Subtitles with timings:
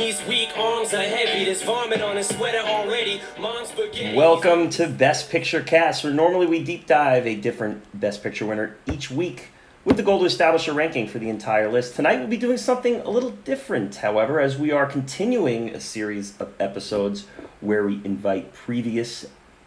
[0.00, 1.44] knees weak, arms are heavy.
[1.44, 3.20] There's vomit on his sweater already.
[3.38, 4.16] Mom's spaghetti.
[4.16, 8.78] Welcome to Best Picture Cast, where normally we deep dive a different Best Picture winner
[8.86, 9.48] each week
[9.84, 11.96] with the goal to establish a ranking for the entire list.
[11.96, 16.34] Tonight we'll be doing something a little different, however, as we are continuing a series
[16.40, 17.26] of episodes
[17.60, 19.26] where we invite previous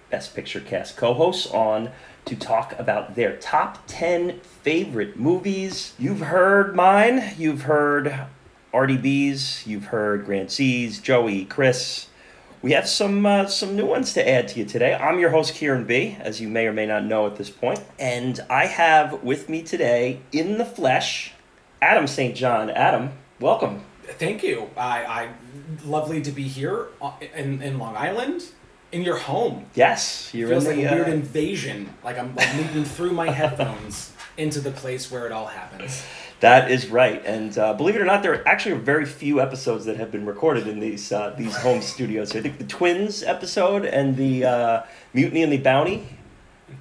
[0.09, 1.91] Best Picture Cast co hosts on
[2.25, 5.93] to talk about their top 10 favorite movies.
[5.99, 8.25] You've heard mine, you've heard
[8.73, 12.07] RDB's, you've heard Grant C's, Joey, Chris.
[12.63, 14.95] We have some uh, some new ones to add to you today.
[14.95, 17.81] I'm your host Kieran B, as you may or may not know at this point,
[17.99, 21.33] and I have with me today in the flesh,
[21.83, 22.35] Adam St.
[22.35, 22.71] John.
[22.71, 23.83] Adam, welcome.
[24.17, 24.69] Thank you.
[24.75, 25.29] I, I
[25.85, 28.43] lovely to be here uh, in, in Long Island,
[28.91, 29.67] in your home.
[29.75, 30.85] Yes, you're Feels in like the.
[30.85, 31.93] a weird uh, invasion.
[32.03, 36.03] Like I'm like moving through my headphones into the place where it all happens.
[36.43, 39.85] That is right, and uh, believe it or not, there are actually very few episodes
[39.85, 42.35] that have been recorded in these uh, these home studios.
[42.35, 46.05] I think the Twins episode and the uh, Mutiny and the Bounty,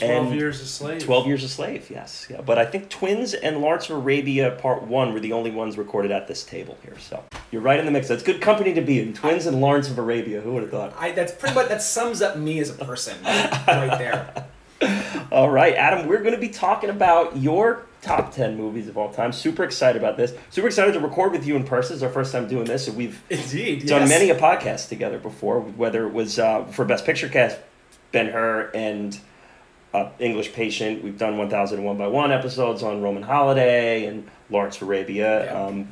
[0.01, 1.05] Twelve And years a slave.
[1.05, 1.91] Twelve Years a Slave.
[1.91, 2.41] Yes, yeah.
[2.41, 6.11] But I think Twins and Lawrence of Arabia Part One were the only ones recorded
[6.11, 6.99] at this table here.
[6.99, 8.09] So you're right in the mix.
[8.09, 9.15] That's good company to be in.
[9.15, 10.41] Twins and Lawrence of Arabia.
[10.41, 10.95] Who would have thought?
[10.99, 14.47] I that's pretty much that sums up me as a person right there.
[15.33, 19.13] All right, Adam, we're going to be talking about your top 10 movies of all
[19.13, 19.33] time.
[19.33, 20.35] Super excited about this.
[20.51, 21.95] Super excited to record with you in person.
[21.95, 22.89] It's our first time doing this.
[22.91, 23.87] We've Indeed.
[23.87, 24.09] done yes.
[24.09, 27.59] many a podcast together before, whether it was uh, for Best Picture cast,
[28.11, 29.19] Ben Hur and
[29.95, 31.05] uh, English Patient.
[31.05, 35.65] We've done 1001 by 1 episodes on Roman Holiday and Lawrence Arabia, Yeah.
[35.67, 35.89] um,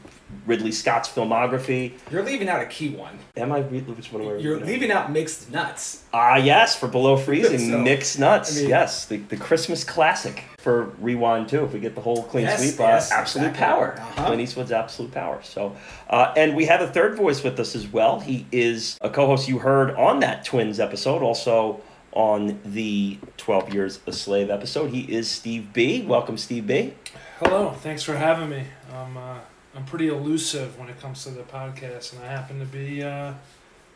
[0.47, 1.93] Ridley Scott's filmography.
[2.11, 3.19] You're leaving out a key one.
[3.37, 4.69] Am I re- which one am I You're reading?
[4.69, 6.05] leaving out mixed nuts.
[6.13, 8.57] Ah, yes, for Below Freezing, So, Mixed Nuts.
[8.57, 11.65] I mean- yes, the, the Christmas classic for Rewind too.
[11.65, 13.59] If we get the whole clean Yes, sweep, uh, Absolute exactly.
[13.59, 13.95] Power.
[13.99, 14.27] Uh-huh.
[14.27, 15.41] Clint Eastwood's Absolute Power.
[15.43, 15.77] So,
[16.09, 18.21] uh, and we have a third voice with us as well.
[18.21, 21.81] He is a co-host you heard on that Twins episode, also
[22.13, 24.91] on the 12 Years a Slave episode.
[24.91, 26.03] He is Steve B.
[26.03, 26.95] Welcome, Steve B.
[27.39, 28.65] Hello, thanks for having me.
[28.93, 29.39] I'm uh,
[29.75, 33.03] I'm pretty elusive when it comes to the podcast, and I happen to be.
[33.03, 33.35] Uh,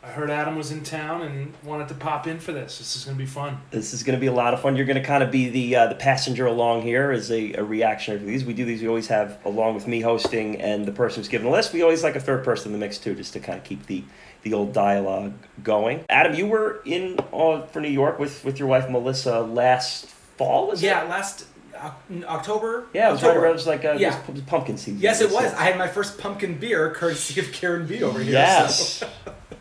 [0.03, 2.77] I heard Adam was in town and wanted to pop in for this.
[2.77, 3.57] This is gonna be fun.
[3.71, 4.75] This is going to be a lot of fun.
[4.75, 7.63] You're going to kind of be the uh, the passenger along here as a, a
[7.63, 8.45] reactionary for these.
[8.45, 8.83] We do these.
[8.83, 11.73] We always have along with me hosting and the person who's giving the list.
[11.73, 13.87] We always like a third person in the mix too, just to kind of keep
[13.87, 14.03] the
[14.43, 16.05] the old dialogue going.
[16.07, 20.67] Adam, you were in uh, for New York with with your wife Melissa last fall.
[20.67, 21.09] Was Yeah, it?
[21.09, 21.47] last
[22.25, 22.85] October.
[22.93, 23.45] Yeah, it was right October.
[23.45, 23.51] around.
[23.51, 24.19] It was like a, Yeah.
[24.27, 24.99] it was pumpkin season.
[25.01, 25.53] Yes, it was.
[25.53, 28.33] I had my first pumpkin beer, courtesy of Kieran B over here.
[28.33, 29.03] so- Yes.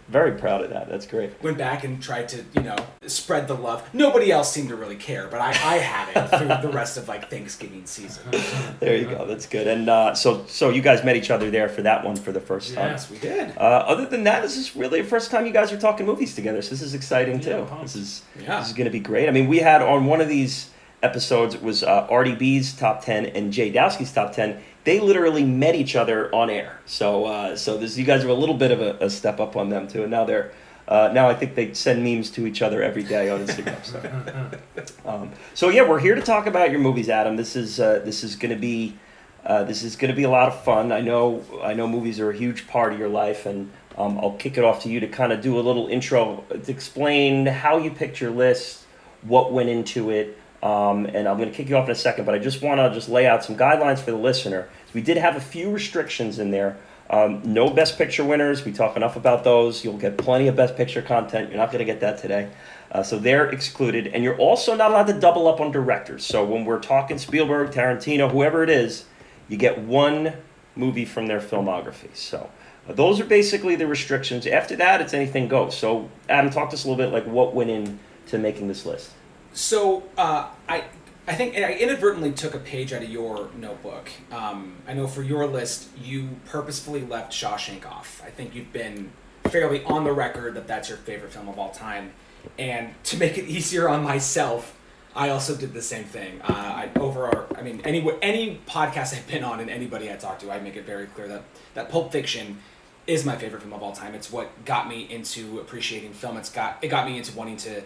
[0.06, 0.88] Very proud of that.
[0.88, 1.42] That's great.
[1.42, 2.76] went back and tried to, you know,
[3.06, 3.82] spread the love.
[3.92, 7.08] Nobody else seemed to really care, but I, I had it through the rest of
[7.08, 8.22] like Thanksgiving season.
[8.80, 9.26] There you go.
[9.26, 9.66] That's good.
[9.66, 12.40] And uh, so so you guys met each other there for that one for the
[12.40, 12.90] first time.
[12.92, 13.56] Yes, we did.
[13.56, 16.34] Uh, other than that, this is really the first time you guys are talking movies
[16.34, 17.64] together, so this is exciting Yeah, too.
[17.64, 17.84] pumped.
[17.84, 18.60] This is Yeah.
[18.60, 19.28] this is going to be great.
[19.28, 20.68] I mean, we had on one of these
[21.04, 24.62] episodes it was uh, RDB's top ten and Jay Dowski's top ten.
[24.84, 26.80] They literally met each other on air.
[26.86, 29.56] So uh, so this you guys are a little bit of a, a step up
[29.56, 30.52] on them too, and now they're.
[30.86, 33.80] Uh, now I think they send memes to each other every day on Instagram.
[34.74, 34.92] So.
[35.06, 37.36] Um, so yeah, we're here to talk about your movies, Adam.
[37.36, 38.98] This is uh, this is going to be
[39.46, 40.92] uh, this is going to be a lot of fun.
[40.92, 44.32] I know I know movies are a huge part of your life, and um, I'll
[44.32, 47.78] kick it off to you to kind of do a little intro to explain how
[47.78, 48.84] you picked your list,
[49.22, 52.24] what went into it, um, and I'm going to kick you off in a second.
[52.24, 54.68] But I just want to just lay out some guidelines for the listener.
[54.94, 56.78] We did have a few restrictions in there.
[57.10, 58.64] Um, no Best Picture winners.
[58.64, 59.84] We talk enough about those.
[59.84, 61.50] You'll get plenty of Best Picture content.
[61.50, 62.48] You're not going to get that today.
[62.90, 64.06] Uh, so they're excluded.
[64.06, 66.24] And you're also not allowed to double up on directors.
[66.24, 69.04] So when we're talking Spielberg, Tarantino, whoever it is,
[69.48, 70.32] you get one
[70.76, 72.14] movie from their filmography.
[72.16, 72.48] So
[72.88, 74.46] uh, those are basically the restrictions.
[74.46, 75.76] After that, it's anything goes.
[75.76, 79.10] So Adam, talk to us a little bit like what went into making this list.
[79.54, 80.84] So uh, I,
[81.28, 84.10] I think I inadvertently took a page out of your notebook.
[84.32, 88.20] Um, I know for your list, you purposefully left Shawshank off.
[88.26, 89.12] I think you've been
[89.44, 92.12] fairly on the record that that's your favorite film of all time.
[92.58, 94.76] And to make it easier on myself,
[95.14, 96.42] I also did the same thing.
[96.42, 100.40] Uh, I over I mean, any any podcast I've been on and anybody I talk
[100.40, 102.58] to, I make it very clear that that Pulp Fiction
[103.06, 104.16] is my favorite film of all time.
[104.16, 106.36] It's what got me into appreciating film.
[106.36, 107.82] It's got it got me into wanting to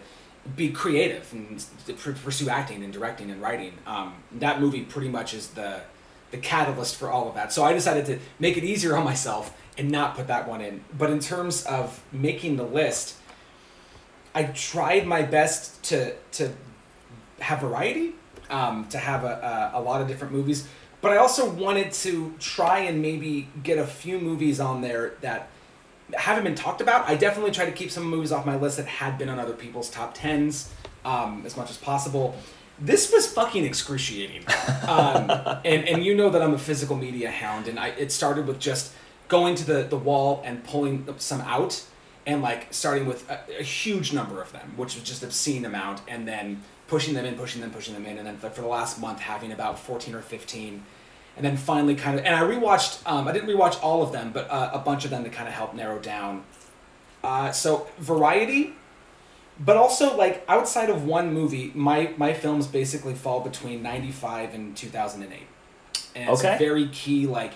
[0.55, 1.63] be creative and
[2.23, 3.73] pursue acting and directing and writing.
[3.85, 5.81] Um, that movie pretty much is the
[6.31, 7.51] the catalyst for all of that.
[7.51, 10.83] So I decided to make it easier on myself and not put that one in.
[10.95, 13.15] But in terms of making the list,
[14.35, 16.53] I tried my best to to
[17.39, 18.13] have variety,
[18.49, 20.67] um, to have a, a, a lot of different movies.
[21.01, 25.47] But I also wanted to try and maybe get a few movies on there that
[26.17, 27.07] haven't been talked about.
[27.07, 29.53] I definitely try to keep some movies off my list that had been on other
[29.53, 30.71] people's top tens
[31.05, 32.35] um, as much as possible.
[32.79, 34.45] This was fucking excruciating,
[34.87, 35.29] um,
[35.65, 38.59] and and you know that I'm a physical media hound, and I it started with
[38.59, 38.93] just
[39.27, 41.83] going to the the wall and pulling some out,
[42.25, 46.01] and like starting with a, a huge number of them, which was just obscene amount,
[46.07, 48.99] and then pushing them in, pushing them, pushing them in, and then for the last
[48.99, 50.85] month having about fourteen or fifteen
[51.39, 54.31] and then finally kind of and I rewatched um, I didn't rewatch all of them
[54.33, 56.43] but uh, a bunch of them to kind of help narrow down.
[57.23, 58.73] Uh, so variety
[59.59, 64.75] but also like outside of one movie my my films basically fall between 95 and
[64.75, 65.47] 2008
[66.15, 66.57] and it's Okay.
[66.57, 67.53] very key like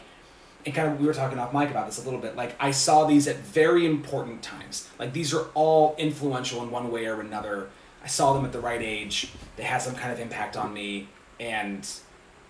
[0.65, 2.71] and kind of we were talking off mic about this a little bit like i
[2.71, 4.89] saw these at very important times.
[4.97, 7.69] Like these are all influential in one way or another.
[8.01, 9.31] I saw them at the right age.
[9.57, 11.07] They had some kind of impact on me
[11.39, 11.85] and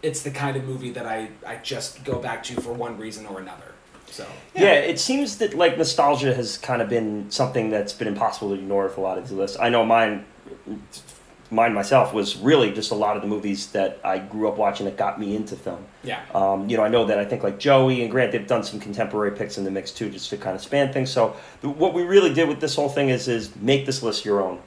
[0.04, 3.26] it's the kind of movie that i i just go back to for one reason
[3.26, 3.70] or another
[4.06, 4.74] so Yeah.
[4.74, 8.84] it seems that like nostalgia has kind of been something that's been impossible to ignore
[8.86, 9.58] with a lot of these lists.
[9.60, 10.26] I know mine,
[11.50, 14.86] mine myself was really just a lot of the movies that I grew up watching
[14.86, 15.86] that got me into film.
[16.04, 18.64] yeah Um, you know, I know that I think like Joey and Grant, they've done
[18.64, 21.10] some contemporary picks in the mix too, just to kind of span things.
[21.12, 24.26] So the, what we really did with this whole thing is is make this list
[24.26, 24.60] your own,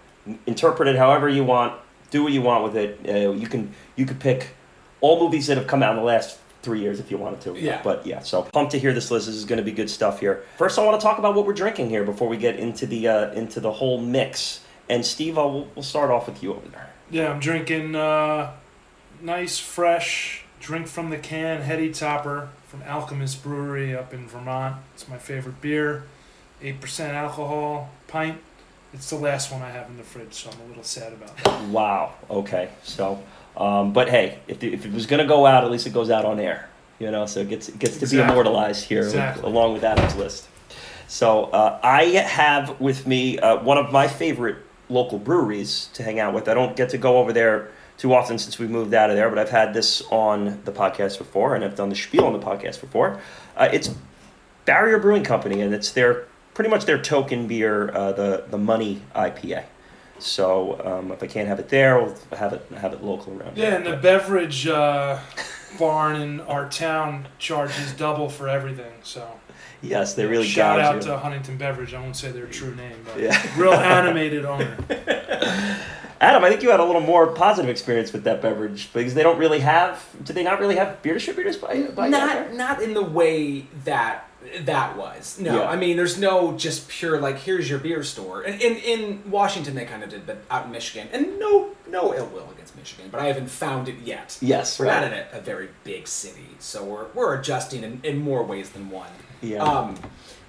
[0.47, 1.73] interpret it however you want,
[2.11, 2.99] do what you want with it.
[3.09, 4.49] Uh, you can you could pick
[5.06, 7.56] all movies that have come out in the last three years if you wanted to.
[7.56, 7.81] Yeah.
[7.82, 9.26] But yeah, so pumped to hear this list.
[9.26, 10.44] This is going to be good stuff here.
[10.58, 13.08] First, I want to talk about what we're drinking here before we get into the
[13.08, 14.61] uh, into the whole mix.
[14.88, 16.91] And Steve, I'll, we'll, we'll start off with you over there.
[17.11, 18.53] Yeah, I'm drinking uh,
[19.20, 24.76] nice, fresh drink from the can, Heady Topper from Alchemist Brewery up in Vermont.
[24.94, 26.05] It's my favorite beer.
[26.62, 28.41] 8% alcohol, pint.
[28.93, 31.37] It's the last one I have in the fridge, so I'm a little sad about
[31.38, 31.69] that.
[31.69, 32.14] Wow.
[32.31, 32.70] Okay.
[32.82, 33.23] So,
[33.56, 35.93] um, but hey, if, the, if it was going to go out, at least it
[35.93, 36.69] goes out on air.
[36.99, 39.05] You know, so it gets it gets to be immortalized here
[39.35, 40.49] with- along with Adam's list.
[41.08, 44.56] So uh, I have with me uh, one of my favorite
[44.88, 46.49] local breweries to hang out with.
[46.49, 47.69] I don't get to go over there
[47.99, 51.19] too often since we moved out of there, but I've had this on the podcast
[51.19, 53.20] before, and I've done the spiel on the podcast before.
[53.56, 53.91] Uh, it's
[54.64, 56.25] Barrier Brewing Company, and it's their
[56.55, 59.64] pretty much their token beer, uh, the the Money IPA.
[60.18, 63.56] So um, if I can't have it there, I'll have it have it local around.
[63.56, 63.74] Yeah, here.
[63.76, 65.18] and the beverage uh,
[65.78, 69.28] barn in our town charges double for everything, so.
[69.82, 71.00] yes, they really Shout gouge out you.
[71.10, 71.92] to Huntington Beverage.
[71.94, 73.40] I won't say their true name, but Yeah.
[73.60, 74.76] real animated owner.
[76.18, 79.22] Adam, I think you had a little more positive experience with that beverage because they
[79.22, 80.02] don't really have.
[80.24, 84.25] Do they not really have beer distributors by by not not in the way that
[84.61, 85.69] that was no Yeah.
[85.69, 89.75] i mean there's no just pure like here's your beer store and in in washington
[89.75, 93.09] they kind of did but out in michigan and no no ill will against michigan
[93.11, 95.00] but i haven't found it yet Yes, we're right.
[95.00, 98.71] not in a, a very big city so we're we're adjusting in, in more ways
[98.71, 99.11] than one
[99.43, 99.62] Yeah.
[99.64, 99.97] um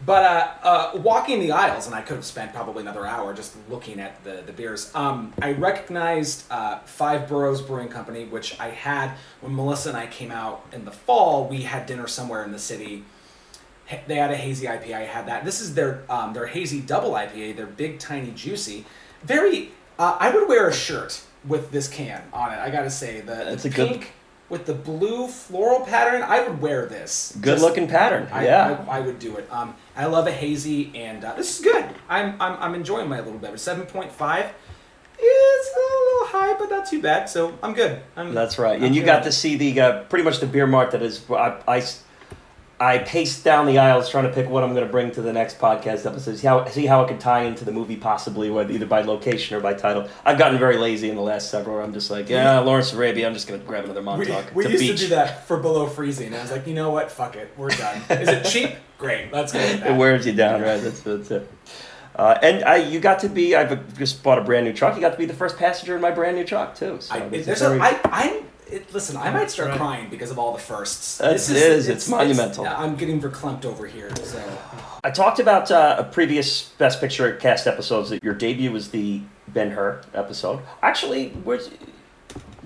[0.06, 0.52] but uh,
[0.96, 4.24] uh, walking the aisles, and I could have spent probably another hour just looking at
[4.24, 4.94] the, the beers.
[4.94, 10.06] Um, I recognized uh, Five Boroughs Brewing Company, which I had when Melissa and I
[10.06, 11.48] came out in the fall.
[11.48, 13.06] We had dinner somewhere in the city.
[14.08, 14.94] They had a hazy IPA.
[14.94, 15.46] I had that.
[15.46, 17.56] This is their um, their hazy double IPA.
[17.56, 18.86] They're big, tiny, juicy.
[19.24, 19.72] Very.
[20.00, 22.58] Uh, I would wear a shirt with this can on it.
[22.60, 24.12] I gotta say the, That's the a good- pink
[24.50, 26.22] with the blue floral pattern.
[26.22, 27.34] I would wear this.
[27.42, 28.28] Good Just- looking pattern.
[28.32, 28.86] I, yeah.
[28.88, 29.48] I, I would do it.
[29.52, 31.84] Um, I love a hazy, and uh, this is good.
[32.08, 33.60] I'm, I'm, I'm enjoying my little beverage.
[33.60, 34.46] Seven point five.
[35.20, 37.28] It's a little high, but not too bad.
[37.30, 38.02] So I'm good.
[38.16, 38.76] I'm, That's right.
[38.78, 41.24] I'm And you got to see the uh, pretty much the beer mart that is.
[41.32, 41.84] I, I,
[42.80, 45.34] I paced down the aisles trying to pick what I'm going to bring to the
[45.34, 46.38] next podcast episode.
[46.38, 49.58] See how see how it could tie into the movie possibly, whether either by location
[49.58, 50.08] or by title.
[50.24, 51.84] I've gotten very lazy in the last several.
[51.84, 53.26] I'm just like, yeah, Lawrence Arabia.
[53.26, 54.54] I'm just going to grab another Montauk.
[54.54, 55.00] we a used beach.
[55.00, 56.36] to do that for below freezing.
[56.36, 57.12] I was like, you know what?
[57.12, 57.52] Fuck it.
[57.58, 58.00] We're done.
[58.12, 58.76] Is it cheap?
[59.00, 59.32] Great.
[59.34, 60.78] Let's go It wears you down, right?
[60.82, 61.52] That's, that's it.
[62.16, 63.56] Uh, and I, you got to be.
[63.56, 64.96] I've just bought a brand new truck.
[64.96, 66.98] You got to be the first passenger in my brand new truck too.
[67.00, 68.44] So I, very- a, I, I'm.
[68.70, 69.78] It, listen, I might start right.
[69.78, 71.18] crying because of all the firsts.
[71.20, 72.66] That's- This it is, it's monumental.
[72.68, 74.14] I'm getting verklempt over here.
[74.18, 74.42] So
[75.04, 79.22] I talked about uh, a previous Best Picture cast episodes that your debut was the
[79.48, 80.60] Ben Hur episode.
[80.82, 81.70] Actually, was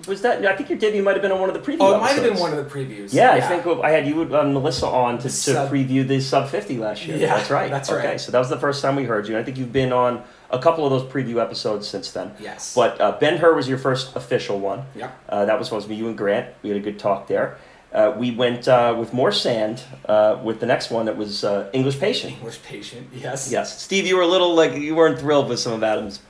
[0.08, 0.44] was that?
[0.44, 1.76] I think your debut might have been on one of the preview.
[1.80, 3.14] oh, it might have been one of the previews.
[3.14, 6.48] Yeah, I think I had you and Melissa on to, to Sub- preview the sub
[6.48, 7.16] fifty last year.
[7.16, 7.70] Yeah, that's right.
[7.70, 8.20] that's okay, right.
[8.20, 9.38] so that was the first time we heard you.
[9.38, 12.32] I think you've been on a couple of those preview episodes since then.
[12.40, 12.74] Yes.
[12.74, 14.84] But uh, Ben Hur was your first official one.
[14.94, 15.10] Yeah.
[15.28, 16.54] Uh, that was supposed to be you and Grant.
[16.62, 17.56] We had a good talk there.
[17.92, 21.68] uh, we went uh, with more sand uh, with the next one that was uh,
[21.72, 22.32] English Patient.
[22.34, 23.08] English patient.
[23.14, 23.50] Yes.
[23.50, 26.20] Yes, Steve, you were a little like you weren't thrilled with some of Adam's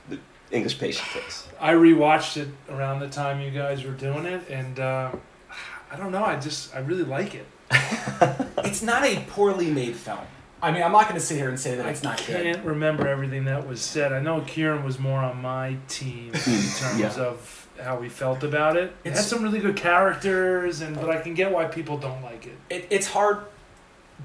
[0.51, 1.47] English Patient picks.
[1.59, 5.11] I rewatched it around the time you guys were doing it, and uh,
[5.91, 6.23] I don't know.
[6.25, 7.45] I just I really like it.
[8.65, 10.25] It's not a poorly made film.
[10.63, 12.63] I mean, I'm not going to sit here and say that it's I not can't
[12.65, 14.13] remember everything that was said.
[14.13, 17.13] I know Kieran was more on my team in terms Yeah.
[17.17, 18.93] of how we felt about it.
[19.03, 22.23] It It's- had some really good characters, and but I can get why people don't
[22.23, 22.57] like it.
[22.69, 23.39] It, it's hard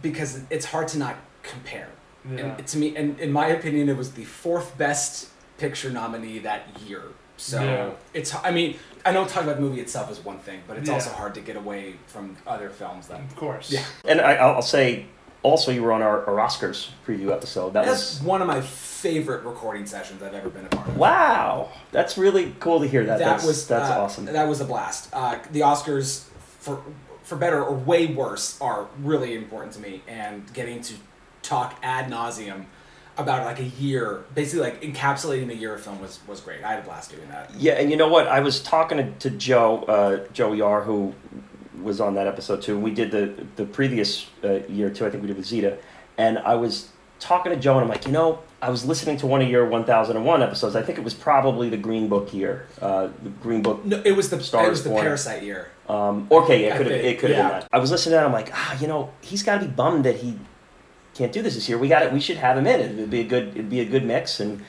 [0.00, 1.88] because it's hard to not compare.
[2.30, 2.56] Yeah.
[2.56, 6.62] And to me, and in my opinion, it was the fourth best picture nominee that
[6.86, 7.02] year.
[7.36, 7.90] So Yeah.
[8.14, 8.34] it's.
[8.34, 10.94] I mean, I know talking about the movie itself is one thing, but it's Yeah.
[10.94, 13.20] also hard to get away from other films that.
[13.20, 13.70] of course.
[13.72, 13.84] Yeah.
[14.04, 15.06] And I, I'll say
[15.48, 17.72] also you were on our, our Oscars preview episode.
[17.72, 20.96] That That's was one of my favorite recording sessions I've ever been a part of.
[20.96, 21.70] wow.
[21.92, 23.18] That's really cool to hear that.
[23.18, 24.26] that that's was that's uh, awesome.
[24.26, 25.08] That was a blast.
[25.12, 26.24] Uh, the Oscars,
[26.58, 26.82] for
[27.22, 30.94] for better or way worse, are really important to me, and getting to
[31.42, 32.66] talk ad nauseum
[33.16, 36.62] about like a year, basically like encapsulating a year of film was was great.
[36.62, 37.52] I had a blast doing that.
[37.56, 38.26] Yeah, and you know what?
[38.26, 41.14] I was talking to, to Joe, uh, Joe Yar, who
[41.82, 42.78] was on that episode too.
[42.78, 45.06] We did the the previous uh, year too.
[45.06, 45.78] I think we did with Zeta,
[46.16, 49.26] and I was talking to Joe, and I'm like, you know, I was listening to
[49.26, 50.76] one of your 1001 episodes.
[50.76, 53.84] I think it was probably the Green Book year, uh, the Green Book.
[53.84, 55.70] No, it was the Stars it was the Parasite year.
[55.88, 57.48] Um, okay, it could have it could have yeah.
[57.48, 57.68] been that.
[57.72, 58.26] I was listening to that.
[58.26, 60.38] I'm like, ah, you know, he's got to be bummed that he
[61.14, 61.78] can't do this this year.
[61.78, 62.12] We got it.
[62.12, 62.80] We should have him in.
[62.80, 63.48] It'd be a good.
[63.48, 64.64] It'd be a good mix, and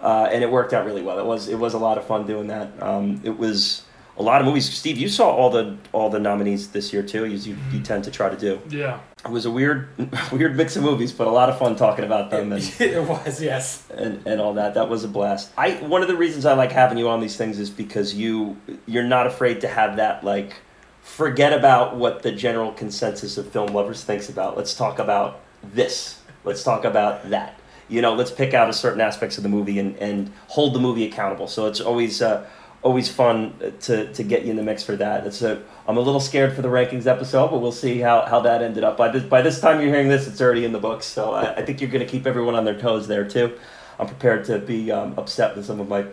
[0.00, 1.18] uh, and it worked out really well.
[1.18, 2.70] It was it was a lot of fun doing that.
[2.82, 3.82] Um, it was
[4.18, 4.72] a lot of movies.
[4.72, 7.24] Steve, you saw all the all the nominees this year too.
[7.24, 8.60] As you, you tend to try to do.
[8.68, 9.00] Yeah.
[9.24, 9.88] It was a weird
[10.32, 13.42] weird mix of movies, but a lot of fun talking about them and, it was
[13.42, 13.88] yes.
[13.90, 14.74] and, and all that.
[14.74, 15.50] That was a blast.
[15.58, 18.56] I one of the reasons I like having you on these things is because you
[18.86, 20.54] you're not afraid to have that like
[21.02, 24.56] forget about what the general consensus of film lovers thinks about.
[24.56, 26.20] Let's talk about this.
[26.44, 27.58] Let's talk about that.
[27.88, 30.80] You know, let's pick out a certain aspects of the movie and, and hold the
[30.80, 31.46] movie accountable.
[31.46, 32.44] So it's always uh,
[32.82, 35.26] always fun to, to get you in the mix for that.
[35.26, 38.40] It's a, I'm a little scared for the rankings episode, but we'll see how, how
[38.40, 38.96] that ended up.
[38.96, 41.06] By this by this time you're hearing this, it's already in the books.
[41.06, 43.58] So I, I think you're going to keep everyone on their toes there too.
[43.98, 46.04] I'm prepared to be um, upset with some of my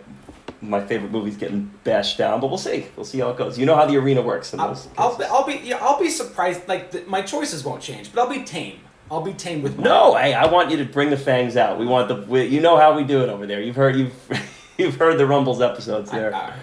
[0.60, 2.86] my favorite movies getting bashed down, but we'll see.
[2.96, 3.58] We'll see how it goes.
[3.58, 4.80] You know how the arena works I'll.
[4.96, 5.24] I'll, be.
[5.24, 6.66] I'll be yeah, I'll be surprised.
[6.68, 8.80] Like the, my choices won't change, but I'll be tame.
[9.10, 11.78] I'll be tame with my, No, hey, I want you to bring the fangs out.
[11.78, 12.16] We want the.
[12.16, 13.60] We, you know how we do it over there.
[13.60, 14.14] You've heard you've
[14.78, 16.34] you've heard the Rumbles episodes I- there.
[16.34, 16.60] all right, all right.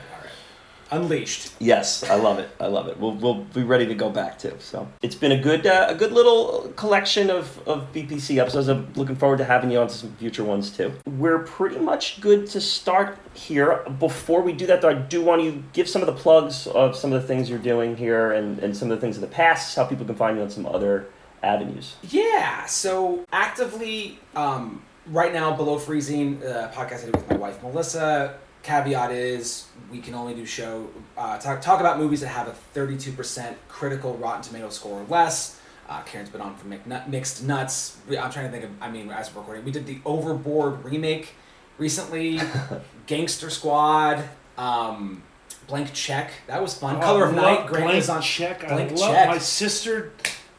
[0.93, 1.53] Unleashed.
[1.59, 2.49] Yes, I love it.
[2.59, 2.99] I love it.
[2.99, 4.53] We'll, we'll be ready to go back too.
[4.59, 8.67] So it's been a good uh, a good little collection of, of BPC episodes.
[8.67, 10.91] I'm looking forward to having you on to some future ones too.
[11.05, 13.85] We're pretty much good to start here.
[13.99, 16.67] Before we do that, though, I do want you to give some of the plugs
[16.67, 19.21] of some of the things you're doing here and, and some of the things in
[19.21, 21.07] the past, how people can find you on some other
[21.41, 21.95] avenues.
[22.03, 22.65] Yeah.
[22.65, 28.35] So actively, um, right now, below freezing, uh, podcast I did with my wife Melissa.
[28.63, 30.87] Caveat is we can only do show
[31.17, 35.01] uh, talk talk about movies that have a thirty two percent critical Rotten Tomato score
[35.01, 35.59] or less.
[35.89, 37.97] Uh, Kieran's been on for McNut- Mixed Nuts.
[38.09, 38.69] I'm trying to think of.
[38.79, 41.33] I mean, as we're recording, we did the Overboard remake
[41.77, 42.39] recently.
[43.07, 44.23] Gangster Squad.
[44.57, 45.23] Um,
[45.67, 46.31] Blank Check.
[46.47, 46.97] That was fun.
[46.97, 47.67] Oh, Color of Night.
[47.67, 48.21] blank on.
[48.21, 48.59] check.
[48.67, 49.27] Blank I love check.
[49.29, 50.11] my sister.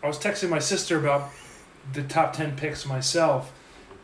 [0.02, 1.30] I was texting my sister about
[1.92, 3.52] the top ten picks myself,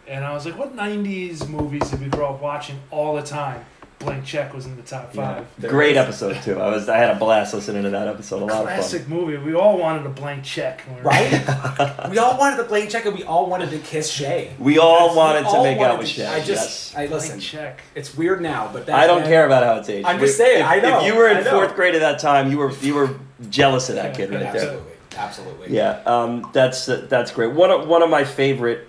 [0.08, 3.64] and I was like, "What '90s movies did we grow up watching all the time?"
[3.98, 5.44] Blank Check was in the top five.
[5.58, 5.96] There Great is.
[5.96, 6.60] episode too.
[6.60, 8.42] I was I had a blast listening to that episode.
[8.42, 9.36] A lot Classic movie.
[9.38, 10.82] We all wanted a blank check.
[10.94, 12.08] we Right?
[12.08, 14.52] we all wanted the blank check and we all wanted to kiss Shay.
[14.60, 16.26] We all We wanted to all make wanted out with Shay.
[16.26, 16.94] I just, yes.
[16.96, 17.82] I Blank check.
[17.96, 20.06] It's weird now, but that I don't then- care about how it's aged.
[20.06, 22.20] I'm just If- saying, If, I know, If you were in fourth grade at that
[22.20, 23.10] time, you were you were
[23.50, 24.54] jealous of that kid right there.
[24.54, 25.76] Absolutely, absolutely.
[25.76, 27.52] Yeah, um, that's that's great.
[27.52, 28.87] One of one of my favorite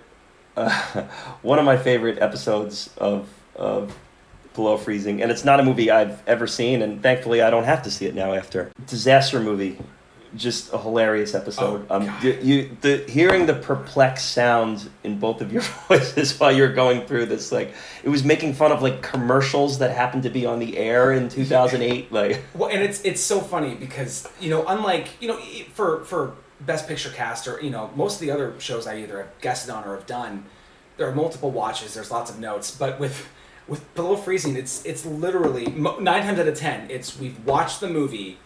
[0.60, 0.70] uh,
[1.42, 3.96] one of my favorite episodes of of
[4.54, 7.82] Below Freezing, and it's not a movie I've ever seen, and thankfully I don't have
[7.84, 9.78] to see it now after disaster movie.
[10.36, 11.86] Just a hilarious episode.
[11.90, 16.52] Oh, um, you, you the hearing the perplexed sound in both of your voices while
[16.52, 17.74] you're going through this, like
[18.04, 21.28] it was making fun of like commercials that happened to be on the air in
[21.28, 22.12] 2008.
[22.12, 25.40] Like Well, and it's it's so funny because you know, unlike you know,
[25.74, 29.18] for for Best Picture cast or you know, most of the other shows I either
[29.18, 30.44] have guested on or have done,
[30.96, 31.94] there are multiple watches.
[31.94, 33.28] There's lots of notes, but with
[33.66, 37.88] with Below Freezing, it's it's literally nine times out of ten, it's we've watched the
[37.88, 38.38] movie.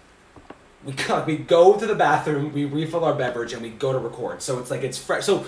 [0.85, 3.99] We go, we go to the bathroom, we refill our beverage, and we go to
[3.99, 4.43] record.
[4.43, 5.25] So it's like it's fresh.
[5.25, 5.47] So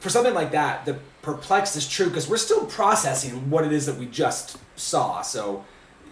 [0.00, 3.86] for something like that, the perplexed is true because we're still processing what it is
[3.86, 5.22] that we just saw.
[5.22, 5.64] So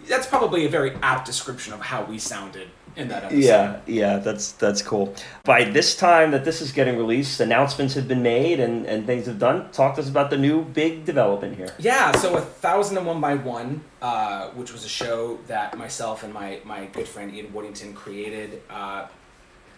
[0.07, 3.39] that's probably a very apt description of how we sounded in that episode.
[3.39, 5.15] Yeah, yeah, that's that's cool.
[5.43, 9.25] By this time that this is getting released, announcements have been made and, and things
[9.25, 9.71] have done.
[9.71, 11.73] Talk to us about the new big development here.
[11.79, 16.23] Yeah, so a thousand and one by one, uh, which was a show that myself
[16.23, 19.07] and my my good friend Ian Woodington created uh,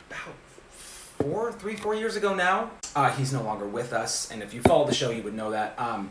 [0.09, 0.35] about
[0.69, 2.71] four, three, four years ago now.
[2.95, 5.51] Uh, he's no longer with us, and if you follow the show, you would know
[5.51, 5.77] that.
[5.79, 6.09] Um,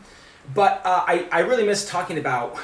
[0.53, 2.57] but uh, I I really miss talking about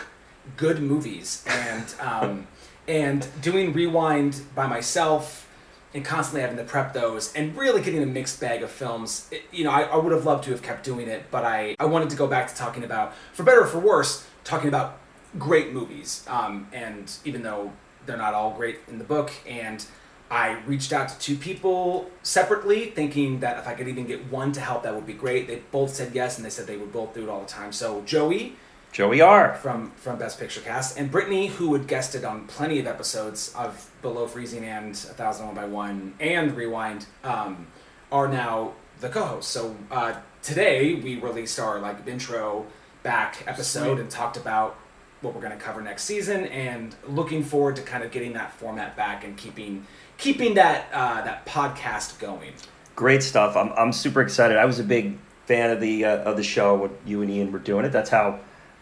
[0.57, 2.48] good movies and um,
[2.88, 5.47] and doing rewind by myself
[5.93, 9.27] and constantly having to prep those and really getting a mixed bag of films.
[9.31, 11.75] It- you know, I, I would have loved to have kept doing it, but I,
[11.79, 14.97] I wanted to go back to talking about, for better or for worse, talking about
[15.38, 16.25] great movies.
[16.27, 17.71] Um, and even though
[18.05, 19.85] they're not all great in the book, and
[20.29, 24.53] I reached out to two people separately, thinking that if I could even get one
[24.53, 25.45] to help, that would be great.
[25.47, 27.73] They both said yes, and they said they would both do it all the time.
[27.73, 28.55] So Joey
[28.91, 29.55] Joey R.
[29.55, 33.89] from from Best Picture cast, and Brittany, who had guested on plenty of episodes of
[34.01, 37.67] Below Freezing and A Thousand One by One and Rewind, um,
[38.12, 39.50] are now the co-hosts.
[39.50, 42.65] So uh, today we released our like intro
[43.01, 44.01] back episode Sweet.
[44.01, 44.75] and talked about
[45.21, 48.51] what we're going to cover next season, and looking forward to kind of getting that
[48.53, 49.86] format back and keeping
[50.17, 52.51] keeping that uh, that podcast going.
[52.98, 53.55] Great stuff.
[53.55, 54.57] I'm, I'm super excited.
[54.57, 57.53] I was a big fan of the uh, of the show when you and Ian
[57.53, 57.93] were doing it.
[57.93, 58.39] That's how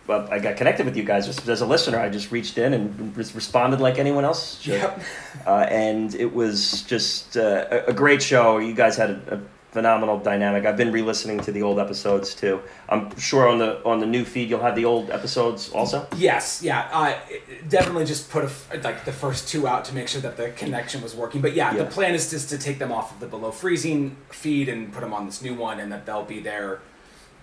[0.10, 2.00] I got connected with you guys just as a listener.
[2.00, 4.74] I just reached in and res- responded like anyone else should.
[4.82, 5.02] Yep.
[5.46, 8.58] Uh, and it was just uh, a, a great show.
[8.58, 9.42] You guys had a, a
[9.72, 10.66] phenomenal dynamic.
[10.66, 12.60] I've been re-listening to the old episodes too.
[12.90, 16.08] I'm sure on the on the new feed you'll have the old episodes also.
[16.18, 17.16] Yes, yeah.
[17.68, 21.04] Definitely just put a like the first two out to make sure that the connection
[21.04, 21.40] was working.
[21.42, 21.84] But yeah, Yeah.
[21.84, 25.02] the plan is just to take them off of the below freezing feed and put
[25.02, 26.80] them on this new one, and that they'll be there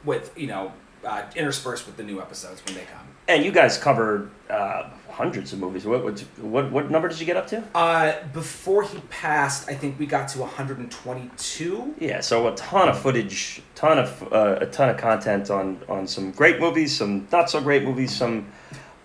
[0.05, 0.73] with you know
[1.05, 3.07] uh, interspersed with the new episodes when they come.
[3.29, 5.85] And you guys covered uh, hundreds of movies.
[5.85, 7.65] What, what what what number did you get up to?
[7.75, 11.95] Uh, before he passed, I think we got to 122.
[11.99, 16.07] Yeah, so a ton of footage, ton of uh, a ton of content on on
[16.07, 18.47] some great movies, some not so great movies, some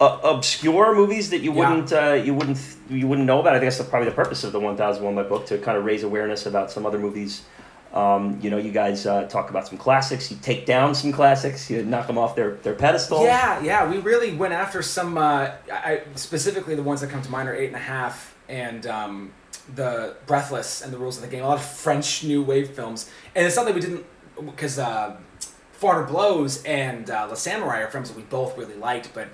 [0.02, 3.56] uh, obscure movies that you wouldn't uh, you wouldn't you wouldn't know about.
[3.56, 5.78] I think that's probably the purpose of the One Thousand One by book to kind
[5.78, 7.44] of raise awareness about some other movies.
[7.94, 10.32] Um, you know, you guys uh, talk about some classics.
[10.32, 11.70] You take down some classics.
[11.70, 13.24] You knock them off their their pedestal.
[13.24, 15.18] Yeah, yeah, we really went after some.
[15.18, 18.88] Uh, I, specifically, the ones that come to mind are eight and a half and
[18.88, 19.34] um,
[19.76, 21.44] the Breathless and the Rules of the Game.
[21.44, 24.06] A lot of French New Wave films, and it's something we didn't
[24.46, 25.18] because uh,
[25.74, 29.28] 400 Blows and uh, Le Samouraï are films that we both really liked, but.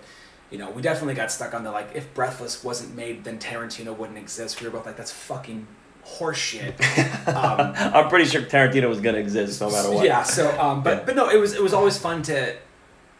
[0.49, 3.93] You know, we definitely got stuck on the like, if Breathless wasn't made, then Tarantino
[3.93, 4.61] wouldn't exist.
[4.61, 5.67] We were both like, that's fucking
[6.17, 6.73] horseshit.
[7.27, 10.05] um, I'm pretty sure Tarantino was gonna exist no matter what.
[10.05, 10.23] yeah.
[10.23, 11.03] So, um, but Yeah.
[11.05, 12.55] but no, it was it was always fun to,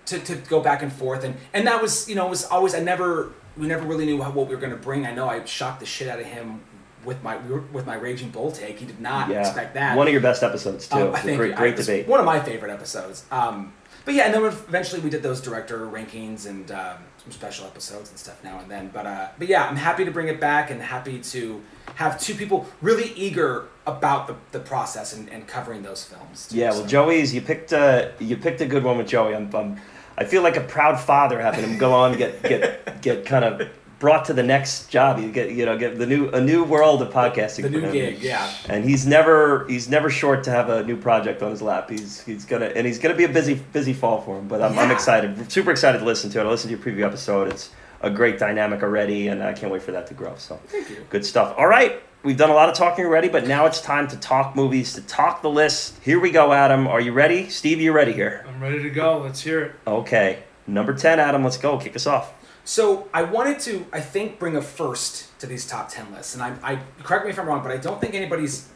[0.07, 2.73] to to go back and forth, and and that was you know it was always
[2.75, 5.05] I never we never really knew what we were gonna bring.
[5.05, 6.61] I know I shocked the shit out of him
[7.05, 8.79] with my with my raging bull take.
[8.79, 9.39] He did not Yeah.
[9.41, 9.95] expect that.
[9.97, 10.97] One of your best episodes too.
[10.97, 12.07] Um, I think great great was debate.
[12.07, 13.23] One of my favorite episodes.
[13.31, 13.73] Um,
[14.05, 18.09] but yeah, and then eventually we did those director rankings and um, some special episodes
[18.09, 18.89] and stuff now and then.
[18.93, 21.61] But uh, but yeah, I'm happy to bring it back and happy to
[21.97, 26.47] have two people really eager about the, the process and, and covering those films.
[26.47, 26.57] too.
[26.57, 29.35] Yeah, well, So- Joey's you picked a you picked a good one with Joey.
[29.35, 29.79] I'm, I'm
[30.17, 33.67] I feel like a proud father having him go on get get get kind of
[33.99, 35.19] brought to the next job.
[35.19, 37.63] You get you know get the new a new world of podcasting.
[37.63, 37.91] the for new him.
[37.93, 38.51] gig, yeah.
[38.69, 41.89] And he's never he's never short to have a new project on his lap.
[41.89, 44.47] He's he's gonna and he's gonna be a busy busy fall for him.
[44.47, 46.45] But I'm, I'm excited, super excited to listen to it.
[46.45, 47.47] I listened to your preview episode.
[47.49, 47.69] It's
[48.01, 50.35] a great dynamic already, and I can't wait for that to grow.
[50.37, 51.05] So Thank you.
[51.09, 51.55] Good stuff.
[51.57, 52.01] All right.
[52.23, 55.01] We've done a lot of talking already, but now it's time to talk movies, to
[55.01, 55.97] talk the list.
[56.01, 56.87] Here we go, Adam.
[56.87, 57.49] Are you ready?
[57.49, 58.45] Steve, you ready here?
[58.47, 59.19] I'm ready to go.
[59.19, 59.75] Let's hear it.
[59.85, 60.43] Okay.
[60.65, 61.77] Number 10, Adam, let's go.
[61.77, 62.33] Kick us off.
[62.65, 66.43] So I wanted to, I think, bring a first to these top ten lists, and
[66.43, 68.67] I, I correct me if I'm wrong, but I don't think anybody's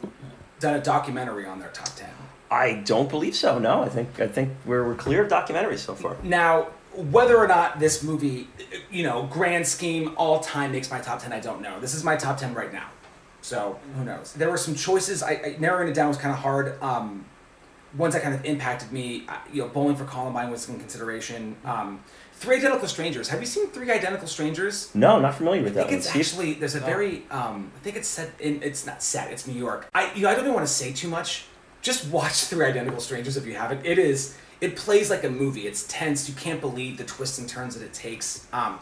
[0.60, 2.08] done a documentary on their top ten.
[2.50, 3.58] I don't believe so.
[3.58, 6.16] No, I think I think we're, we're clear of documentaries so far.
[6.22, 8.48] Now, whether or not this movie,
[8.90, 11.80] you know, grand scheme, all time makes my top 10, I don't know.
[11.80, 12.88] This is my top 10 right now.
[13.40, 14.32] So, who knows?
[14.34, 15.22] There were some choices.
[15.22, 16.80] I, I narrowing it down was kind of hard.
[16.82, 17.24] Um,
[17.96, 21.56] ones that kind of impacted me, uh, you know, Bowling for Columbine was in consideration.
[21.64, 22.00] Um,
[22.34, 23.28] Three Identical Strangers.
[23.28, 24.92] Have you seen Three Identical Strangers?
[24.94, 25.86] No, not familiar with that.
[25.86, 25.98] I think one.
[25.98, 26.20] it's Steve?
[26.22, 26.86] actually there's a No.
[26.86, 29.88] very um, I think it's set in it's not set it's New York.
[29.94, 31.44] I you know I don't even want to say too much.
[31.82, 33.84] Just watch Three Identical Strangers if you haven't.
[33.86, 35.66] It is it plays like a movie.
[35.66, 36.28] It's tense.
[36.28, 38.46] You can't believe the twists and turns that it takes.
[38.52, 38.78] Um,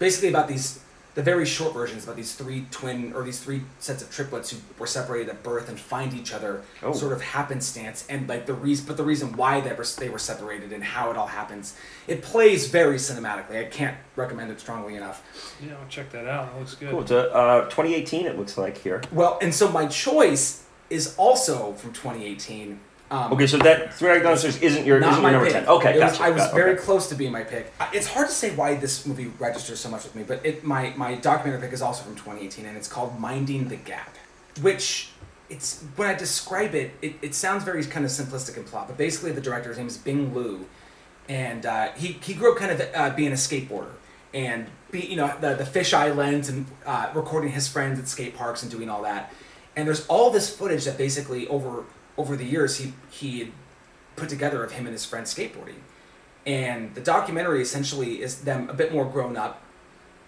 [0.00, 0.80] basically about these
[1.14, 4.50] the very short version is about these three twin or these three sets of triplets
[4.50, 6.92] who were separated at birth and find each other Oh.
[6.92, 10.20] sort of happenstance and like the reason but the reason why they were they were
[10.20, 11.74] separated and how it all happens
[12.06, 15.24] it plays very cinematically i can't recommend it strongly enough
[15.60, 16.52] Yeah, I'll check that out.
[16.54, 16.90] It looks good.
[16.90, 17.00] Cool.
[17.02, 18.26] It's a, uh, 2018.
[18.26, 19.02] It looks like here.
[19.10, 22.78] well and so my choice is also from 2018
[23.10, 25.64] um, Okay, so that Three Eyed Monsters isn't your Not isn't my your number pick.
[25.64, 25.68] ten.
[25.76, 26.24] Okay, It was- gotcha.
[26.24, 26.82] I was got- very okay.
[26.82, 27.72] close to being my pick.
[27.92, 30.92] It's hard to say why this movie registers so much with me, but it my
[30.96, 34.14] my documentary pick is also from 2018, and it's called "Minding the Gap,"
[34.60, 35.10] which
[35.48, 38.98] it's when I describe it, it, it sounds very kind of simplistic in plot, but
[38.98, 40.66] basically the director's name is Bing Liu,
[41.28, 43.92] and uh, he he grew up kind of uh, being a skateboarder
[44.34, 48.36] and be you know the the fisheye lens and uh, recording his friends at skate
[48.36, 49.32] parks and doing all that,
[49.76, 51.84] and there's all this footage that basically over
[52.18, 53.52] over the years he he
[54.16, 55.80] put together of him and his friends skateboarding.
[56.44, 59.62] And the documentary essentially is them a bit more grown up,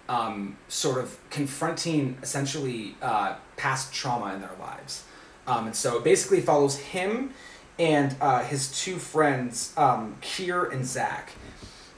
[0.08, 5.04] um, sort of confronting essentially uh, past trauma in their lives.
[5.46, 7.32] Um, and so it basically follows him
[7.78, 11.32] and uh, his two friends, um, Kier and Zach.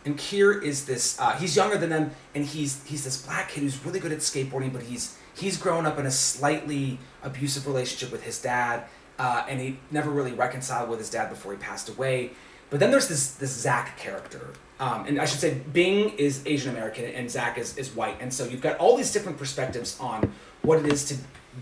[0.04, 3.62] And Kier is this, uh, he's younger than them, and he's, he's this black kid
[3.62, 8.12] who's really good at skateboarding, but he's, he's grown up in a slightly abusive relationship
[8.12, 8.84] with his dad
[9.22, 12.32] uh, and he never really reconciled with his dad before he passed away.
[12.70, 14.48] But then there's this this Zach character,
[14.80, 18.34] um, and I should say Bing is Asian American and Zach is, is white, and
[18.34, 20.32] so you've got all these different perspectives on
[20.62, 21.16] what it is to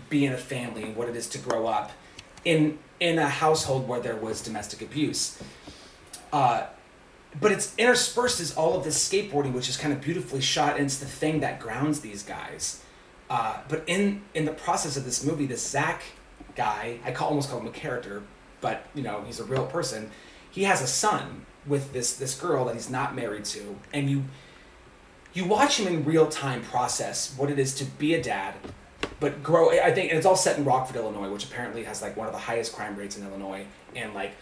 [0.09, 1.91] be in a family and what it is to grow up
[2.45, 5.39] in in a household where there was domestic abuse.
[6.33, 6.63] Uh,
[7.39, 10.85] but it's interspersed is all of this skateboarding, which is kind of beautifully shot, and
[10.85, 12.81] it's the thing that grounds these guys.
[13.29, 16.01] Uh, but in in the process of this movie, this Zach
[16.55, 18.23] guy, I call almost call him a character,
[18.59, 20.11] but you know he's a real person.
[20.49, 24.23] He has a son with this this girl that he's not married to, and you
[25.33, 28.55] you watch him in real time process what it is to be a dad,
[29.19, 29.69] but grow.
[29.69, 32.33] I think and it's all set in Rockford, Illinois, which apparently has like one of
[32.33, 34.33] the highest crime rates in Illinois, and like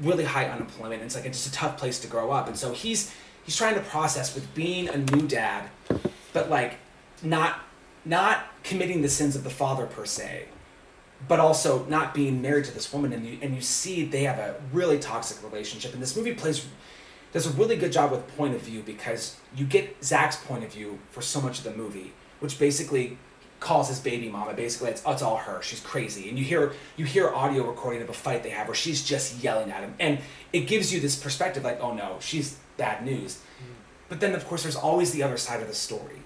[0.00, 1.02] really high unemployment.
[1.02, 3.56] And it's like it's just a tough place to grow up, and so he's he's
[3.56, 5.68] trying to process with being a new dad,
[6.32, 6.78] but like
[7.22, 7.60] not
[8.04, 10.46] not committing the sins of the father per se,
[11.28, 14.38] but also not being married to this woman and you and you see they have
[14.38, 15.92] a really toxic relationship.
[15.92, 16.66] And this movie plays
[17.32, 20.72] does a really good job with point of view because you get Zach's point of
[20.72, 23.18] view for so much of the movie which basically
[23.60, 24.54] calls his baby mama.
[24.54, 25.60] Basically it's, it's all her.
[25.62, 26.28] She's crazy.
[26.30, 29.42] And you hear you hear audio recording of a fight they have where she's just
[29.42, 29.94] yelling at him.
[30.00, 30.18] And
[30.52, 33.36] it gives you this perspective like oh no she's bad news.
[33.36, 33.74] Mm.
[34.08, 36.19] But then of course there's always the other side of the story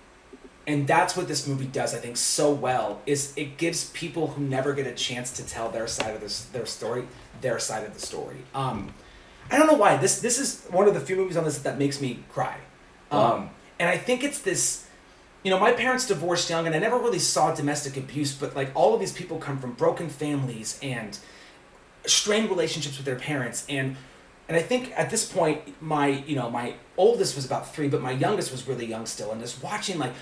[0.67, 4.43] and that's what this movie does i think so well is it gives people who
[4.43, 7.07] never get a chance to tell their side of this their story
[7.41, 8.39] their side of the story.
[8.55, 8.95] Um,
[9.51, 9.97] i don't know why.
[9.97, 12.57] This this is one of the few movies on this that makes me cry.
[13.11, 14.87] Um, and i think it's this
[15.45, 18.71] you know my parents divorced young and i never really saw domestic abuse but like
[18.75, 21.19] all of these people come from broken families and
[22.07, 23.65] strained relationships with their parents.
[23.69, 23.97] And
[24.47, 28.03] and I think at this point my you know my oldest was about three but
[28.03, 29.33] my youngest was really young still.
[29.33, 30.13] And just watching like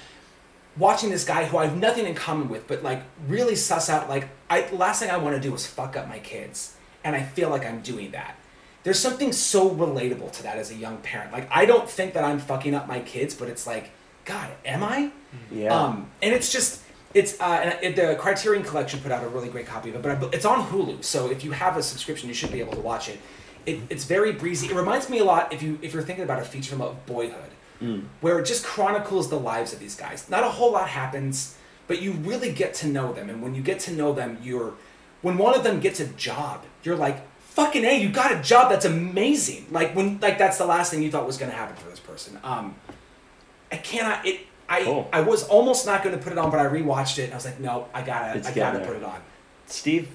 [0.76, 4.08] watching this guy who I have nothing in common with but like really suss out
[4.08, 7.22] like I last thing I want to do is fuck up my kids and I
[7.22, 8.36] feel like I'm doing that
[8.82, 12.24] there's something so relatable to that as a young parent like I don't think that
[12.24, 13.90] I'm fucking up my kids but it's like
[14.24, 15.10] God am I
[15.50, 15.74] Yeah.
[15.78, 16.80] um, and it's just
[17.14, 20.02] it's uh, and it, the Criterion Collection put out a really great copy of it,
[20.02, 21.04] but it's on Hulu.
[21.04, 23.18] So if you have a subscription, you should be able to watch it.
[23.66, 23.80] it.
[23.90, 24.68] It's very breezy.
[24.68, 27.04] It reminds me a lot if you if you're thinking about a feature film of
[27.04, 27.50] Boyhood,
[27.82, 28.04] Mm.
[28.20, 30.28] where it just chronicles the lives of these guys.
[30.30, 31.56] Not a whole lot happens,
[31.88, 33.28] but you really get to know them.
[33.28, 34.74] And when you get to know them, you're
[35.22, 38.70] when one of them gets a job, you're like, fucking a, you got a job
[38.70, 39.66] that's amazing.
[39.70, 42.00] Like when like that's the last thing you thought was going to happen for this
[42.00, 42.38] person.
[42.44, 42.76] Um,
[43.70, 44.26] I cannot.
[44.26, 44.40] It.
[44.68, 44.84] I.
[44.84, 45.08] Cool.
[45.12, 47.24] I was almost not going to put it on, but I rewatched it.
[47.24, 48.38] and I was like, no, I gotta.
[48.38, 49.20] It's I gotta getting put it on.
[49.66, 50.08] Steve,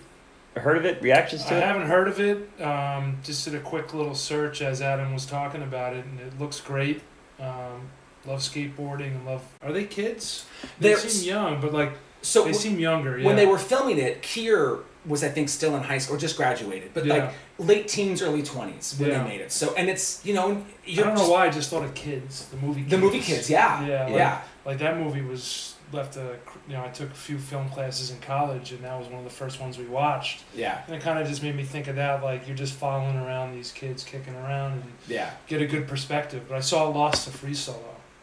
[0.56, 1.02] heard of it?
[1.02, 1.64] Reactions I to it?
[1.64, 2.62] I haven't heard of it.
[2.62, 6.40] Um, just did a quick little search as Adam was talking about it, and it
[6.40, 7.02] looks great.
[7.40, 7.90] Um,
[8.26, 9.42] love skateboarding and love.
[9.62, 10.46] Are they kids?
[10.80, 13.18] They They're- seem young, but like So they w- seem younger.
[13.18, 13.26] Yeah.
[13.28, 16.36] when they were filming it, Kier was I think still in high school or just
[16.36, 17.14] graduated, but Yeah.
[17.16, 19.24] like late teens, early twenties when Yeah.
[19.24, 19.52] they made it.
[19.52, 22.46] So and it's you know I don't just- know why I just thought of kids.
[22.48, 22.82] The movie.
[22.82, 22.92] Kids.
[22.92, 24.10] the movie kids, yeah, Yeah.
[24.10, 26.38] yeah, Like, like that movie was left a.
[26.68, 29.24] You know, I took a few film classes in college, and that was one of
[29.24, 30.44] the first ones we watched.
[30.56, 32.24] yeah, And it kind of just made me think of that.
[32.24, 35.32] Like you're just following around these kids kicking around and yeah.
[35.48, 36.44] get a good perspective.
[36.48, 37.80] But I saw Lost to Free Solo.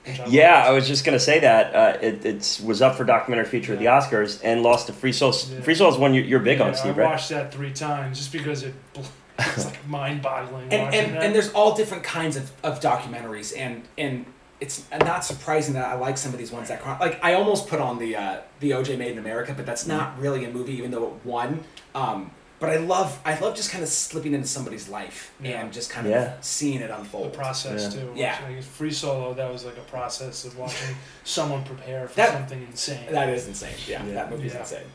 [0.06, 0.68] I Yeah, loved.
[0.68, 3.78] I was just gonna say that uh, it it's, was up for documentary feature at
[3.78, 5.32] the Oscars and lost to Free Solo.
[5.50, 5.60] Yeah.
[5.62, 7.10] Free Solo is one you're, you're big Yeah, on, Steve, I right?
[7.12, 8.74] watched that three times just because it
[9.38, 11.22] it's like mind-boggling and and, that.
[11.24, 14.26] and there's all different kinds of, of documentaries and and
[14.64, 17.68] it's not surprising that I like some of these ones that chron- like I almost
[17.68, 20.72] put on the uh, the OJ Made in America, but that's not really a movie,
[20.74, 21.62] even though it won.
[21.94, 25.60] Um, but I love I love just kind of slipping into somebody's life Yeah.
[25.60, 26.36] and just kind of Yeah.
[26.38, 27.32] of seeing it unfold.
[27.32, 28.00] the process Yeah.
[28.00, 28.12] too.
[28.14, 28.38] Yeah.
[28.48, 32.62] Like free solo, that was like a process of watching someone prepare for That- something
[32.70, 33.06] insane.
[33.10, 33.74] That is insane.
[33.86, 34.14] Yeah, Yeah.
[34.14, 34.60] that movie's Yeah.
[34.60, 34.86] insane.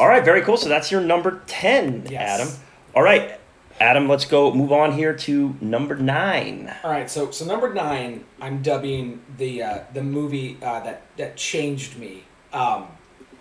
[0.00, 0.56] All right, very cool.
[0.56, 2.40] So that's your number 10, Yes.
[2.40, 2.52] Adam.
[2.96, 3.38] All right,
[3.80, 6.72] Adam, let's go move on here to number nine.
[6.84, 11.36] All right, so so number nine, I'm dubbing the uh, the movie uh, that that
[11.36, 12.24] changed me.
[12.52, 12.86] Um,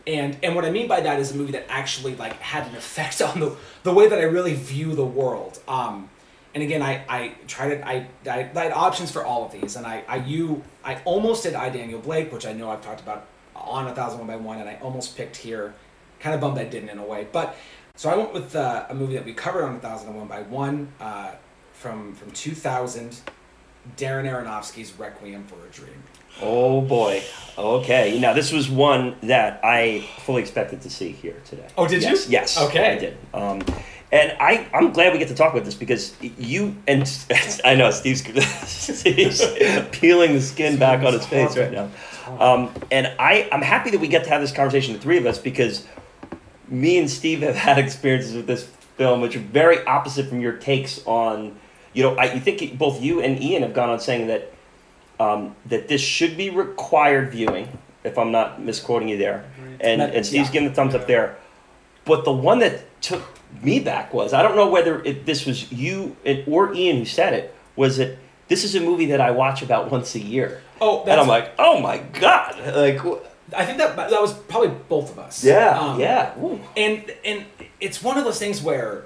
[0.08, 2.76] and and what I mean by that is a movie that actually like had an
[2.76, 5.60] effect on the the way that I really view the world.
[5.67, 6.10] Um,
[6.56, 7.84] and again, I I tried it.
[7.86, 11.43] I, I I had options for all of these, and I I you I almost
[11.43, 14.36] did I Daniel Blake, which I know I've talked about on a thousand one by
[14.36, 15.74] one, and I almost picked here.
[16.19, 17.56] Kind of bummed I didn't in a way, but
[17.95, 20.27] so I went with uh, a movie that we covered on a thousand and one
[20.27, 21.32] by one uh,
[21.73, 23.21] from from two thousand.
[23.97, 26.01] Darren Aronofsky's Requiem for a Dream.
[26.41, 27.21] Oh boy.
[27.58, 28.17] Okay.
[28.19, 31.67] Now this was one that I fully expected to see here today.
[31.77, 32.10] Oh, did you?
[32.10, 32.62] yes, Yes.
[32.62, 32.93] Okay.
[32.93, 33.17] I did.
[33.34, 33.62] Um,
[34.12, 37.01] and I, I'm glad we get to talk about this because you and
[37.65, 38.23] I know Steve's,
[38.67, 39.45] Steve's
[39.91, 41.89] peeling the skin back on his face right now.
[42.39, 45.25] Um, and I, I'm happy that we get to have this conversation, the three of
[45.25, 45.86] us, because
[46.73, 48.63] me and Steve have had experiences with this
[48.97, 51.55] film, which are very opposite from your takes on.
[51.93, 54.51] You know, I you think both you and Ian have gone on saying that
[55.19, 57.67] um, that this should be required viewing,
[58.03, 59.45] if I'm not misquoting you there,
[59.79, 60.53] and That- and Steve's yeah.
[60.53, 61.38] giving the thumbs up there.
[62.05, 63.21] But the one that took
[63.62, 66.15] me back was I don't know whether it, this was you
[66.47, 69.91] or Ian who said it was that this is a movie that I watch about
[69.91, 72.99] once a year, Oh, and I'm like, oh my god, like
[73.56, 75.43] I think that that was probably both of us.
[75.43, 76.60] yeah, Um, yeah, Ooh.
[76.77, 77.45] And and
[77.82, 79.03] it's one of those things where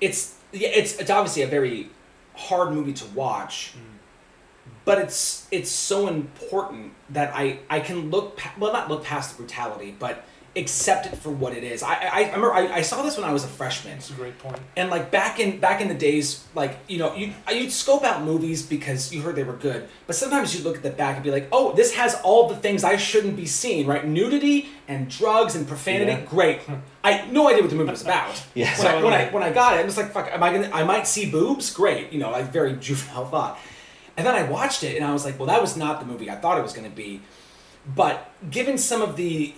[0.00, 1.90] it's yeah, it's it's obviously a very
[2.34, 3.74] hard movie to watch,
[4.84, 9.36] but it's it's so important that I I can look pa- well not look past
[9.36, 10.24] the brutality, but
[10.56, 11.82] accept it for what it is.
[11.82, 13.94] I I, I remember I, I saw this when I was a freshman.
[13.94, 14.58] That's a great point.
[14.76, 18.22] And like back in back in the days, like you know, you you'd scope out
[18.22, 21.24] movies because you heard they were good, but sometimes you'd look at the back and
[21.24, 24.04] be like, oh, this has all the things I shouldn't be seeing, right?
[24.06, 26.20] Nudity and drugs and profanity, Yeah.
[26.24, 26.60] great.
[27.04, 28.34] I had no idea what the movie was about.
[28.54, 28.76] Yeah.
[28.78, 30.70] When, I, when I when I got it, I was like, fuck, am I gonna?
[30.72, 32.12] I might see boobs, great.
[32.12, 33.58] You know, like very juvenile thought.
[34.16, 36.28] And then I watched it and I was like, well, that was not the movie
[36.28, 37.20] I thought it was going to be.
[37.94, 39.54] But given some of the,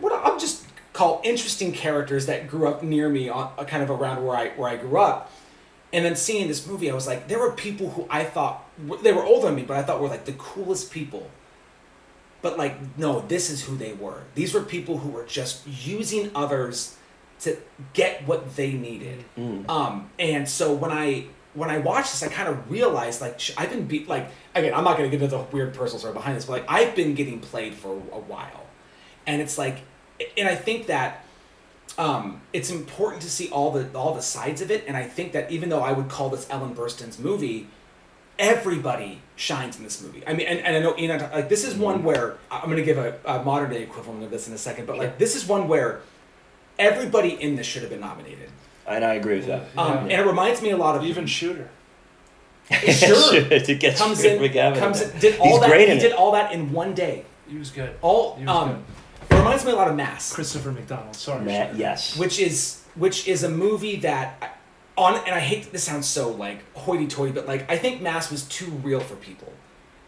[0.00, 3.90] what I'll just call interesting characters that grew up near me, on, uh, kind of
[3.90, 5.30] around where I where I grew up,
[5.92, 8.64] and then seeing this movie, I was like, there were people who I thought
[9.02, 11.30] they were older than me, but I thought were like the coolest people.
[12.42, 14.22] But like, no, this is who they were.
[14.34, 16.96] These were people who were just using others
[17.40, 17.56] to
[17.92, 19.24] get what they needed.
[19.36, 19.68] Mm.
[19.68, 23.70] Um, and so when I when I watched this, I kind of realized like I've
[23.70, 26.44] been beat like again I'm not gonna get into the weird personal story behind this,
[26.44, 28.65] but like I've been getting played for a while,
[29.26, 29.80] and it's like,
[30.36, 31.24] and I think that
[31.98, 35.32] um, it's important to see all the all the sides of it, and I think
[35.32, 37.68] that even though I would call this Ellen Burstyn's movie,
[38.38, 40.22] everybody shines in this movie.
[40.26, 42.98] I mean, and, and I know Ian, like this is one where I'm gonna give
[42.98, 45.68] a, a modern day equivalent of this in a second, but like this is one
[45.68, 46.00] where
[46.78, 48.50] everybody in this should have been nominated.
[48.86, 49.62] and I agree with that.
[49.76, 50.00] Um, Yeah.
[50.02, 51.70] And it reminds me a lot of Even Shooter.
[52.70, 53.48] Sure.
[53.60, 55.80] to get comes Shooter in, McGavin comes in, did all He's that.
[55.80, 56.12] he did it.
[56.12, 57.24] all that in one day.
[57.48, 57.94] He was good.
[58.02, 58.84] All He was um,
[59.30, 61.14] it reminds me a lot of Mass, Christopher McDonald.
[61.16, 61.44] Sorry.
[61.44, 61.78] Matt, Shooter.
[61.80, 62.16] yes.
[62.16, 64.58] which is which is a movie that
[64.96, 68.42] on and I hate this sounds so like hoity-toity, but like I think Mass was
[68.44, 69.52] too real for people,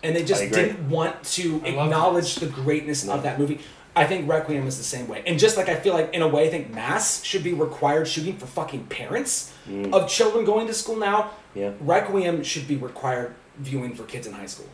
[0.02, 3.12] and they just didn't want to I acknowledge the greatness No.
[3.14, 3.60] of that movie.
[3.96, 6.28] I think Requiem is the same way, and just like I feel like in a
[6.28, 9.92] way, I think Mass should be required shooting for fucking parents Mm.
[9.92, 11.32] of children going to school now.
[11.54, 11.72] Yeah.
[11.80, 14.66] Requiem should be required viewing for kids in high school.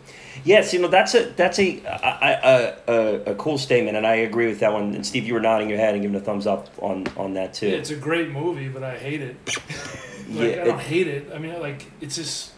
[0.44, 4.46] Yes, you know that's a that's a a, a, a cool statement, and I agree
[4.46, 4.94] with that one.
[4.94, 7.54] And Steve, you were nodding your head and giving a thumbs up on on that
[7.54, 7.68] too.
[7.68, 9.36] Yeah, it's a great movie, but I hate it.
[10.26, 11.30] Like, Yeah, I don't it- hate it.
[11.34, 12.52] I mean, like it's just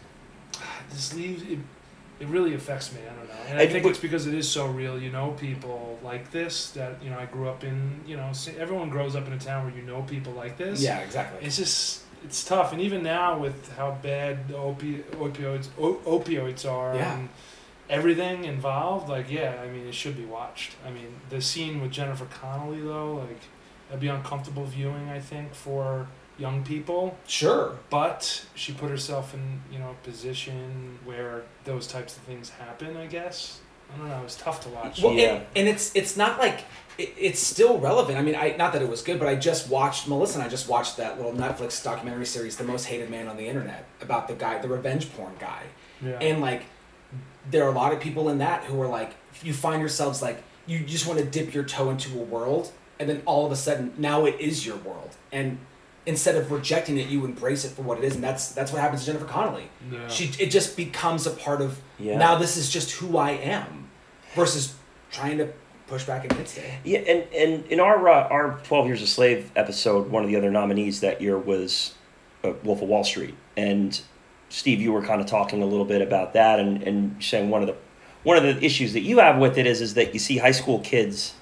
[0.91, 1.59] this leaves it.
[2.21, 3.01] It really affects me.
[3.03, 4.99] I don't know, and I, I- think but- it's because it is so real.
[4.99, 7.19] You know, people like this that you know.
[7.19, 8.01] I grew up in.
[8.07, 10.81] You know, everyone grows up in a town where you know people like this.
[10.81, 11.45] Yeah, exactly.
[11.45, 16.69] It's just it's tough, and even now with how bad the opi- opioids o- opioids
[16.71, 17.15] are Yeah.
[17.15, 17.29] and
[17.89, 20.73] everything involved, like yeah, I mean it should be watched.
[20.87, 23.41] I mean the scene with Jennifer Connelly though, like
[23.89, 26.09] that'd be uncomfortable viewing, I think, for
[26.39, 27.17] young people.
[27.27, 27.77] Sure.
[27.89, 32.97] But she put herself in you know a position where those types of things happen.
[32.97, 33.61] I guess
[33.95, 34.23] I don't know.
[34.25, 35.01] It's tough to watch.
[35.03, 35.35] Well, Yeah.
[35.35, 36.65] and, and it's it's not like
[36.99, 38.19] it, it's still relevant.
[38.19, 40.49] I mean, I not that it was good, but I just watched Melissa and I
[40.49, 44.29] just watched that little Netflix documentary series, "The Most Hated Man on the Internet," about
[44.29, 45.63] the guy, the revenge porn guy,
[46.03, 46.19] yeah.
[46.21, 46.63] and like
[47.51, 50.43] there are a lot of people in that who are like, you find yourselves like,
[50.67, 53.57] you just want to dip your toe into a world, and then all of a
[53.57, 55.11] sudden, now it is your world.
[55.31, 55.59] And
[56.07, 58.81] instead of rejecting it, you embrace it for what it is, and that's that's what
[58.81, 59.69] happens to Jennifer Connelly.
[59.93, 60.09] Yeah.
[60.09, 62.19] She it just becomes a part of Yeah.
[62.19, 62.37] now.
[62.37, 63.89] This is just who I am,
[64.35, 64.75] versus
[65.13, 65.49] trying to
[65.87, 66.65] push back against it.
[66.85, 70.37] Yeah, and, and in our uh, our Twelve Years a Slave episode, one of the
[70.37, 71.95] other nominees that year was
[72.45, 74.01] uh, Wolf of Wall Street, and
[74.49, 77.63] Steve, you were kind of talking a little bit about that, and, and saying one
[77.63, 77.77] of the
[78.23, 80.51] one of the issues that you have with it is is that you see high
[80.51, 81.35] school kids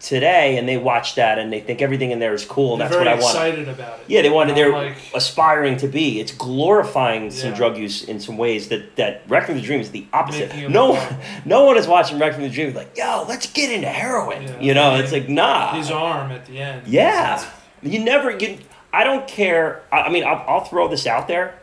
[0.00, 2.88] today, and they watch that and they think everything in there is cool, and They're
[2.88, 3.22] that's what I want.
[3.36, 4.04] excited about it.
[4.08, 4.48] Yeah, they want.
[4.48, 6.18] And They're like, aspiring to be.
[6.20, 10.06] It's glorifying some drug use in some ways that that Requiem the Dream is the
[10.12, 10.68] opposite.
[10.70, 14.42] No, one, no one is watching Requiem the Dream like, yo, let's get into heroin.
[14.42, 14.60] Yeah.
[14.60, 15.02] You know, Yeah.
[15.02, 15.74] it's like nah.
[15.74, 16.86] his arm at the end.
[16.88, 17.44] Yeah,
[17.82, 18.30] you never.
[18.30, 18.58] You,
[18.92, 19.82] I don't care.
[19.92, 21.54] I, I mean, I'll, I'll throw this out there.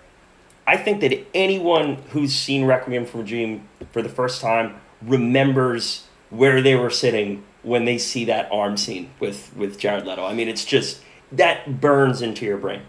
[0.66, 6.06] I think that anyone who's seen Requiem for a Dream for the first time remembers
[6.30, 10.26] where they were sitting when they see that arm scene with with Jared Leto.
[10.26, 11.02] I mean, it's just
[11.34, 12.82] that burns into your brain.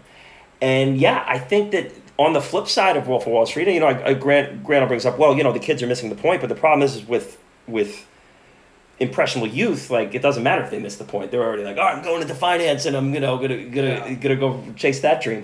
[0.61, 3.79] And yeah, I think that on the flip side of Wolf of Wall Street, you
[3.79, 6.15] know, I, I, Grant Grant brings up, well, you know, the kids are missing the
[6.15, 7.37] point, but the problem is, is with
[7.67, 8.07] with
[8.99, 11.31] impressionable youth, like it doesn't matter if they miss the point.
[11.31, 14.13] They're already like, oh, I'm going into finance and I'm you know gonna gonna Yeah.
[14.15, 15.43] gonna go chase that dream.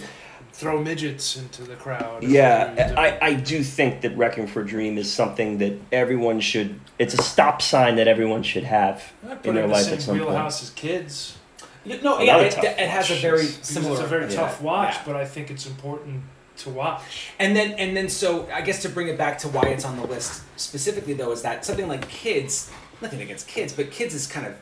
[0.58, 2.24] Throw midgets into the crowd.
[2.24, 6.80] Yeah, I, I do think that Requiem for a Dream is something that everyone should.
[6.98, 9.04] It's a stop sign that everyone should have
[9.44, 10.30] in their in life same at some point.
[10.30, 11.38] wheelhouse as kids.
[11.84, 13.96] You- No, yeah, it, it has a very similar.
[13.96, 14.36] It's a very yeah.
[14.36, 15.02] tough watch, Yeah.
[15.06, 16.24] but I think it's important
[16.60, 17.32] to watch.
[17.38, 19.98] And then and then so I guess to bring it back to why it's on
[19.98, 24.26] the list specifically though is that something like Kids, nothing against Kids, but Kids is
[24.26, 24.54] kind of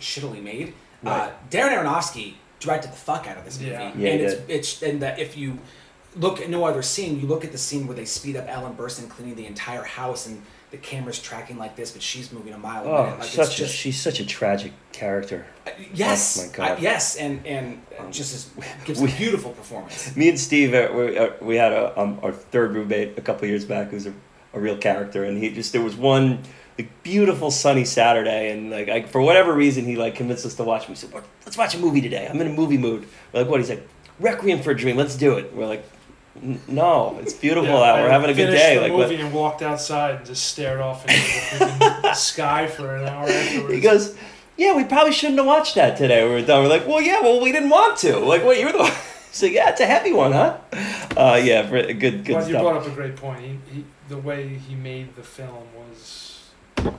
[0.00, 0.72] shittily made.
[1.04, 3.92] Uh, Darren Aronofsky directed the fuck out of this movie, Yeah.
[3.96, 5.58] Yeah, and it's it's and that if you
[6.16, 8.74] look at no other scene, you look at the scene where they speed up Ellen
[8.76, 10.40] Burstyn cleaning the entire house and
[10.70, 13.18] the camera's tracking like this, but she's moving a mile a Oh, minute.
[13.20, 15.46] Like such it's a, just she's such a tragic character.
[15.66, 16.78] uh, yes, Oh, my God.
[16.78, 20.16] uh, yes, and and uh, just as, gives We- a beautiful performance.
[20.16, 23.46] Me and Steve, uh, we, uh, we had a um, our third roommate a couple
[23.46, 24.12] years back who's a,
[24.52, 26.40] a real character, and he just there was one
[26.78, 30.64] like beautiful sunny Saturday, and like I, for whatever reason he like convinced us to
[30.64, 30.88] watch.
[30.88, 31.12] We said,
[31.44, 32.26] "Let's watch a movie today.
[32.30, 33.86] I'm in a movie mood." We're like, "What?" He's like,
[34.20, 34.96] "Requiem for a Dream.
[34.96, 35.84] Let's do it." We're like,
[36.68, 37.98] "No, it's beautiful Yeah, out.
[37.98, 40.44] I We're having a good day." The Like, what- movie and walked outside and just
[40.44, 41.58] stared off into
[42.02, 43.74] the sky for an hour afterwards.
[43.74, 44.16] He goes,
[44.56, 46.62] "Yeah, we probably shouldn't have watched that today." We were done.
[46.64, 48.58] We're like, "Well, yeah, well, we didn't want to." Like, what?
[48.58, 48.92] You're the one.
[49.34, 50.58] So yeah, it's a heavy one, huh?
[51.16, 52.62] Uh, yeah, for, good, good Well, you stuff.
[52.62, 53.40] brought up a great point.
[53.40, 56.23] He, he, the way he made the film was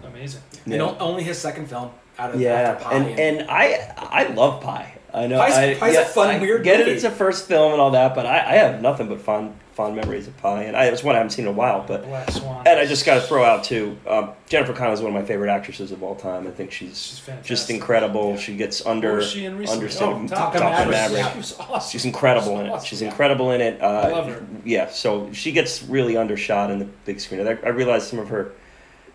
[0.05, 0.41] amazing.
[0.65, 4.27] And o- only his second film out of Yeah, after Pi and and I I
[4.33, 4.91] love Pi.
[5.13, 6.91] I know Pi's- I, Pi's a yeah, fun, I weird Get movie.
[6.91, 6.95] it?
[6.95, 9.93] It's a first film and all that, but I, I have nothing but fond fond
[9.95, 11.83] memories of Pi, and I, it's one I haven't seen in a while.
[11.85, 13.97] But and I just got to throw out too.
[14.07, 16.47] Um, Jennifer Connelly is one of my favorite actresses of all time.
[16.47, 17.47] I think she's She's fantastic.
[17.47, 18.31] just incredible.
[18.31, 18.37] Yeah.
[18.37, 20.01] She gets under she understated.
[20.01, 21.19] Oh, Top Top, Gun Maverick, Maverick.
[21.35, 21.41] yeah.
[21.41, 21.91] She awesome.
[21.91, 22.83] She's incredible in it.
[22.83, 23.07] She's awesome.
[23.09, 23.81] incredible in it.
[23.81, 24.45] Uh, I love her.
[24.65, 27.45] Yeah, so she gets really undershot in the big screen.
[27.45, 28.51] I, I realize some of her,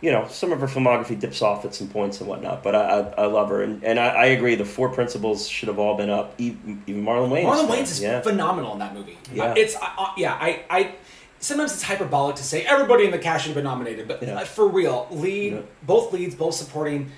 [0.01, 2.81] you know, some of her filmography dips off at some points and whatnot, but I,
[2.81, 3.63] I, I love her.
[3.63, 7.05] And, and I, I agree, the four principles should have all been up, even, even
[7.05, 7.45] Marlon Wayans.
[7.45, 8.21] Marlon Wayans is yeah.
[8.23, 9.19] phenomenal in that movie.
[9.35, 9.53] Yeah.
[9.57, 10.35] It's uh, yeah.
[10.41, 10.95] I, I
[11.39, 14.37] sometimes it's hyperbolic to say everybody in the cast should have been nominated, but Yeah.
[14.41, 15.61] uh, for real, lead Yeah.
[15.83, 17.11] both leads, both supporting,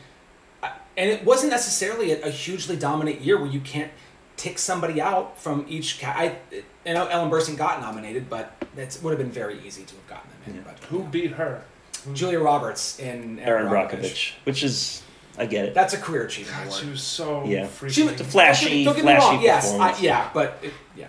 [0.62, 3.92] uh, and it wasn't necessarily a, a hugely dominant year where you can't
[4.36, 6.00] tick somebody out from each.
[6.00, 6.36] Ca- I,
[6.84, 10.06] I know Ellen Burstyn got nominated, but it would have been very easy to have
[10.08, 10.54] gotten them in.
[10.56, 10.60] Yeah.
[10.64, 11.62] But Who beat her?
[12.04, 15.02] Who- Julia Roberts in Erin Brockovich, which is,
[15.38, 15.74] I get it.
[15.74, 16.80] That's a career achievement God, award.
[16.82, 17.66] she was so Yeah.
[17.66, 17.90] freaking.
[17.92, 19.42] She was It's a flashy, Don't get me flashy wrong.
[19.42, 21.06] Yes, I, yeah, but it, yeah.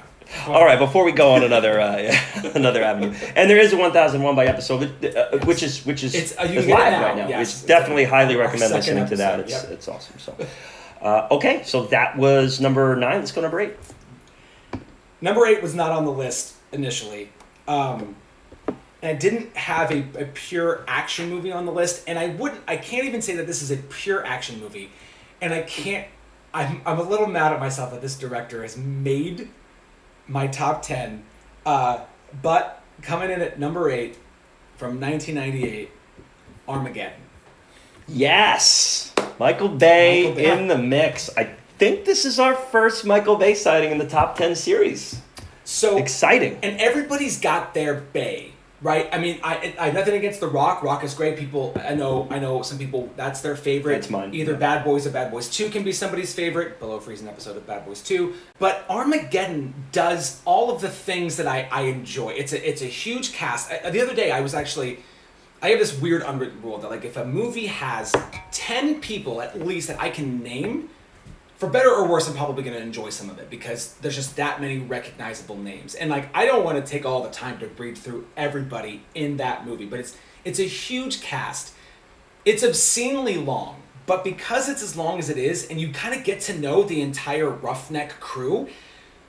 [0.47, 2.15] All right, before we go on another uh,
[2.56, 6.35] another avenue, and there is a 1001 by episode, uh, which is which is It's-
[6.39, 7.27] uh, you is can it live now, right now.
[7.27, 7.41] yes.
[7.54, 9.39] It's definitely highly recommend second listening to that.
[9.41, 9.71] It's yep.
[9.71, 10.17] it's awesome.
[10.19, 10.35] So,
[11.02, 13.19] uh, okay, so that was number nine.
[13.19, 13.75] Let's go number eight.
[15.21, 17.29] Number eight was not on the list initially.
[17.67, 18.15] Um,
[19.04, 22.62] and I didn't have a, a pure action movie on the list, and I wouldn't.
[22.69, 24.91] I can't even say that this is a pure action movie,
[25.41, 26.08] and I can't.
[26.54, 29.49] I'm I'm a little mad at myself that this director has made
[30.27, 31.25] my top ten,
[31.65, 31.99] uh,
[32.41, 34.17] but coming in at number eight
[34.77, 35.91] from 1998,
[36.67, 37.19] Armageddon.
[38.08, 40.51] Yes, Michael Bay Michael Bay.
[40.62, 41.29] in the mix.
[41.35, 45.19] I think this is our first Michael Bay sighting in the top ten series.
[45.65, 46.58] So Exciting.
[46.63, 48.52] and everybody's got their bay,
[48.84, 49.10] right?
[49.12, 50.84] I mean, I, I have nothing against The Rock.
[50.84, 51.38] Rock is great.
[51.38, 53.96] People, I know, I know some people that's their favorite.
[53.96, 54.58] That's mine, Either yeah.
[54.58, 56.79] Bad Boys or Bad Boys Two can be somebody's favorite.
[56.79, 61.48] Below Freezing episode of Bad Boys Two, but Armageddon does all of the things that
[61.48, 62.29] I, I enjoy.
[62.29, 63.71] It's a it's a huge cast.
[63.71, 65.00] I, the other day, I was actually
[65.62, 68.13] I have this weird unwritten rule that like if a movie has
[68.52, 70.90] ten people at least that I can name,
[71.63, 74.35] for better or worse, I'm probably going to enjoy some of it because there's just
[74.35, 75.95] that many recognizable names.
[75.95, 79.37] And like I don't want to take all the time to read through everybody in
[79.37, 81.73] that movie, but it's it's a huge cast.
[82.43, 86.25] It's obscenely long, but because it's as long as it is, and you kind of
[86.25, 88.67] get to know the entire Roughneck crew,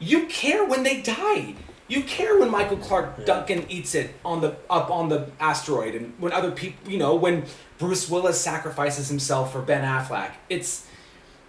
[0.01, 1.55] you care when they die.
[1.87, 6.15] You care when Michael Clark Duncan eats it on the up on the asteroid, and
[6.19, 7.45] when other people, you know, when
[7.79, 10.33] Bruce Willis sacrifices himself for Ben Affleck.
[10.49, 10.89] It's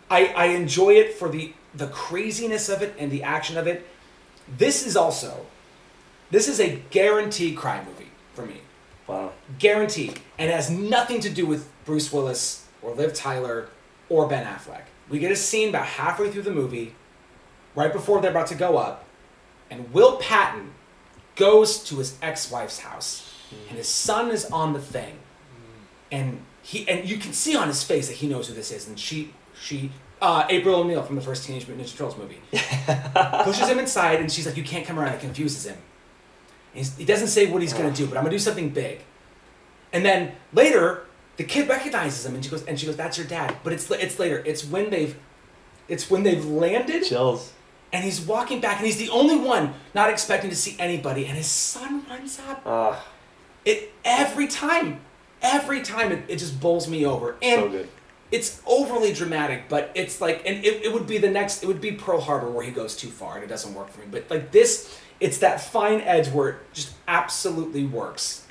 [0.09, 3.85] I, I enjoy it for the the craziness of it and the action of it.
[4.47, 5.45] This is also
[6.31, 8.61] this is a guaranteed crime movie for me.
[9.07, 9.33] Wow.
[9.59, 10.19] Guaranteed.
[10.37, 13.69] And it has nothing to do with Bruce Willis or Liv Tyler
[14.09, 14.83] or Ben Affleck.
[15.09, 16.95] We get a scene about halfway through the movie,
[17.75, 19.05] right before they're about to go up,
[19.69, 20.71] and Will Patton
[21.35, 23.69] goes to his ex-wife's house, hmm.
[23.69, 25.83] and his son is on the thing, hmm.
[26.11, 28.87] and he and you can see on his face that he knows who this is,
[28.87, 29.91] and she she
[30.21, 32.39] uh, April O'Neil from the first Teenage Mutant Ninja Turtles movie
[33.43, 35.77] pushes him inside, and she's like, "You can't come around." It confuses him.
[36.73, 39.01] He's, he doesn't say what he's gonna do, but I'm gonna do something big.
[39.93, 41.05] And then later,
[41.37, 43.89] the kid recognizes him, and she goes, and she goes, "That's your dad." But it's
[43.91, 44.41] it's later.
[44.45, 45.17] It's when they've,
[45.87, 47.53] it's when they've landed, Chills.
[47.93, 51.37] and he's walking back, and he's the only one not expecting to see anybody, and
[51.37, 52.61] his son runs up.
[52.65, 53.05] Ah,
[53.63, 54.99] It every time,
[55.41, 57.89] every time it, it just bowls me over, and so good.
[58.31, 61.81] It's overly dramatic, but it's like, and it, it would be the next, it would
[61.81, 64.07] be Pearl Harbor where he goes too far and it doesn't work for me.
[64.09, 68.45] But like this, it's that fine edge where it just absolutely works.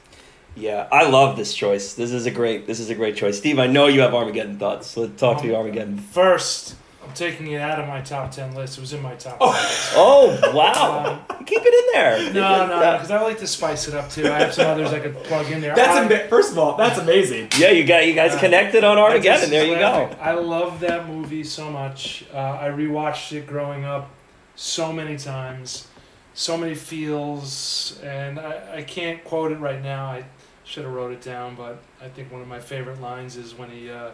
[0.56, 1.94] Yeah, I love this choice.
[1.94, 2.66] This is a great.
[2.66, 3.58] This is a great choice, Steve.
[3.58, 4.86] I know you have Armageddon thoughts.
[4.86, 5.98] So let's talk to you, Armageddon.
[5.98, 6.76] First,
[7.06, 8.78] I'm taking it out of my top ten list.
[8.78, 9.36] It was in my top.
[9.40, 9.52] Oh.
[9.52, 9.92] 10 list.
[9.96, 11.20] Oh wow!
[11.46, 12.32] Keep it in there.
[12.32, 14.26] No, no, because I like to spice it up too.
[14.26, 15.74] I have some others I could plug in there.
[15.74, 17.48] That's I, ama- first of all, that's amazing.
[17.58, 19.50] Yeah, you got you guys connected on I Armageddon.
[19.50, 20.10] There you go.
[20.20, 22.24] I love that movie so much.
[22.32, 24.10] Uh, I rewatched it growing up
[24.56, 25.88] so many times,
[26.34, 30.06] so many feels, and I, I can't quote it right now.
[30.06, 30.24] I
[30.64, 33.70] should have wrote it down, but I think one of my favorite lines is when
[33.70, 34.10] he uh,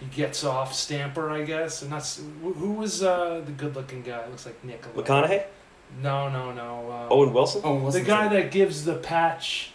[0.00, 4.26] he gets off Stamper, I guess, and that's who who was uh, the good-looking guy.
[4.28, 4.96] Looks like Nicholas.
[4.96, 5.44] McConaughey,
[6.02, 6.90] No, no, no.
[6.90, 7.60] Uh, Owen Wilson.
[7.64, 9.72] Oh, the guy that gives the patch.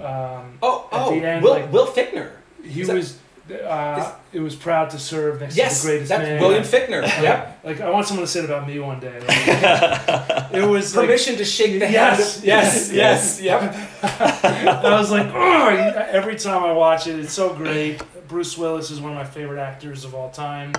[0.00, 2.30] Um, Oh, at oh, the end, Will, like- Will Fichtner.
[2.64, 3.18] he that- was.
[3.48, 6.40] Uh, it was proud to serve next Yes, to the greatest that's man.
[6.42, 7.02] William Fichtner.
[7.02, 7.60] Yep.
[7.62, 9.20] Like I want someone to say it about me one day.
[9.20, 12.34] Like, it was like Permission to shake the Yes.
[12.38, 12.44] hand.
[12.44, 13.72] Yes, yes, yep.
[14.02, 15.68] I was like, oh,
[16.10, 18.02] every time I watch it, it's so great.
[18.28, 20.72] Bruce Willis is one of my favorite actors of all time.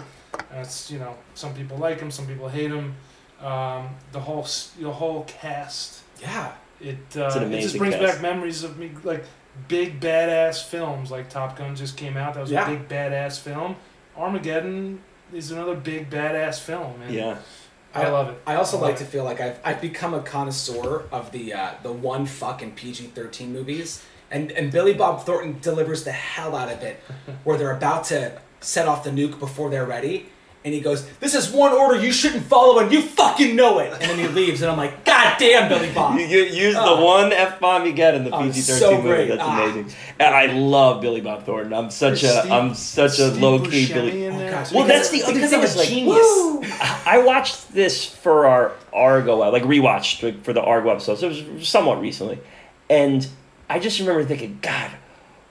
[0.51, 2.95] That's you know, some people like him, some people hate him.
[3.41, 4.47] Um, the whole
[4.79, 6.01] the whole cast.
[6.21, 6.53] Yeah.
[6.79, 8.13] It an uh, it just brings cast.
[8.15, 9.23] back memories of me like
[9.67, 12.35] big badass films like Top Gun just came out.
[12.35, 12.69] That was Yeah.
[12.69, 13.75] a big badass film.
[14.15, 15.01] Armageddon
[15.33, 17.01] is another big badass film.
[17.03, 17.37] And Yeah.
[17.93, 18.39] I love it.
[18.45, 21.53] I also I like love to feel like I've, I've become a connoisseur of the
[21.53, 26.55] uh, the one fucking PG thirteen movies, and and Billy Bob Thornton delivers the hell
[26.55, 26.99] out of it,
[27.43, 30.25] where they're about to set off the nuke before they're ready,
[30.65, 33.93] and he goes, "This is one order you shouldn't follow, and you fucking know it."
[33.93, 36.81] And then he leaves, and I'm like, "God damn, Billy Bob!" You, you use the
[36.81, 37.05] Oh.
[37.05, 39.07] one f bomb you get in the Oh, PG thirteen so movie.
[39.07, 39.27] great.
[39.29, 39.63] That's Ah.
[39.63, 39.93] amazing.
[40.19, 41.73] And I love Billy Bob Thornton.
[41.73, 44.25] I'm such a Steve- am such a low key Billy.
[44.25, 44.71] in Oh, gosh.
[44.71, 46.17] Well, that's the other thing I'm a is like, genius.
[46.17, 46.63] woo!
[47.05, 51.21] I watched this for our Argo, like rewatched like, for the Argo episodes.
[51.21, 52.39] It was somewhat recently,
[52.89, 53.27] and
[53.69, 54.91] I just remember thinking, God,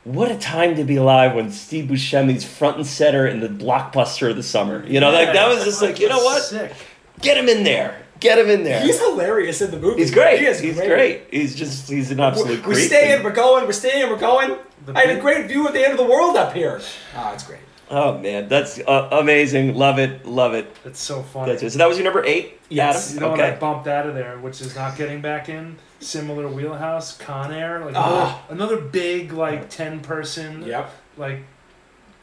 [0.04, 4.30] what a time to be alive when Steve Buscemi's front and center in the blockbuster
[4.30, 4.86] of the summer.
[4.86, 6.42] You know, like that was just like, you know what?
[6.42, 6.72] Sick.
[7.20, 8.02] Get him in there.
[8.20, 8.80] Get him in there.
[8.80, 10.00] He's hilarious in the movie.
[10.00, 10.38] He's great.
[10.40, 11.24] He is he's great.
[11.30, 12.86] He's just he's an absolute We're, we're creep.
[12.86, 13.22] staying.
[13.22, 13.66] We're going.
[13.66, 14.08] We're staying.
[14.10, 14.56] We're going.
[14.94, 16.80] I had a great view of the end of the world up here.
[17.14, 17.60] Oh, it's great.
[17.90, 19.74] Oh man, that's uh, amazing.
[19.74, 20.24] Love it.
[20.24, 20.74] Love it.
[20.82, 21.52] That's so funny.
[21.52, 21.70] That's it.
[21.72, 23.12] So that was your number eight, Yes.
[23.12, 23.22] You Adam.
[23.28, 23.60] know what I okay.
[23.60, 25.76] bumped out of there, which is not getting back in.
[26.00, 28.42] Similar wheelhouse, Con Air, like Ah.
[28.50, 30.90] another, another big like ten person, Yep.
[31.16, 31.38] like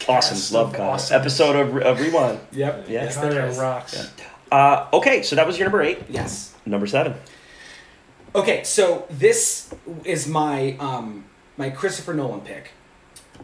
[0.07, 0.35] Awesome.
[0.35, 0.85] cast Love of Con.
[0.89, 1.19] awesome.
[1.19, 2.39] Episode of, of Rewind.
[2.51, 2.85] Yep.
[2.87, 3.03] Yeah.
[3.03, 3.57] Yes, Con there Air is.
[3.57, 4.11] rocks.
[4.51, 5.99] Uh, okay, so that was your number eight.
[6.09, 6.53] Yes.
[6.65, 7.15] Number seven.
[8.35, 11.25] Okay, so this is my um,
[11.57, 12.71] my Christopher Nolan pick,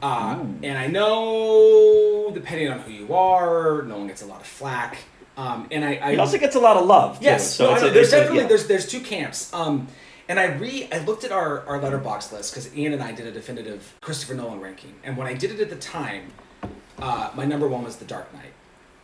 [0.02, 4.98] uh, and I know depending on who you are, Nolan gets a lot of flack.
[5.38, 7.20] Um, and I, I He also gets a lot of love.
[7.20, 7.94] Too, Yes, So no, it's I a, know.
[7.94, 8.48] there's it's a- definitely yeah.
[8.48, 9.54] there's there's two camps.
[9.54, 9.88] Um,
[10.30, 13.28] and I re I looked at our our Letterboxd list because Ian and I did
[13.28, 16.32] a definitive Christopher Nolan ranking, and when I did it at the time,
[17.00, 18.54] uh, my number one was The Dark Knight.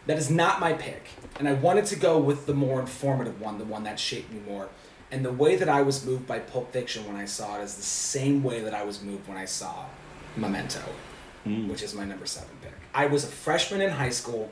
[0.05, 1.07] That is not my pick,
[1.39, 4.39] and I wanted to go with the more informative one, the one that shaped me
[4.47, 4.69] more.
[5.11, 7.75] And the way that I was moved by Pulp Fiction when I saw it is
[7.75, 9.85] the same way that I was moved when I saw
[10.35, 10.81] Memento,
[11.45, 11.69] Mm.
[11.69, 12.73] which is my number seven pick.
[12.93, 14.49] I was a freshman in high school,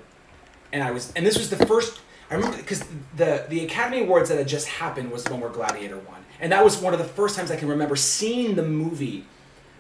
[0.72, 2.00] and I was, and this was the first.
[2.30, 2.84] I remember because
[3.18, 6.52] the the Academy Awards that had just happened was the one where Gladiator won, and
[6.52, 9.26] that was one of the first times I can remember seeing the movie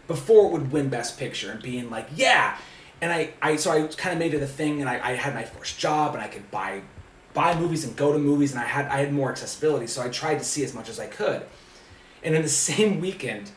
[0.07, 2.57] before it would win Best Picture and being like, yeah.
[3.01, 5.35] And I, I so I kind of made it a thing, and I, I had
[5.35, 6.81] my first job, and I could buy
[7.33, 10.07] buy movies and go to movies, and I had I had more accessibility, so I
[10.07, 11.45] tried to see as much as I could.
[12.23, 13.51] And in the same weekend,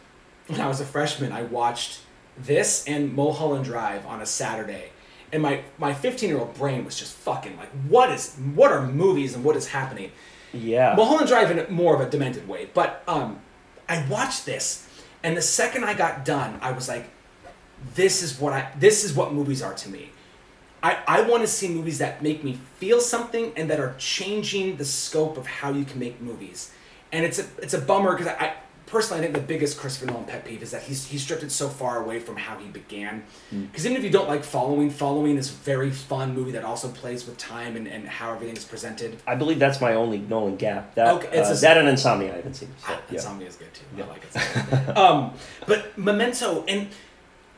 [0.49, 2.01] when I was a freshman, I watched
[2.37, 4.91] this and Mulholland Drive on a Saturday.
[5.33, 8.85] And my my 15 year old brain was just fucking like, what is what are
[8.85, 10.11] movies and what is happening?
[10.53, 10.95] Yeah.
[10.97, 13.41] Mulholland Drive in more of a demented way, but um,
[13.89, 14.89] I watched this,
[15.23, 17.11] and the second I got done, I was like,
[17.95, 20.11] this is what I this is what movies are to me.
[20.83, 24.77] I, I want to see movies that make me feel something and that are changing
[24.77, 26.73] the scope of how you can make movies.
[27.13, 28.55] And it's a it's a bummer because I, I
[28.87, 31.69] personally I think the biggest Christopher Nolan pet peeve is that he's he's drifted so
[31.69, 33.25] far away from how he began.
[33.51, 36.89] Because even if you don't like Following, Following is a very fun movie that also
[36.89, 39.17] plays with time and, and how everything is presented.
[39.27, 40.95] I believe that's my only Nolan gap.
[40.95, 42.69] That Okay, it's uh, a- that and Insomnia I haven't seen.
[42.79, 43.15] So, Ah, yeah.
[43.17, 44.03] Insomnia is good too.
[44.03, 44.97] I like it.
[44.97, 45.35] um,
[45.67, 46.89] but Memento, and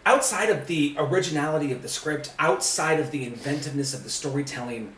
[0.07, 4.95] outside of the originality of the script, outside of the inventiveness of the storytelling,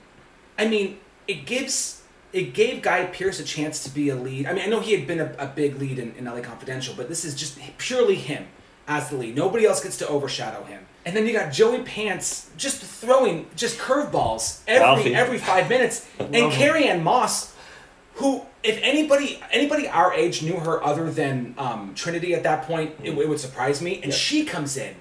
[0.58, 1.99] I mean, it gives
[2.32, 4.46] it gave Guy Pearce a chance to be a lead.
[4.46, 6.94] I mean, I know he had been a, a big lead in, in LA Confidential,
[6.96, 8.46] but this is just purely him
[8.86, 9.34] as the lead.
[9.36, 10.86] Nobody else gets to overshadow him.
[11.04, 15.14] And then you got Joey Pants just throwing just curveballs every Ralphie.
[15.14, 17.54] every five minutes, and Carrie Ann Moss
[18.14, 22.94] who if anybody anybody our age knew her other than um, Trinity at that point,
[23.02, 23.94] it, it would surprise me.
[24.02, 24.18] And Yeah.
[24.18, 24.94] she comes in,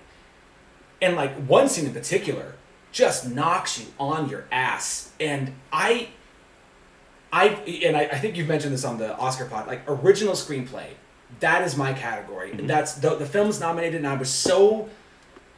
[1.01, 2.55] and like one scene in particular
[2.91, 5.11] just knocks you on your ass.
[5.19, 6.09] And I,
[7.31, 7.47] I
[7.85, 10.87] and I, I think you've mentioned this on the Oscar pod, like original screenplay.
[11.41, 12.51] That is my category.
[12.51, 12.67] Mm-hmm.
[12.67, 14.89] That's the the film's nominated, and I was so,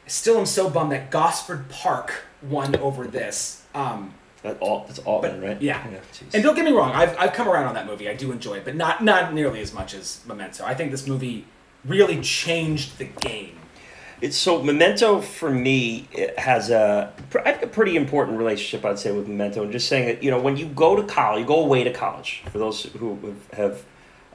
[0.06, 3.64] still am so bummed that Gosford Park won over this.
[3.74, 4.12] Um,
[4.42, 5.62] That all that's Altman, But- right?
[5.62, 5.82] yeah.
[6.12, 6.34] jeez.
[6.34, 8.08] and don't get me wrong, I've, I've come around on that movie.
[8.10, 10.64] I do enjoy it, but not not nearly as much as Memento.
[10.64, 11.46] I think this movie
[11.86, 13.56] really changed the game.
[14.22, 16.06] It's so Memento for me
[16.38, 17.12] has a,
[17.44, 19.64] have a pretty important relationship I'd say with Memento.
[19.64, 21.92] And just saying that you know when you go to college you go away to
[21.92, 23.84] college for those who have, have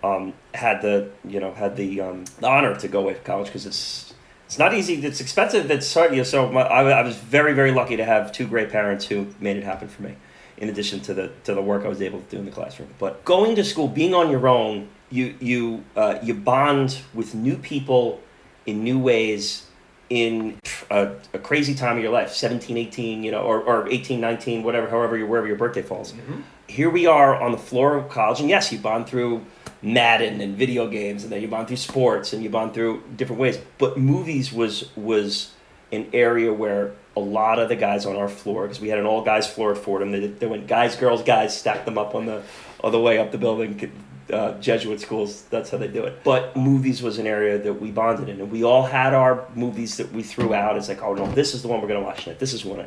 [0.03, 3.47] um, had the you know had the, um, the honor to go away to college
[3.47, 4.13] because it's
[4.45, 4.95] it's not easy.
[4.95, 8.03] It's expensive it's hard you know, so my, I, I was very very lucky to
[8.03, 10.15] have two great parents who made it happen for me
[10.57, 12.89] in addition to the to the work I was able to do in the classroom.
[12.99, 17.55] But going to school being on your own you you uh, you bond with new
[17.55, 18.21] people
[18.65, 19.66] in new ways
[20.09, 20.57] in
[20.89, 24.63] a, a crazy time of your life 17 18 you know or, or 18 19
[24.63, 26.13] whatever however your wherever your birthday falls.
[26.13, 26.41] Mm-hmm.
[26.67, 29.45] Here we are on the floor of college and yes you bond through
[29.81, 33.39] madden and video games and then you bond through sports and you bond through different
[33.39, 33.59] ways.
[33.77, 35.53] But movies was was
[35.91, 39.05] an area where a lot of the guys on our floor because we had an
[39.05, 40.11] all guys floor at fordham.
[40.11, 42.43] They, they went guys girls guys stacked them up on the
[42.83, 43.91] on the way up the building
[44.31, 46.23] uh, Jesuit schools, that's how they do it.
[46.23, 49.97] But movies was an area that we bonded in, and we all had our movies
[49.97, 50.77] that we threw out.
[50.77, 52.39] It's like, oh no, this is the one we're gonna watch tonight.
[52.39, 52.85] This is one,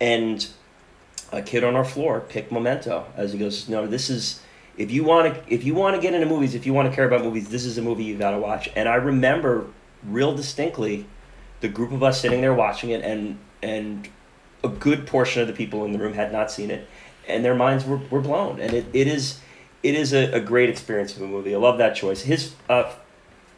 [0.00, 0.46] and
[1.32, 4.42] a kid on our floor picked Memento as he goes, no, this is
[4.76, 6.94] if you want to if you want to get into movies, if you want to
[6.94, 8.68] care about movies, this is a movie you got to watch.
[8.74, 9.66] And I remember
[10.02, 11.06] real distinctly
[11.60, 14.08] the group of us sitting there watching it, and and
[14.64, 16.88] a good portion of the people in the room had not seen it,
[17.28, 18.60] and their minds were, were blown.
[18.60, 19.40] And it, it is
[19.82, 21.54] it is a, a great experience of a movie.
[21.54, 22.22] I love that choice.
[22.22, 22.92] His uh,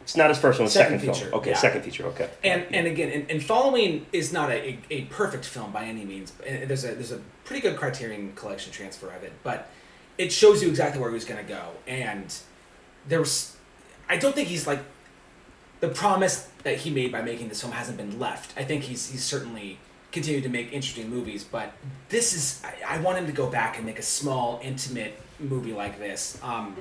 [0.01, 1.41] it's not his first one, his Second second, feature, film.
[1.41, 1.57] Okay, yeah.
[1.57, 2.05] second feature.
[2.07, 2.29] Okay.
[2.43, 6.03] And and again, and, and following is not a, a, a perfect film by any
[6.03, 6.33] means.
[6.45, 9.69] And There's a there's a pretty good Criterion Collection transfer of it, but
[10.17, 11.69] it shows you exactly where he was going to go.
[11.87, 12.33] And
[13.07, 13.55] there was,
[14.09, 14.79] I don't think he's like
[15.79, 18.57] the promise that he made by making this film hasn't been left.
[18.57, 19.79] I think he's he's certainly
[20.11, 21.73] continued to make interesting movies, but
[22.09, 25.73] this is I, I want him to go back and make a small, intimate movie
[25.73, 26.37] like this.
[26.43, 26.75] Um,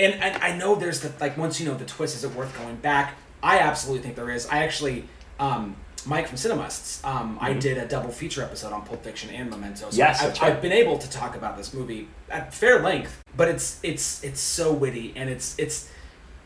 [0.00, 2.56] and, and I know there's the like once you know the twist, is it worth
[2.56, 3.14] going back?
[3.42, 4.46] I absolutely think there is.
[4.46, 5.04] I actually,
[5.38, 5.76] um,
[6.06, 7.60] Mike from Cinemusts, um, I Mhm.
[7.60, 9.90] did a double feature episode on Pulp Fiction and Memento.
[9.90, 10.42] So Yes, I've, right.
[10.54, 14.40] I've been able to talk about this movie at fair length, but it's it's it's
[14.40, 15.88] so witty and it's it's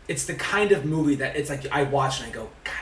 [0.09, 2.73] it's the kind of movie that it's like I watch and I go, God,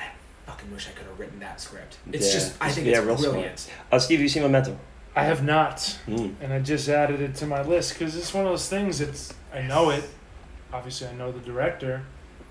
[0.47, 1.99] I fucking wish I could have written that script.
[2.13, 2.33] It's Yeah.
[2.33, 3.33] just I think Yeah, it's real smart.
[3.33, 3.71] brilliant.
[3.93, 4.79] Uh, Steve, you seen Memento?
[5.17, 6.35] I have not, Mm.
[6.41, 9.01] and I just added it to my list because it's one of those things.
[9.01, 10.05] It's I know it.
[10.73, 12.03] Obviously, I know the director.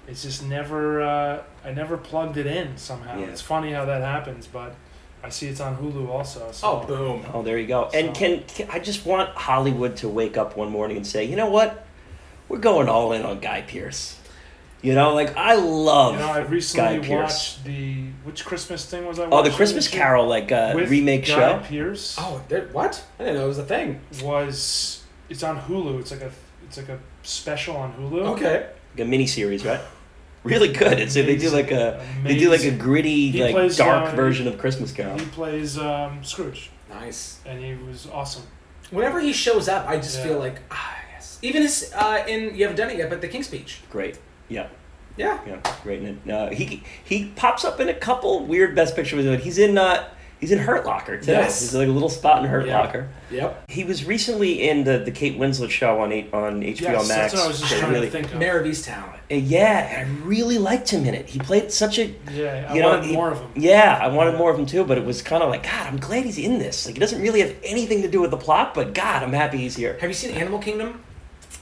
[0.07, 1.01] It's just never.
[1.01, 3.17] Uh, I never plugged it in somehow.
[3.19, 3.27] Yeah.
[3.27, 4.75] It's funny how that happens, but
[5.23, 6.51] I see it's on Hulu also.
[6.51, 6.67] So.
[6.67, 7.25] Oh, boom.
[7.33, 7.89] Oh, there you go.
[7.93, 11.35] And can, can I just want Hollywood to wake up one morning and say, you
[11.35, 11.85] know what?
[12.49, 14.17] we're going all in on Guy Pearce.
[14.81, 16.13] You know, like I love.
[16.13, 17.09] You know, I Guy recently Pearce.
[17.09, 19.39] watched the which Christmas thing was I watching?
[19.39, 19.87] oh, the Christmas?
[19.87, 21.61] Carol like uh, With remake Guy show.
[21.67, 23.03] Pearce Oh, there, what?
[23.19, 23.99] I didn't know it was a thing.
[24.23, 25.99] was it's on Hulu.
[25.99, 26.31] It's like a
[26.65, 28.21] it's like a special on Hulu.
[28.35, 28.67] Okay.
[28.95, 29.81] Like a mini series, right?
[30.43, 30.97] Really good.
[30.99, 31.53] It's they do Amazing.
[31.53, 32.77] like a they do like a Amazing.
[32.79, 35.17] gritty, He like plays, dark uh, version of Christmas Carol.
[35.19, 37.39] He plays um, Scrooge, Nice.
[37.45, 38.43] and he was awesome.
[38.91, 40.23] Whenever he shows up, I just Yeah.
[40.23, 41.37] feel like ah yes.
[41.41, 43.81] Even his uh, in you haven't done it yet, but the King's Speech.
[43.91, 44.17] Great.
[44.49, 44.67] Yeah.
[45.17, 45.39] Yeah.
[45.45, 46.01] Yeah, great.
[46.01, 49.39] And uh, he he pops up in a couple weird Best Picture videos.
[49.39, 50.07] He's in uh,
[50.39, 51.31] he's in Hurt Locker too.
[51.31, 51.59] Yes.
[51.59, 52.79] He's like a little spot in Hurt Yeah.
[52.79, 53.09] Locker.
[53.29, 53.69] Yep.
[53.69, 57.09] He was recently in the, the Kate Winslet show on eight, on HBO Yes, Max.
[57.09, 58.39] that's what I was just trying really, to think of.
[58.39, 59.13] Mare of Easttown.
[59.29, 61.27] Uh, yeah, I really liked him in it.
[61.29, 63.51] He played such a Yeah, I you know, wanted he- more of him.
[63.57, 63.99] yeah.
[64.01, 65.85] I wanted more of him too, but it was kind of like God.
[65.87, 66.85] I'm glad he's in this.
[66.87, 69.57] Like, it doesn't really have anything to do with the plot, but God, I'm happy
[69.57, 69.97] he's here.
[69.99, 71.03] Have you seen Animal Kingdom?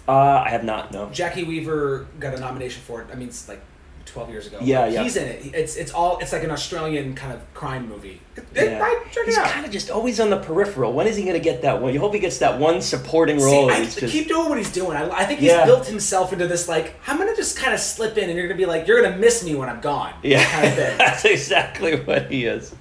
[0.07, 0.91] Uh, I have not.
[0.91, 1.07] No.
[1.07, 3.07] Jacki Weaver got a nomination for it.
[3.11, 3.61] I mean, it's like
[4.05, 4.57] twelve years ago.
[4.61, 5.03] Yeah, yeah.
[5.03, 5.53] He's in it.
[5.53, 8.21] It's it's all it's like an Australian kind of crime movie.
[8.55, 8.79] Yeah.
[8.81, 10.93] I, He's kind of just always on the peripheral.
[10.93, 11.91] When is he going to get that one?
[11.93, 13.69] You hope he gets that one supporting See, role.
[13.69, 14.95] I, and he's just, keep doing what he's doing.
[14.95, 15.65] I, I think he's Yeah.
[15.65, 18.57] built himself into this like I'm gonna just kind of slip in, and you're gonna
[18.57, 20.13] be like you're gonna miss me when I'm gone.
[20.23, 22.73] Yeah, kind of that's exactly what he is.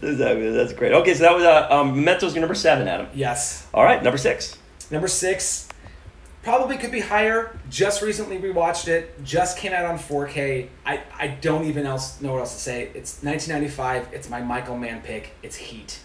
[0.00, 0.92] That's great.
[0.92, 3.06] Okay, so that was uh, um, Memento's your number seven, Adam.
[3.14, 3.66] yes.
[3.72, 4.58] All right, number six.
[4.90, 5.63] Number six,
[6.44, 7.58] probably could be higher.
[7.70, 9.24] Just recently rewatched it.
[9.24, 10.68] Just came out on 4K.
[10.86, 12.82] I, I don't even else know what else to say.
[12.94, 14.08] It's 1995.
[14.12, 15.32] It's my Michael Mann pick.
[15.42, 15.98] It's Heat.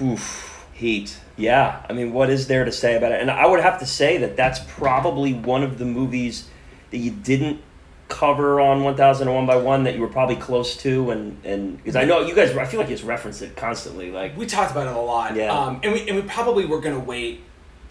[0.00, 1.18] Oof, Heat.
[1.36, 3.20] Yeah, I mean, what is there to say about it?
[3.20, 6.48] And I would have to say that that's probably one of the movies
[6.90, 7.62] that you didn't
[8.08, 12.04] cover on 1001 by one that you were probably close to and and because I
[12.04, 14.86] know you guys I feel like you just reference it constantly like We talked about
[14.86, 15.36] it a lot.
[15.36, 15.52] Yeah.
[15.52, 17.42] Um, and we and we probably were gonna wait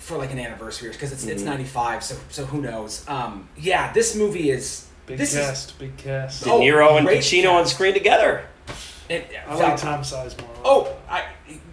[0.07, 1.45] for like an anniversary because it's it's Mhm.
[1.45, 2.03] 95.
[2.03, 3.03] So so who knows?
[3.07, 6.43] Um, yeah, this movie is Big this is cast, big cast.
[6.43, 8.43] De Oh, Niro and great Pacino on screen together.
[9.09, 10.47] it, I like Tom Sizemore.
[10.65, 11.23] Oh, I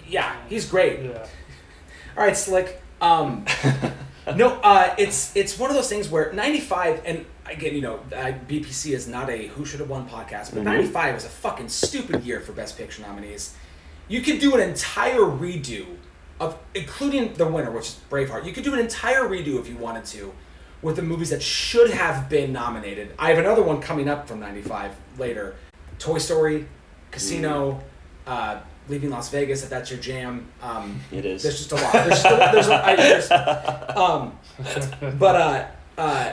[0.08, 1.00] yeah, he's great.
[1.00, 1.26] yeah.
[2.16, 2.80] All right, Slick.
[3.00, 3.44] Um,
[4.36, 8.32] no, uh, it's it's one of those things where '95, and again, you know, uh,
[8.48, 10.64] BPC is not a who should have won podcast, but Mhm.
[10.64, 13.54] '95 was a fucking stupid year for Best Picture nominees.
[14.08, 15.86] You could do an entire redo
[16.40, 18.44] of, including the winner, which is Braveheart.
[18.44, 20.32] You could do an entire redo if you wanted to,
[20.82, 23.14] with the movies that should have been nominated.
[23.18, 25.56] I have another one coming up from '95 later.
[25.98, 26.66] Toy Story,
[27.10, 27.82] Casino.
[28.26, 30.46] Uh, Leaving Las Vegas, if that's your jam.
[30.60, 31.42] Um, It is.
[31.42, 31.92] there's just a lot.
[31.92, 33.30] There's just a, there's a, I, there's,
[33.96, 34.38] um,
[35.18, 35.66] but uh,
[35.96, 36.32] uh,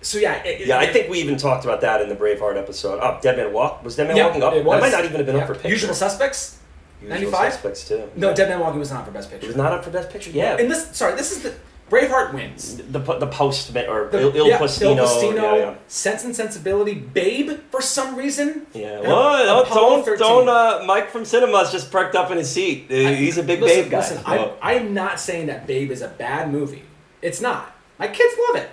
[0.00, 0.42] so yeah.
[0.42, 2.98] It, Yeah, I think we even talked about that in the Braveheart episode.
[3.00, 4.52] Oh, Dead Man Walk was Dead Man yeah, Walking up.
[4.54, 4.80] It was.
[4.80, 5.42] That might not even have been Yeah.
[5.42, 5.68] up for picture.
[5.68, 6.58] Usual Suspects.
[7.02, 7.52] Usual 95?
[7.52, 8.08] Suspects too.
[8.16, 8.34] No, Yeah.
[8.34, 9.46] Dead Man Walking was not for Best Picture.
[9.46, 10.30] It was not up for Best Picture.
[10.30, 10.56] Yeah.
[10.58, 11.54] And this, sorry, this is the
[11.90, 12.76] Braveheart wins.
[12.78, 14.92] the the post or The, Il, Il yeah, Postino.
[14.92, 18.66] Il Postino, Yeah, Sense and Sensibility, Babe for some reason.
[18.72, 19.00] yeah.
[19.02, 19.08] yeah.
[19.08, 20.18] Well, Apollo don't 13.
[20.26, 20.48] don't.
[20.48, 22.86] Uh, Mike from Cinemas just perked up in his seat.
[22.90, 23.98] Uh, I- He's a big listen, Babe guy.
[23.98, 26.84] Listen, I, I'm not saying that Babe is a bad movie.
[27.20, 27.74] It's not.
[27.98, 28.70] My kids love it.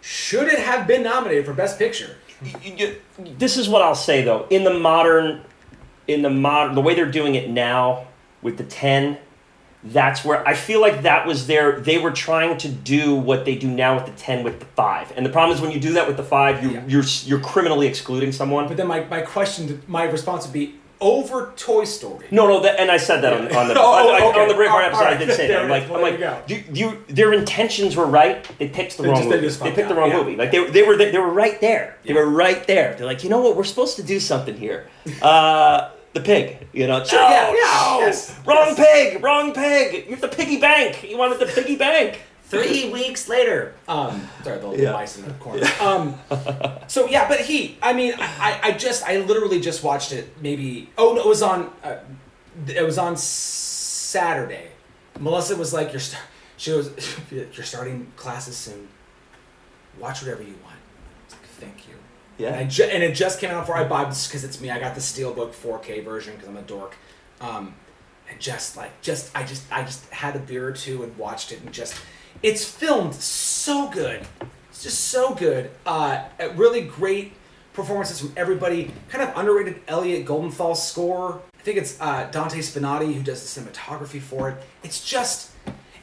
[0.00, 2.16] Should it have been nominated for Best Picture?
[3.38, 4.46] This is what I'll say though.
[4.50, 5.42] In the modern,
[6.08, 8.06] in the modern, the way they're doing it now
[8.42, 9.18] with the ten,
[9.84, 11.80] that's where I feel like that was their.
[11.80, 15.12] They were trying to do what they do now with the ten with the five,
[15.16, 16.82] and the problem is when you do that with the five, you Yeah.
[16.86, 18.68] you're you're criminally excluding someone.
[18.68, 22.26] But then my, my question, my response would be over Toy Story.
[22.30, 24.40] No, no, that, and I said that on, on the Oh, on, oh, okay.
[24.40, 25.00] on the Braveheart episode.
[25.02, 25.16] right.
[25.16, 25.62] I did say that.
[25.64, 25.90] I'm like, is.
[25.90, 28.42] I'm like, there do, you, their intentions were right.
[28.58, 29.48] They picked the They wrong just- they movie.
[29.48, 30.16] They fucked picked the wrong yeah.
[30.18, 30.36] movie.
[30.36, 31.98] Like they, were- they were they were right there.
[32.04, 32.20] They Yeah.
[32.20, 32.94] were right there.
[32.96, 33.56] They're like, you know what?
[33.56, 34.86] We're supposed to do something here.
[35.20, 36.66] Uh, the pig.
[36.72, 40.06] You know, no, Yeah, no, yes, wrong pig, wrong pig.
[40.08, 41.02] You're the piggy bank.
[41.08, 42.20] You wanted the piggy bank.
[42.52, 43.74] Three weeks later.
[43.88, 44.92] Um, sorry, the little Yeah.
[44.92, 45.66] mice in the corner.
[45.80, 46.18] Um,
[46.86, 47.78] so yeah, but he.
[47.82, 50.28] I mean, I, I- just, I literally just watched it.
[50.40, 50.90] Maybe.
[50.98, 51.70] Oh no, it was on.
[51.82, 51.96] Uh,
[52.66, 54.68] it was on Saturday.
[55.18, 56.22] Melissa was like, "You're." St-,
[56.56, 56.90] she was.
[57.30, 58.88] You're starting classes soon.
[59.98, 60.76] Watch whatever you want.
[61.30, 62.46] Like, Thank you.
[62.46, 62.66] And, I Yeah.
[62.68, 64.70] ju- and it just came out before I bought this because it's me.
[64.70, 66.96] I got the Steelbook 4K version because I'm a dork.
[67.40, 67.74] Um,
[68.30, 71.52] and just like, just I just I just had a beer or two and watched
[71.52, 71.94] it and just,
[72.42, 74.26] it's filmed so good.
[74.70, 75.70] It's just so good.
[75.86, 76.24] Uh,
[76.56, 77.32] really great
[77.72, 78.92] performances from everybody.
[79.08, 81.40] Kind of underrated Elliot Goldenthal score.
[81.58, 84.62] I think it's uh, Dante Spinotti who does the cinematography for it.
[84.82, 85.52] It's just,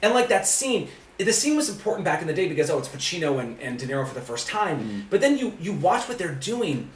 [0.01, 0.89] and like that scene.
[1.17, 3.85] The scene was important back in the day because oh, it's Pacino and, and De
[3.85, 5.07] Niro for the first time.
[5.09, 6.89] But then you you watch what they're doing,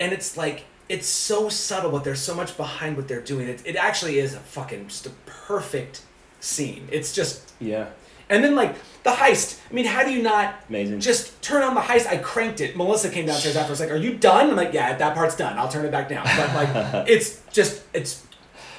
[0.00, 3.48] and it's like it's so subtle, but there's so much behind what they're doing.
[3.48, 6.00] It, it actually is a fucking just a perfect
[6.40, 6.88] scene.
[6.90, 7.88] It's just Yeah.
[8.28, 8.74] And then like
[9.04, 9.60] the heist.
[9.70, 11.00] I mean, how do you not Amazing.
[11.00, 12.06] just turn on the heist?
[12.08, 12.76] I cranked it.
[12.76, 13.68] Melissa came downstairs after.
[13.68, 15.56] I was like, "Are you done?" I'm like, "Yeah, that part's done.
[15.58, 18.26] I'll turn it back down." But like, it's just it's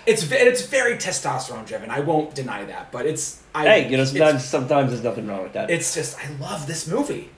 [0.06, 1.89] it's it's very testosterone driven.
[1.89, 2.91] I won't deny that.
[2.91, 5.70] But it's I, hey, you know, sometimes sometimes there's nothing wrong with that.
[5.70, 7.30] it's just I love this movie.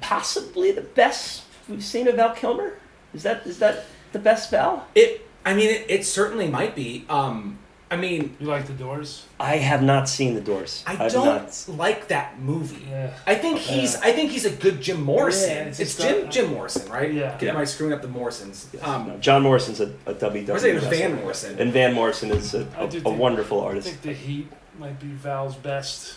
[0.00, 2.78] possibly the best we've seen of Val Kilmer.
[3.12, 4.86] Is that is that the best Val?
[4.94, 7.04] It I mean it, it certainly might be.
[7.08, 7.58] Um,
[7.94, 9.24] I mean You like the Doors?
[9.38, 10.82] I have not seen The Doors.
[10.86, 12.86] I I've don't not- like that movie.
[12.90, 13.14] Yeah.
[13.26, 14.00] I think he's Yeah.
[14.08, 15.50] I think he's a good Jim Morrison.
[15.50, 17.12] Yeah, it's it's just Jim not- Jim Morrison, right?
[17.12, 17.38] Yeah.
[17.38, 18.68] Get, Am I screwing up the Morrisons?
[18.82, 20.48] Um, No, John Morrison's a, a WWE.
[20.50, 21.16] Or is it Van wrestler.
[21.22, 21.58] Morrison?
[21.60, 23.88] And Van Morrison is a, I a, do a think- wonderful I artist.
[23.88, 26.14] think the Heat might be Val's best.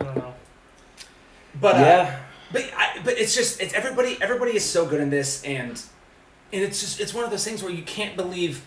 [0.00, 0.34] I don't know.
[1.60, 2.18] but uh, yeah,
[2.52, 5.70] but I, but it's just it's everybody everybody is so good in this and
[6.52, 8.64] and it's just it's one of those things where you can't believe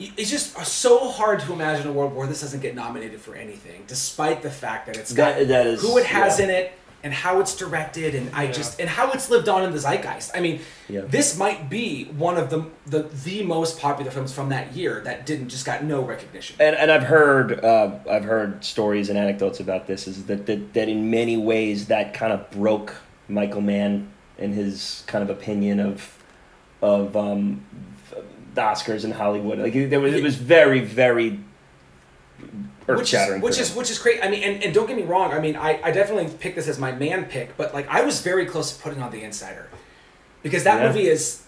[0.00, 3.84] it's just so hard to imagine a world where this doesn't get nominated for anything
[3.86, 6.44] despite the fact that it's got that, that is who it has yeah.
[6.44, 6.72] in it
[7.02, 8.52] and how it's directed and I Yeah.
[8.52, 10.32] just and how it's lived on in the zeitgeist.
[10.34, 11.02] I mean, Yeah.
[11.02, 15.24] this might be one of the, the the most popular films from that year that
[15.24, 16.56] didn't just got no recognition.
[16.60, 20.74] And, and I've heard uh, I've heard stories and anecdotes about this is that, that
[20.74, 22.96] that in many ways that kind of broke
[23.28, 26.16] Michael Mann and his kind of opinion of
[26.82, 27.64] of um,
[28.54, 29.58] the Oscars in Hollywood.
[29.58, 31.38] Like it, there was, it was very very
[32.88, 33.40] earth which is shattering.
[33.40, 34.22] which is which is great.
[34.24, 35.32] I mean, and, and don't get me wrong.
[35.32, 38.20] I mean, I, I definitely picked this as my Mann pick, but like I was
[38.22, 39.68] very close to putting on The Insider
[40.42, 40.88] because that Yeah.
[40.88, 41.42] movie is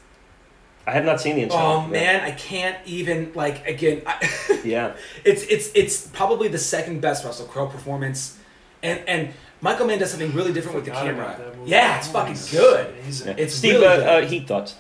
[0.87, 1.63] I have not seen the Insider.
[1.63, 4.03] oh man, I can't even like again.
[4.07, 4.95] I, Yeah.
[5.25, 8.39] it's it's it's probably the second best Russell Crowe performance,
[8.83, 9.31] and and
[9.61, 11.25] Michael Mann does something really different with the camera.
[11.25, 11.71] about that movie.
[11.71, 12.95] Yeah, it's Oh, fucking good.
[13.03, 13.29] Amazing.
[13.29, 13.35] yeah.
[13.39, 14.25] It's Steve, really uh, good.
[14.25, 14.75] uh, Heat thoughts.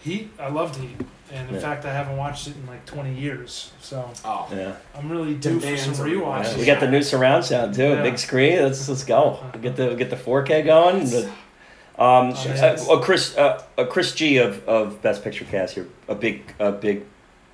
[0.00, 0.96] Heat, I loved Heat,
[1.34, 1.60] and in Yeah.
[1.60, 3.72] fact, I haven't watched it in like 20 years.
[3.80, 4.72] So Oh, Yeah.
[4.96, 6.44] I'm really due for Demands some a rewatch.
[6.44, 6.52] rewatches.
[6.52, 8.02] Yeah, we got the new surround sound too, Yeah.
[8.02, 8.62] big screen.
[8.62, 9.40] Let's let's go.
[9.60, 11.04] Get the get the 4K going.
[11.10, 11.24] The,
[11.98, 15.86] um, Oh, uh, uh, Chris uh, uh, Chris G of, of Best Picture cast here,
[16.08, 17.02] a big a big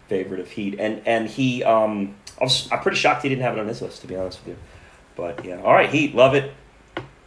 [0.09, 3.57] favorite of Heat, and and he um I was, I'm pretty shocked he didn't have
[3.57, 4.57] it on his list to be honest with you,
[5.17, 6.53] but yeah, all right, Heat, love it.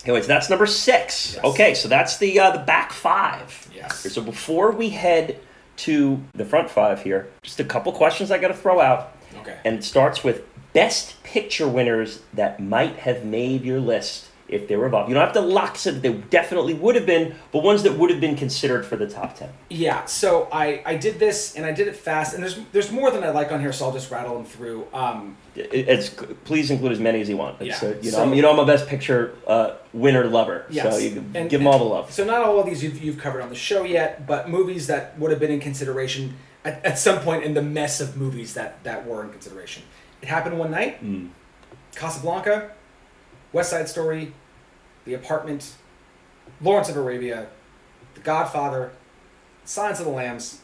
[0.06, 1.36] Anyways, that's number six.
[1.36, 1.43] Yes.
[1.45, 3.70] Okay, so that's the uh, the back five.
[3.74, 3.99] yes.
[4.12, 5.39] So before we head
[5.78, 9.57] to the front five here, just a couple questions I got to throw out Okay.
[9.65, 10.43] and it starts with
[10.74, 15.10] best picture winners that might have made your list if they were involved.
[15.10, 18.10] You don't have to lock it; they definitely would have been, but ones that would
[18.12, 19.50] have been considered for the top ten.
[19.70, 23.10] Yeah, so I, I did this and I did it fast, and there's there's more
[23.12, 24.88] than I like on here, so I'll just rattle them through.
[24.94, 26.10] Um, It- It's
[26.46, 27.62] please include as many as you want.
[27.62, 27.78] Yeah.
[27.82, 30.84] uh, you know, So- I'm, you know, I'm a best picture uh, winner lover, Yes.
[30.94, 32.12] so you can And- give them all the love.
[32.12, 35.18] so not all of these you've, you've covered on the show yet, but movies that
[35.20, 36.36] would have been in consideration
[36.66, 39.84] at, at some point in the mess of movies that, that were in consideration.
[40.22, 41.04] It happened one night.
[41.04, 41.30] Mm.
[41.96, 42.72] Casablanca,
[43.54, 44.34] West Side Story,
[45.06, 45.74] The Apartment,
[46.62, 47.47] Lawrence of Arabia,
[48.16, 48.91] The Godfather,
[49.64, 50.60] Silence of the Lambs,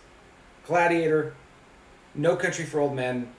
[0.65, 1.35] Gladiator,
[2.15, 3.31] No Country for Old Men,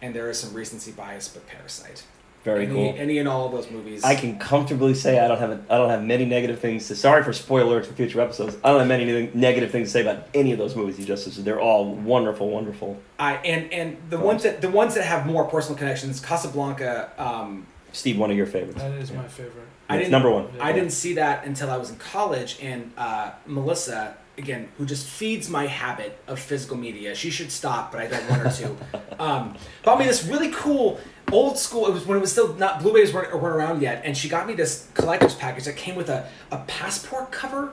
[0.00, 2.04] and there is some recency bias, but Parasite.
[2.44, 2.94] Very any, cool.
[2.98, 4.02] Any and all of those movies.
[4.02, 6.96] I can comfortably say I don't have a, I don't have many negative things to.
[6.96, 8.56] Sorry for spoilers for future episodes.
[8.64, 11.24] I don't have many negative things to say about any of those movies you just
[11.24, 11.44] listed.
[11.44, 13.00] They're all wonderful, wonderful.
[13.16, 14.24] I and and the Films.
[14.24, 17.12] ones that the ones that have more personal connections, Casablanca.
[17.16, 18.80] Um, Steve, one of your favorites.
[18.80, 19.18] That is Yeah.
[19.18, 19.66] my favorite.
[19.88, 20.48] I didn't- number one.
[20.60, 25.06] I didn't see that until I was in college, and uh, Melissa, again, who just
[25.06, 27.14] feeds my habit of physical media.
[27.14, 29.22] She should stop, but I don't want her to.
[29.22, 30.98] um, bought me this really cool
[31.30, 31.86] old school.
[31.86, 34.46] It was when it was still not Blu-rays weren't, weren't around yet, and she got
[34.46, 37.72] me this collector's package that came with a, a passport cover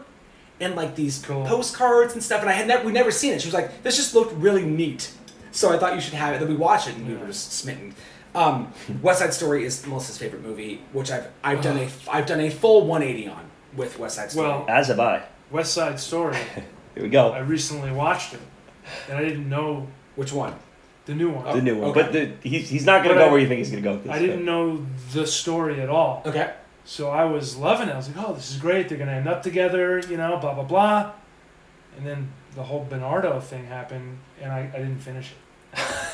[0.59, 1.45] and like these Cool.
[1.45, 2.41] postcards and stuff.
[2.41, 3.41] And I had never we never seen it.
[3.41, 5.11] She was like, "This just looked really neat,"
[5.51, 6.39] so I thought you should have it.
[6.39, 7.95] Then we watched it, and we were just smitten.
[8.39, 8.71] Um,
[9.01, 12.49] West Side Story is Melissa's favorite movie, which I've I've done a I've done a
[12.49, 14.47] full 180 on with West Side Story.
[14.47, 15.23] Well- As have I.
[15.51, 16.37] West Side Story.
[16.95, 17.31] Here we go.
[17.31, 18.39] I recently watched it,
[19.09, 20.53] and I didn't know which one?
[21.05, 21.55] the new one.
[21.55, 21.89] the new one.
[21.89, 22.01] okay.
[22.03, 23.81] But the, he's, he's not going But to go I- where you think he's going
[23.83, 24.11] to go with this.
[24.13, 26.21] I didn't know the story at all.
[26.25, 26.53] Okay.
[26.85, 27.93] So I was loving it.
[27.93, 28.89] I was like, oh, this is great.
[28.89, 31.11] They're going to end up together, you know, blah, blah, blah.
[31.97, 35.79] And then the whole Bernardo thing happened, and I, I didn't finish it.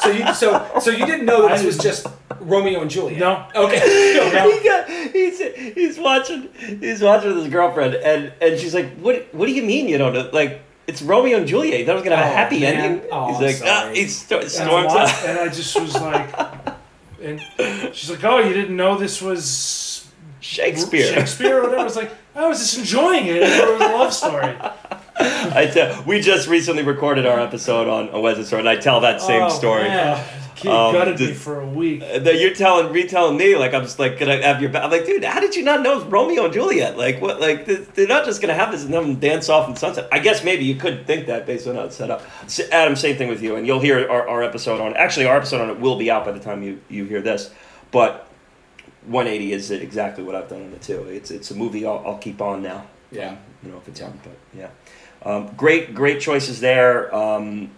[0.00, 2.06] So you so so you didn't know that this was just
[2.40, 3.18] Romeo and Juliet.
[3.18, 3.46] No.
[3.54, 4.58] Okay.
[4.58, 5.40] he got, he's,
[5.74, 6.48] he's watching
[6.80, 9.98] he's watching with his girlfriend and, and she's like what what do you mean you
[9.98, 12.74] don't know like it's Romeo and Juliet That was gonna have a Oh, happy man.
[12.76, 13.70] ending Oh, he's I'm like sorry.
[13.70, 16.36] ah, he sto- And I, storms watched, out and I just was like,
[17.22, 17.40] and
[17.94, 20.08] she's like, oh, you didn't know this was
[20.40, 21.80] Shakespeare Shakespeare or whatever.
[21.80, 23.36] I was like, I was just enjoying it.
[23.42, 24.56] It was a love story.
[25.54, 29.00] I tell, we just recently recorded our episode on a Wesley story and I tell
[29.00, 30.24] that same Oh, story man.
[30.54, 32.02] Kid Um, gutted me just- for a week.
[32.02, 34.82] Uh, that you're telling retelling me like I'm just like gonna have your back.
[34.84, 36.98] I'm like, dude, how did you not know it's Romeo and Juliet?
[36.98, 37.40] Like what?
[37.40, 40.08] Like th- they're not just gonna have this and them dance off in sunset.
[40.10, 42.22] I guess maybe you could think that based on how it's set up.
[42.44, 44.96] S Adam, same thing with you, and you'll hear our, our episode on.
[44.96, 47.50] Actually, our episode on it will be out by the time you you hear this,
[47.92, 48.26] but
[49.06, 51.02] 180 is exactly what I've done on it too.
[51.08, 52.84] It's it's a movie I'll, I'll keep on now.
[53.12, 53.28] Yeah.
[53.30, 54.68] Um, you know if it's on, but yeah,
[55.22, 57.14] um, great great choices there.
[57.14, 57.70] Um,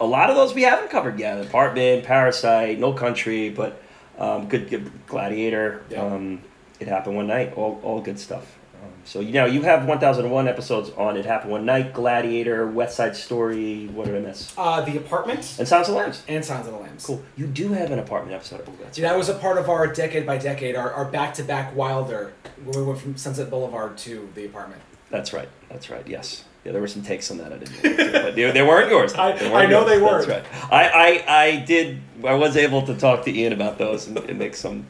[0.00, 1.40] a lot of those we haven't covered yet.
[1.44, 3.80] Apartment, Parasite, No Country, but
[4.18, 5.82] um, good, good Gladiator.
[5.90, 6.02] Yeah.
[6.04, 6.42] Um,
[6.78, 7.52] it happened one night.
[7.54, 8.56] All, all good stuff.
[8.82, 12.96] Um, so you know you have 1001 episodes on It Happened One Night, Gladiator, West
[12.96, 13.88] Side Story.
[13.88, 14.54] What did I miss?
[14.56, 16.22] Uh, the apartment And Silence of the Lambs.
[16.28, 17.04] and Silence of the Lambs.
[17.04, 17.22] Cool.
[17.36, 18.62] You do have an apartment episode.
[18.66, 21.76] Oh, that's See, that was a part of our decade by decade, our, our back-to-back
[21.76, 22.32] Wilder,
[22.64, 24.80] when we went from Sunset Boulevard to the apartment.
[25.10, 25.48] That's right.
[25.68, 26.06] That's right.
[26.08, 26.44] Yes.
[26.64, 27.82] Yeah, there were some takes on that I didn't,
[28.12, 29.14] but they, they weren't yours.
[29.16, 29.90] I- They I know yours.
[29.90, 30.26] they weren't.
[30.26, 30.72] That's right.
[30.72, 30.88] I,
[31.28, 32.00] I, I did.
[32.24, 34.86] I was able to talk to Ian about those and, and make some.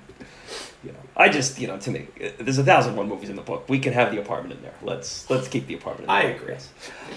[0.83, 3.37] You know, I just you know to me, uh, there's a thousand one movies in
[3.37, 3.69] the book.
[3.69, 4.75] We can have the apartment in there.
[4.83, 6.11] Let's let's keep the apartment.
[6.11, 6.33] In there.
[6.33, 6.53] I agree.
[6.55, 6.69] Yes.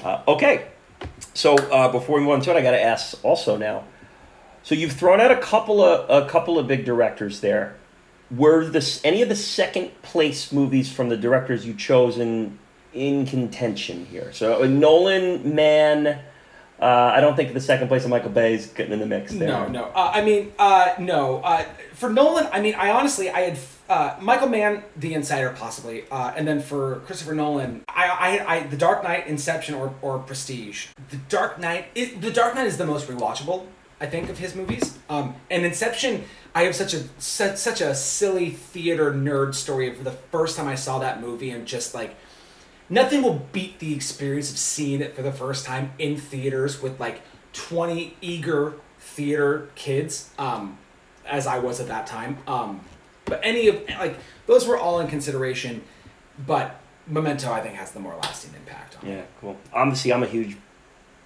[0.04, 0.68] Uh, okay.
[1.34, 3.86] So uh, before we move on to it, I got to ask also now.
[4.62, 7.76] So you've thrown out a couple of a couple of big directors there.
[8.30, 12.60] Were this any of the second place movies from the directors you chosen in
[13.26, 14.32] contention here?
[14.34, 16.20] So uh, Nolan, Mann.
[16.80, 19.32] Uh, I don't think the second place of Michael Bay is getting in the mix
[19.34, 19.48] there.
[19.48, 19.84] No, no.
[19.96, 21.38] Uh, I mean, uh, no.
[21.38, 21.64] Uh,
[21.94, 26.46] for Nolan, I mean, I honestly, I had uh, Michael Mann, The Insider, possibly, and
[26.46, 30.88] then for Christopher Nolan, I, I, I The Dark Knight, Inception, or, or Prestige.
[31.10, 33.68] The Dark Knight, it, The Dark Knight is the most rewatchable,
[34.02, 34.98] I think, of his movies.
[35.10, 40.04] Um, and Inception, I have such a such, such a silly theater nerd story of
[40.04, 42.16] the first time I saw that movie and just like
[42.90, 47.00] nothing will beat the experience of seeing it for the first time in theaters with
[47.00, 47.22] like
[47.54, 50.78] 20 eager theater kids um,
[51.26, 52.82] as i was at that time um,
[53.26, 54.18] but any of like
[54.48, 55.82] those were all in consideration
[56.46, 59.58] but memento i think has the more lasting impact on it Yeah, cool.
[59.74, 59.94] I'm.
[60.12, 60.58] I'm a huge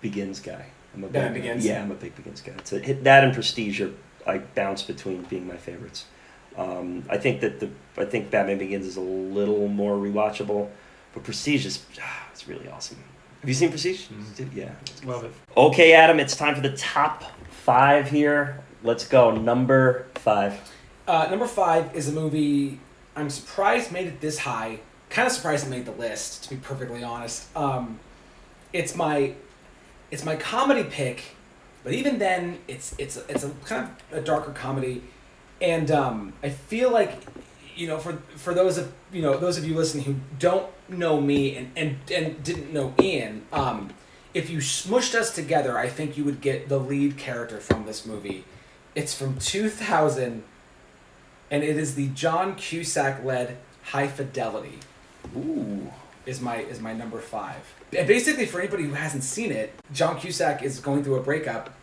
[0.01, 0.65] Begins guy.
[0.93, 1.65] I'm a Batman big, Begins?
[1.65, 2.53] Yeah, I'm a big Begins guy.
[2.57, 3.91] It's a, hit that and Prestige are
[4.25, 6.05] I bounce between being my favorites.
[6.57, 10.69] Um, I think that the I think Batman Begins is a little more rewatchable,
[11.17, 12.97] but Prestige is ah, it's really awesome.
[13.41, 14.05] Have you seen Prestige?
[14.07, 14.55] Mhm.
[14.55, 14.69] Yeah.
[15.03, 15.31] Love it.
[15.55, 16.19] Okay, Adam.
[16.19, 18.59] It's time for the top five here.
[18.83, 19.31] Let's go.
[19.31, 20.59] Number five.
[21.07, 22.79] Uh, number five is a movie
[23.15, 24.79] I'm surprised made it this high.
[25.09, 27.47] Kind of surprised it made the list, to be perfectly honest.
[27.57, 27.99] Um,
[28.73, 29.33] it's my
[30.11, 31.23] it's my comedy pick,
[31.83, 35.01] but even then, it's it's it's a kind of a darker comedy,
[35.59, 37.23] and um, I feel like
[37.75, 41.21] you know for for those of you know those of you listening who don't know
[41.21, 43.89] me and and, and didn't know Ian, um,
[44.33, 48.05] if you smushed us together, I think you would get the lead character from this
[48.05, 48.45] movie.
[48.95, 50.43] It's from 2000
[51.49, 54.79] and it is the John Cusack led High Fidelity
[55.35, 55.91] Ooh.
[56.25, 57.73] is my is my number five.
[57.97, 61.73] And basically, for anybody who hasn't seen it, John Cusack is going through a breakup,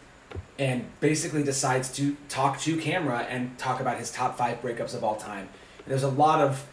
[0.58, 5.02] and basically decides to talk to camera and talk about his top five breakups of
[5.02, 5.48] all time.
[5.78, 6.66] And there's a lot of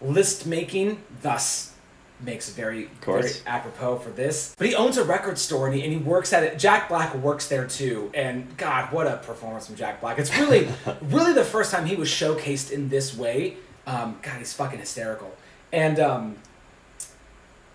[0.00, 1.73] list making, thus
[2.20, 4.54] makes very, very apropos for this.
[4.56, 6.58] But he owns a record store and he, and he works at it.
[6.58, 10.18] Jack Black works there too, and God, what a performance from Jack Black!
[10.18, 10.68] It's really,
[11.02, 13.56] really the first time he was showcased in this way.
[13.86, 15.34] Um, God, he's fucking hysterical,
[15.72, 16.36] and um,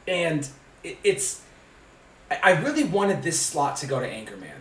[0.08, 0.48] and
[0.84, 1.42] it, it's
[2.32, 4.59] I, I really wanted this slot to go to Anchorman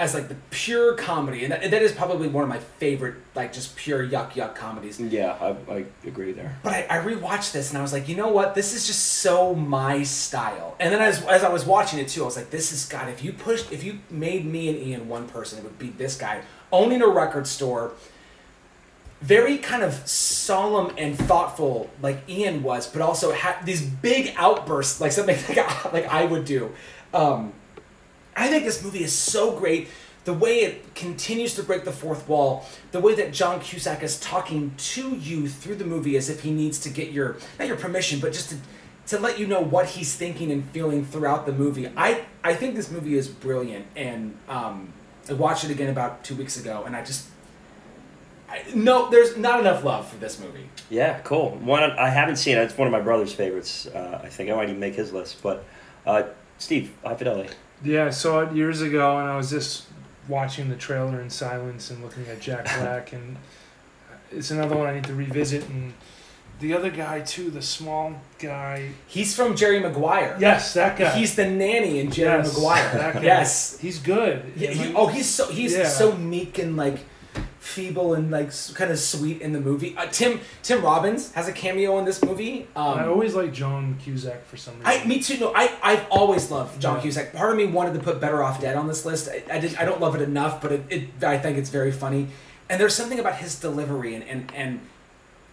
[0.00, 3.52] as like the pure comedy, and that, that is probably one of my favorite like
[3.52, 4.98] just pure yuck yuck comedies.
[4.98, 6.58] Yeah, I, I agree there.
[6.62, 8.54] But I, I rewatched this and I was like, you know what?
[8.54, 10.74] This is just so my style.
[10.80, 13.10] And then as, as I was watching it too, I was like, this is God.
[13.10, 16.16] If you pushed, if you made me and Ian one person, it would be this
[16.16, 16.40] guy
[16.72, 17.92] owning a record store.
[19.20, 24.98] Very kind of solemn and thoughtful, like Ian was, but also had these big outbursts,
[24.98, 26.72] like something like I, like I would do.
[27.12, 27.52] Um,
[28.40, 29.88] I think this movie is so great.
[30.24, 34.18] The way it continues to break the fourth wall, the way that John Cusack is
[34.18, 37.76] talking to you through the movie as if he needs to get your not your
[37.76, 38.56] permission, but just to
[39.08, 41.90] to let you know what he's thinking and feeling throughout the movie.
[41.96, 44.92] I I think this movie is brilliant, and um,
[45.28, 47.28] I watched it again about two weeks ago, and I just
[48.48, 50.68] I, no, there's not enough love for this movie.
[50.88, 51.50] Yeah, cool.
[51.56, 52.62] One I haven't seen it.
[52.62, 53.86] It's one of my brother's favorites.
[53.86, 55.42] Uh, I think I might even make his list.
[55.42, 55.64] But
[56.06, 56.22] uh,
[56.56, 57.54] Steve, High Fidelity.
[57.82, 59.86] Yeah, I saw it years ago, and I was just
[60.28, 63.36] watching the trailer in silence and looking at Jack Black, and
[64.10, 65.66] uh, it's another one I need to revisit.
[65.68, 65.94] And
[66.60, 68.90] the other guy too, the small guy.
[69.06, 70.36] He's from Jerry Maguire.
[70.38, 71.10] Yes, that guy.
[71.18, 72.92] He's the nanny in Jerry Yes, Maguire.
[72.98, 73.22] that guy.
[73.22, 73.78] Yes.
[73.78, 74.52] he's good.
[74.56, 75.88] Yeah, he, oh, he's so he's Yeah.
[75.88, 76.98] so meek and like
[77.58, 79.96] feeble and like kind of sweet in the movie.
[79.96, 82.66] Uh, Tim Tim Robbins has a cameo in this movie.
[82.74, 84.86] Um, I always like John Cusack for some reason.
[84.86, 85.38] I, me too.
[85.38, 87.02] No, I, I've always loved John Yeah.
[87.02, 87.32] Cusack.
[87.32, 89.28] Part of me wanted to put Better Off Dead on this list.
[89.28, 91.92] I, I, did, I don't love it enough, but it, it, I think it's very
[91.92, 92.28] funny.
[92.68, 94.80] And there's something about his delivery, and, and, and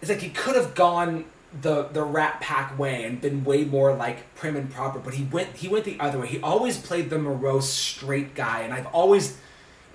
[0.00, 1.24] it's like he could have gone
[1.62, 5.24] the the Rat Pack way and been way more like prim and proper, but he
[5.24, 6.26] went he went the other way.
[6.26, 9.38] He always played the morose, straight guy, and I've always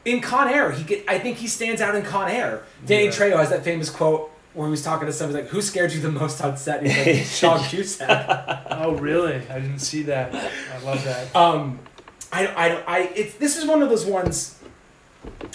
[0.06, 0.72] in Con Air.
[0.72, 2.64] He get I think he stands out in Con Air.
[2.86, 3.12] Danny Yeah.
[3.12, 6.02] Trejo has that famous quote where he was talking to somebody like, "Who scared you
[6.02, 9.36] the most on set?" And he's like, "John Cusack." oh really?
[9.50, 10.34] I didn't see that.
[10.36, 11.36] I love that.
[11.36, 11.80] Um,
[12.32, 14.60] I, I, I, it's this is one of those ones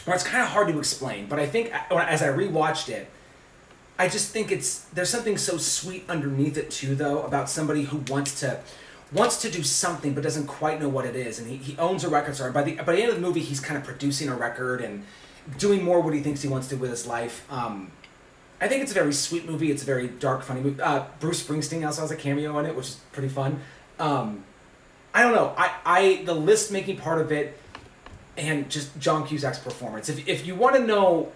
[0.04, 3.10] where it's kind of hard to explain, but I think as I rewatched it,
[3.98, 7.98] I just think it's there's something so sweet underneath it too, though, about somebody who
[8.08, 8.60] wants to
[9.12, 12.04] wants to do something but doesn't quite know what it is, and he, he owns
[12.04, 12.50] a record store.
[12.50, 15.04] By the by the end of the movie, he's kind of producing a record and
[15.58, 17.46] doing more what he thinks he wants to do with his life.
[17.50, 17.90] Um,
[18.60, 19.70] I think it's a very sweet movie.
[19.70, 20.80] It's a very dark, funny movie.
[20.82, 23.60] Uh, Bruce Springsteen also has a cameo in it, which is pretty fun.
[23.98, 24.44] Um,
[25.14, 25.54] I don't know.
[25.56, 27.58] I, I the list making part of it,
[28.36, 30.08] and just John Cusack's performance.
[30.08, 31.32] If, if you want to know,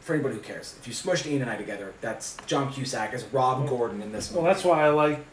[0.00, 3.24] for anybody who cares, if you smushed Ian and I together, that's John Cusack as
[3.26, 4.52] Rob Gordon in this Well, movie.
[4.52, 5.24] that's why I like.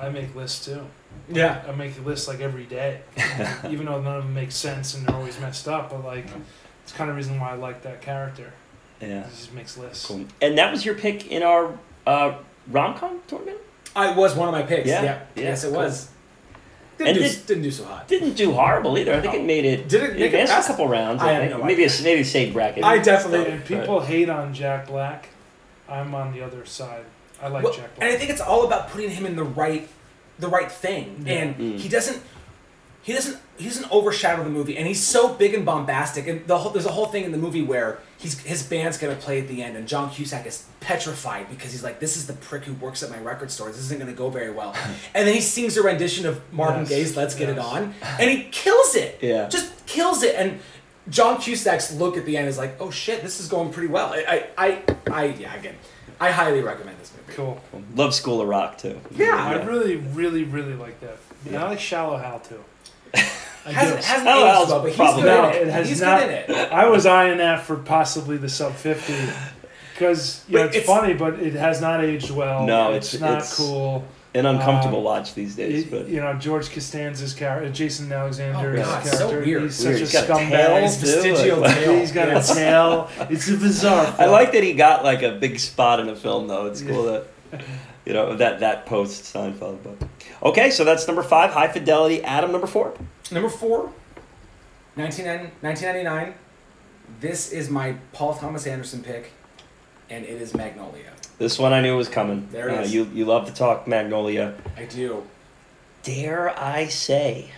[0.00, 0.84] I make lists too.
[1.28, 1.62] yeah.
[1.68, 3.00] I make lists like every day,
[3.68, 5.90] even though none of them make sense and they're always messed up.
[5.90, 6.26] But like,
[6.82, 8.52] it's kind of reason why I like that character.
[9.00, 9.24] Yeah.
[9.24, 10.06] He just makes lists.
[10.06, 10.24] Cool.
[10.42, 12.34] And that was your pick in our uh,
[12.68, 13.58] rom com tournament?
[13.96, 14.88] I was one of my picks.
[14.88, 15.20] Yeah, Yeah.
[15.36, 15.76] yeah, yes, it cool.
[15.78, 16.10] was.
[16.98, 18.06] Didn't And do, did- didn't do so hot.
[18.08, 19.14] Didn't do horrible either.
[19.14, 19.88] I think it made it.
[19.88, 21.22] Did it make it advanced a couple rounds.
[21.22, 21.58] I I, have think.
[21.58, 22.84] no maybe a maybe a safe bracket.
[22.84, 23.50] I definitely.
[23.52, 25.28] And people hate on Jack Black.
[25.88, 27.04] I'm on the other side.
[27.44, 29.88] I like Well, Jack and I think it's all about putting him in the right,
[30.38, 31.32] the right thing, Yeah.
[31.34, 31.78] and Mm.
[31.78, 32.22] he doesn't,
[33.02, 36.56] he doesn't, he doesn't overshadow the movie, and he's so big and bombastic, and the
[36.58, 39.46] whole, there's a whole thing in the movie where he's his band's gonna play at
[39.48, 42.72] the end, and John Cusack is petrified because he's like, this is the prick who
[42.74, 44.74] works at my record store, this isn't gonna go very well,
[45.14, 47.58] and then he sings a rendition of Marvin Yes, Gaye's "Let's Get It.
[47.58, 49.48] On," and he kills it, Yeah.
[49.48, 50.60] just kills it, and.
[51.10, 54.14] John Cusack's look at the end is like, "Oh shit, this is going pretty well."
[54.14, 54.82] I, I, I,
[55.12, 55.74] I yeah, again,
[56.20, 57.32] I highly recommend this movie.
[57.36, 57.60] Cool.
[57.96, 59.00] Love School of Rock too.
[59.14, 59.34] Yeah.
[59.36, 61.18] I really, really, really like that.
[61.46, 62.62] And I like Shallow Hal too.
[63.66, 64.06] I hasn't, do.
[64.06, 65.62] hasn't aged well, but he's probably- good No, in it.
[65.62, 66.72] it has he's not- good in it.
[66.72, 69.14] I was eyeing that for possibly the sub fifty
[69.94, 72.66] because you know But it's, it's- funny, but it has not aged well.
[72.66, 74.04] No, it's, it's- not it's- cool.
[74.36, 78.56] An uncomfortable Um, watch these days, It- but you know George Costanza's character, Jason Alexander's
[78.80, 79.16] Oh, God, character.
[79.16, 79.62] so weird.
[79.62, 79.98] He's Weird.
[79.98, 80.82] such He's a got a tail, scumbag.
[80.82, 81.92] His vestigial like- tail.
[82.00, 82.50] He's got Yes.
[82.50, 83.10] a tail.
[83.30, 84.14] It's a bizarre.
[84.18, 86.66] I like that he got like a big spot in a film though.
[86.66, 87.26] It's cool that
[88.04, 89.78] you know that that post Seinfeld.
[89.84, 90.08] But
[90.48, 92.24] okay, so that's number five, High Fidelity.
[92.24, 92.92] Adam, number four.
[93.30, 93.92] Number four,
[94.96, 96.34] 1999.
[97.20, 99.30] This is my Paul Thomas Anderson pick,
[100.10, 101.10] and it is Magnolia.
[101.38, 102.48] This one I knew was coming.
[102.52, 102.94] There it Uh, is.
[102.94, 104.54] You you love to talk Magnolia.
[104.76, 105.22] I do.
[106.02, 107.50] Dare I say,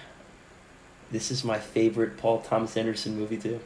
[1.11, 3.61] this is my favorite Paul Thomas Anderson movie too.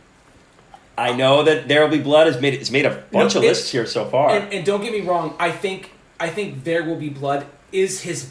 [0.99, 3.71] I know that There Will Be Blood has made it's made a bunch of lists
[3.71, 4.31] here so far.
[4.31, 5.35] And, and don't get me wrong.
[5.39, 8.31] I think I think There Will Be Blood is his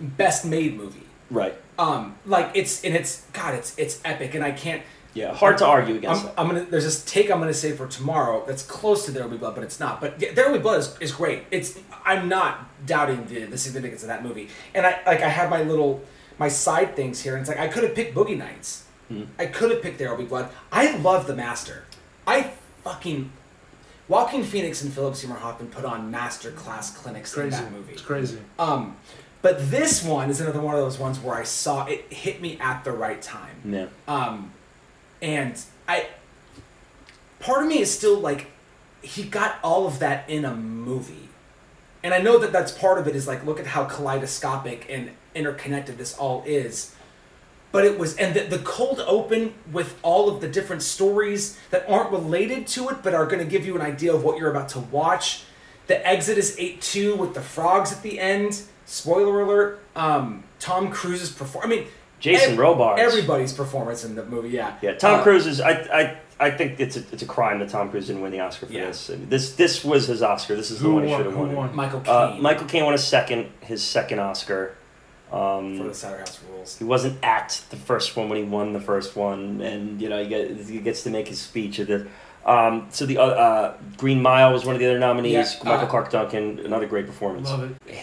[0.00, 1.06] best made movie.
[1.30, 1.54] right.
[1.78, 4.82] Um, like it's and it's God, it's it's epic, and I can't.
[5.14, 5.32] Yeah.
[5.32, 6.40] Hard to argue against I'm, that.
[6.40, 6.64] I'm gonna.
[6.64, 9.54] There's this take I'm gonna say for tomorrow that's close to There Will Be Blood,
[9.54, 10.00] but it's not.
[10.00, 11.44] But yeah, There Will Be Blood is, is great.
[11.50, 11.78] It's.
[12.04, 15.62] I'm not doubting the, the significance of that movie, and I like I have my
[15.62, 16.02] little
[16.38, 18.84] my side things here, and it's like I could have picked Boogie Nights.
[19.08, 19.24] Hmm.
[19.38, 20.50] I could have picked There Will Be Blood.
[20.72, 21.84] I love The Master.
[22.26, 22.52] I
[22.82, 23.30] fucking.
[24.06, 27.56] Joaquin Phoenix and Philip Seymour Hoffman put on master class clinics in crazy.
[27.56, 27.92] that movie.
[27.94, 28.38] It's crazy.
[28.58, 28.98] Um,
[29.40, 32.58] but this one is another one of those ones where I saw it hit me
[32.60, 33.56] at the right time.
[33.64, 33.86] Yeah.
[34.08, 34.52] Um,
[35.24, 35.58] and
[35.88, 36.08] I,
[37.40, 38.48] part of me is still like,
[39.00, 41.30] he got all of that in a movie,
[42.02, 43.16] and I know that that's part of it.
[43.16, 46.94] Is like, look at how kaleidoscopic and interconnected this all is.
[47.72, 51.88] But it was, and the, the cold open with all of the different stories that
[51.88, 54.50] aren't related to it, but are going to give you an idea of what you're
[54.50, 55.44] about to watch.
[55.86, 58.62] The Exodus 8 2 with the frogs at the end.
[58.84, 59.80] Spoiler alert.
[59.96, 61.64] Um, Tom Cruise's perform.
[61.64, 61.86] I mean,
[62.24, 63.00] Jason ev- Robards.
[63.00, 64.76] Everybody's performance in the movie, yeah.
[64.82, 65.60] Yeah, Tom Uh, Cruise is.
[65.60, 68.40] I, I, I think it's a, it's a crime that Tom Cruise didn't win the
[68.40, 68.86] Oscar for Yeah.
[68.86, 69.10] this.
[69.28, 70.56] This this was his Oscar.
[70.56, 71.54] This is the one he should have won.
[71.54, 71.76] won?
[71.76, 74.74] Michael Caine Uh, Michael Caine won a second, his second Oscar.
[75.30, 76.78] for Um, the Cider House Rules.
[76.78, 80.22] he wasn't at the first one when he won the first one, and you know
[80.22, 82.06] he, get, he gets to make his speech at the.
[82.46, 85.32] Um, so the uh, uh, Green Mile was one of the other nominees.
[85.56, 87.48] Yeah, Michael uh, Clarke Duncan, another great performance.
[87.50, 87.96] Love it.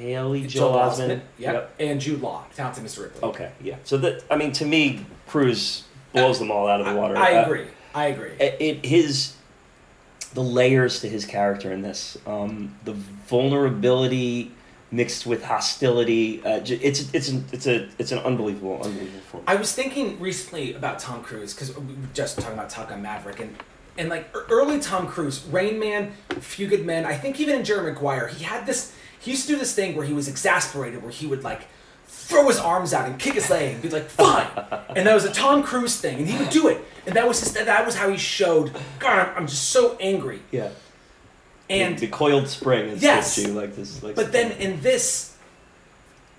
[0.00, 1.22] Haley Joel Osment.
[1.38, 1.74] Yep.
[1.80, 3.04] And Jude Law, talented Mr.
[3.04, 3.22] Ripley.
[3.30, 3.76] Okay, yeah.
[3.84, 7.16] So that I mean, to me, Cruise blows them all out of the water.
[7.16, 7.66] I, I Uh, agree.
[7.94, 8.32] I agree.
[8.38, 9.34] it, it his
[10.34, 14.52] the layers to his character in this um, the vulnerability
[14.92, 19.56] mixed with hostility uh, it's it's an, it's a it's an unbelievable unbelievable form I
[19.56, 23.40] was thinking recently about Tom Cruise because we were just talking about Top Gun Maverick
[23.40, 23.56] and
[23.98, 27.06] and like early Tom Cruise, Rain Man, Few Good Men.
[27.06, 28.94] I think even in Jerry Maguire, he had this.
[29.20, 31.62] He used to do this thing where he was exasperated, where he would like
[32.06, 34.46] throw his arms out and kick his leg and be like, "Fine,"
[34.96, 37.40] and that was a Tom Cruise thing, and he would do it, and that was
[37.40, 38.72] his, that was how he showed.
[38.98, 40.40] God, I'm, just so angry.
[40.50, 40.70] yeah
[41.68, 43.36] And the, the coiled spring is Yes.
[43.38, 45.36] you like this like But then in this,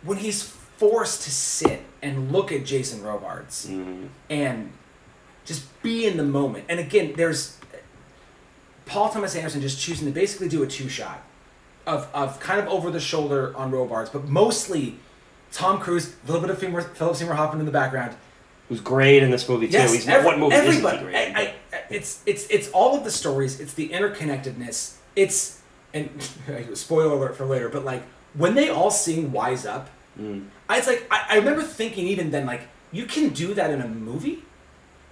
[0.03, 4.07] when he's forced to sit and look at Jason Robards Mhm.
[4.29, 4.71] and
[5.45, 7.57] just be in the moment, and again, there's
[8.85, 11.21] Paul Thomas Anderson just choosing to basically do a two shot
[11.87, 14.97] of, of kind of over the shoulder on Robards, but mostly
[15.51, 18.15] Tom Cruise, a little bit of Philip Philip Seymour Hoffman in the background.
[18.69, 21.03] who's great in this movie too Yes, he's every- what movie everybody.
[21.05, 21.53] great I, I,
[21.89, 23.59] it's it's it's all of the stories.
[23.59, 24.97] It's the interconnectedness.
[25.15, 25.61] It's
[25.93, 26.09] and
[26.73, 30.47] spoiler alert for later, but like when they all sing "Wise Up," Mm.
[30.67, 33.81] I, it's like I, I remember thinking even then like you can do that in
[33.81, 34.43] a movie.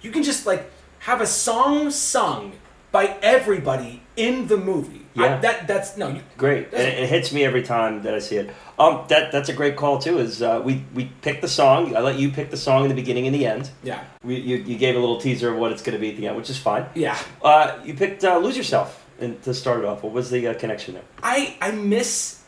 [0.02, 0.70] You can just like
[1.00, 2.52] have a song sung
[2.92, 5.05] by everybody in the movie.
[5.16, 5.40] I- Yeah.
[5.40, 6.08] that that's no.
[6.08, 8.50] You, Great, and it, it hits me every time that I see it.
[8.78, 10.18] Um, that that's a great call too.
[10.18, 11.96] Is uh, we we pick the song.
[11.96, 13.70] I let you pick the song in the beginning and the end.
[13.82, 14.04] yeah.
[14.22, 16.26] We, you, you gave a little teaser of what it's going to be at the
[16.26, 16.84] end, which is fine.
[16.94, 17.16] Yeah.
[17.42, 20.02] Uh, you picked uh, "Lose Yourself" and to start it off.
[20.02, 21.04] What was the uh, connection there?
[21.22, 22.42] I I miss.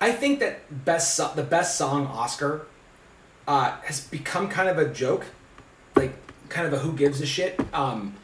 [0.00, 2.66] I think that best so- the best song Oscar
[3.48, 5.24] uh, has become kind of a joke,
[5.96, 6.12] like
[6.48, 7.58] kind of a who gives a shit.
[7.74, 8.14] Um,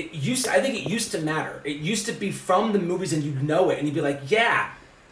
[0.00, 0.48] it used.
[0.48, 1.60] I think it used to matter.
[1.64, 4.20] It used to be from the movies, and you'd know it, and you'd be like,
[4.30, 4.70] yeah.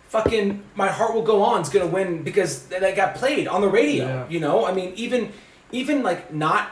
[0.09, 3.68] Fucking, my heart will go on is gonna win because that got played on the
[3.68, 4.07] radio.
[4.07, 4.28] Yeah.
[4.30, 5.32] You know, I mean, even,
[5.70, 6.70] even like not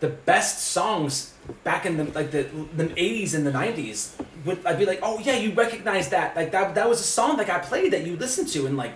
[0.00, 1.34] the best songs
[1.64, 2.42] back in the like the
[2.76, 6.50] the eighties and the nineties would I'd be like, oh yeah, you recognize that like
[6.52, 8.92] that that was a song that got played that you listened to and like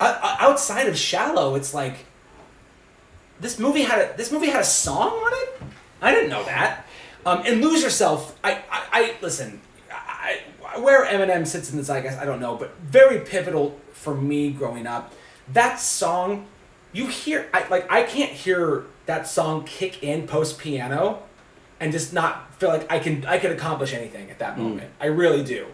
[0.00, 2.06] outside of Shallow, it's like
[3.40, 5.62] this movie had a this movie had a song on it.
[6.00, 6.83] I didn't know that.
[7.26, 8.38] Um, and lose yourself.
[8.44, 9.60] I I, I listen.
[9.90, 14.14] I, I, where Eminem sits in the zeitgeist, I don't know, but very pivotal for
[14.14, 15.12] me growing up.
[15.52, 16.46] That song,
[16.92, 21.22] you hear, I like, I can't hear that song kick in post piano,
[21.80, 24.90] and just not feel like I can I can accomplish anything at that moment.
[25.00, 25.66] I really do.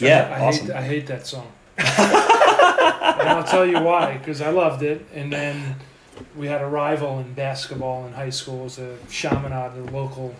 [0.00, 0.66] Yeah, I awesome.
[0.66, 1.50] hate I hate that song.
[1.76, 5.76] and I'll tell you why, because I loved it, and then
[6.36, 10.34] we had a rival in basketball in high school, it was a Chaminade, the local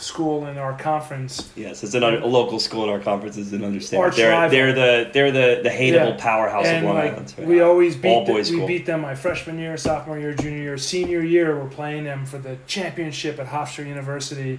[0.00, 1.50] school in our conference.
[1.56, 4.16] Yes, it's an, un- a local school in our conference is an understatement.
[4.16, 6.16] They're, they're the they're the the hateable Yeah.
[6.18, 7.34] powerhouse of and Long like Island.
[7.38, 7.46] right?
[7.46, 8.66] we always beat All them, we school.
[8.66, 11.58] beat them my freshman year, sophomore year, junior year, senior year.
[11.58, 14.58] We're playing them for the championship at Hofstra University,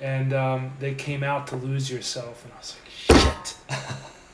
[0.00, 3.56] and um, they came out to lose yourself, and I was like, shit,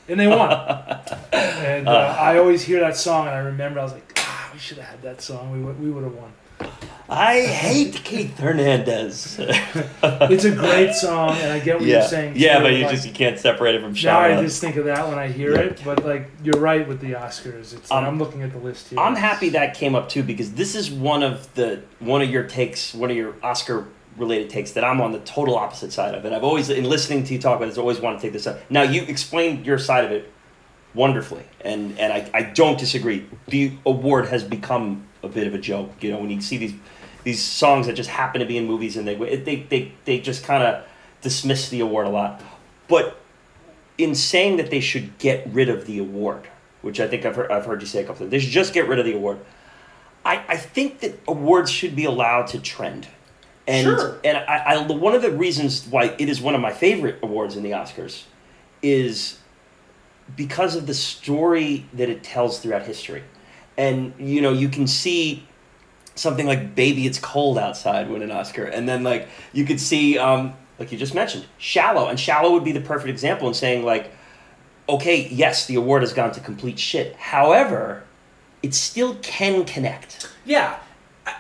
[0.09, 0.51] and they won.
[1.33, 4.59] and uh, I always hear that song, and I remember I was like, ah, we
[4.59, 5.53] should have had that song.
[5.53, 6.33] We would we would have won.
[7.09, 9.39] I hate Keith Hernandez.
[10.29, 12.33] It's a great song, and I get what yeah, you're saying.
[12.37, 14.77] yeah, too, but you like, just you can't separate it from now I just think
[14.77, 15.61] of that when I hear Yeah.
[15.61, 15.83] it.
[15.85, 17.75] But like you're right with the Oscars.
[17.75, 18.99] It's Um, I'm looking at the list here.
[18.99, 22.45] I'm happy that came up too because this is one of the one of your
[22.45, 26.25] takes, one of your Oscar related takes that I'm on the total opposite side of.
[26.25, 28.47] And I've always, in listening to you talk about this, always want to take this
[28.47, 28.59] up.
[28.71, 30.33] Now you explained your side of it
[30.95, 33.27] wonderfully, and and I, I don't disagree.
[33.49, 35.93] The award has become a bit of a joke.
[36.03, 36.75] You know, when you see these
[37.27, 40.45] these songs that just happen to be in movies and they they they, they just
[40.45, 40.85] kind of
[41.23, 42.41] dismiss the award a lot,
[42.87, 43.21] but
[43.99, 46.47] in saying that they should get rid of the award,
[46.83, 48.73] which I think I've heard, I've heard you say a couple times, they should just
[48.73, 49.39] get rid of the award.
[50.25, 53.09] I, I think that awards should be allowed to trend.
[53.67, 54.21] And, Sure.
[54.23, 57.57] and I, I, one of the reasons why it is one of my favorite awards
[57.57, 58.23] in the Oscars
[58.83, 59.41] is
[60.37, 63.25] because of the story that it tells throughout history.
[63.77, 65.49] And, you know, you can see
[66.17, 68.65] something like Baby It's Cold Outside win an Oscar.
[68.65, 72.09] And then, like, you could see, um, like you just mentioned, Shallow.
[72.09, 74.11] And Shallow would be the perfect example in saying, like,
[74.89, 77.15] okay, yes, the award has gone to complete shit.
[77.17, 78.05] However,
[78.63, 80.29] it still can connect.
[80.45, 80.79] Yeah,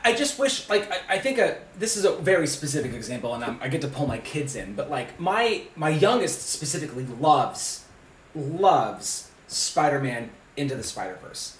[0.05, 3.45] I, just wish like I, I think a this is a very specific example, and
[3.45, 7.85] I'm, I get to pull my kids in, but like my my youngest specifically loves
[8.35, 11.57] loves Spider Man into the Spider Verse,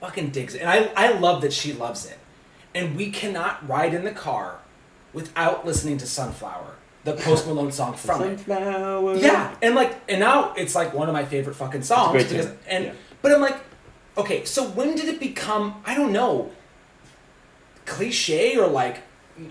[0.00, 2.18] fucking digs it, and I I love that she loves it,
[2.74, 4.58] and we cannot ride in the car
[5.12, 6.76] without listening to Sunflower.
[7.04, 8.38] the Post Malone song from it.
[8.38, 9.16] Sunflower.
[9.16, 12.12] Yeah, and like, and now it's like one of my favorite fucking songs.
[12.12, 12.58] great because, tune.
[12.68, 12.92] and Yeah.
[13.22, 13.56] but I'm like,
[14.18, 15.82] okay, so when did it become?
[15.86, 16.50] I don't know,
[17.86, 19.02] cliche or like,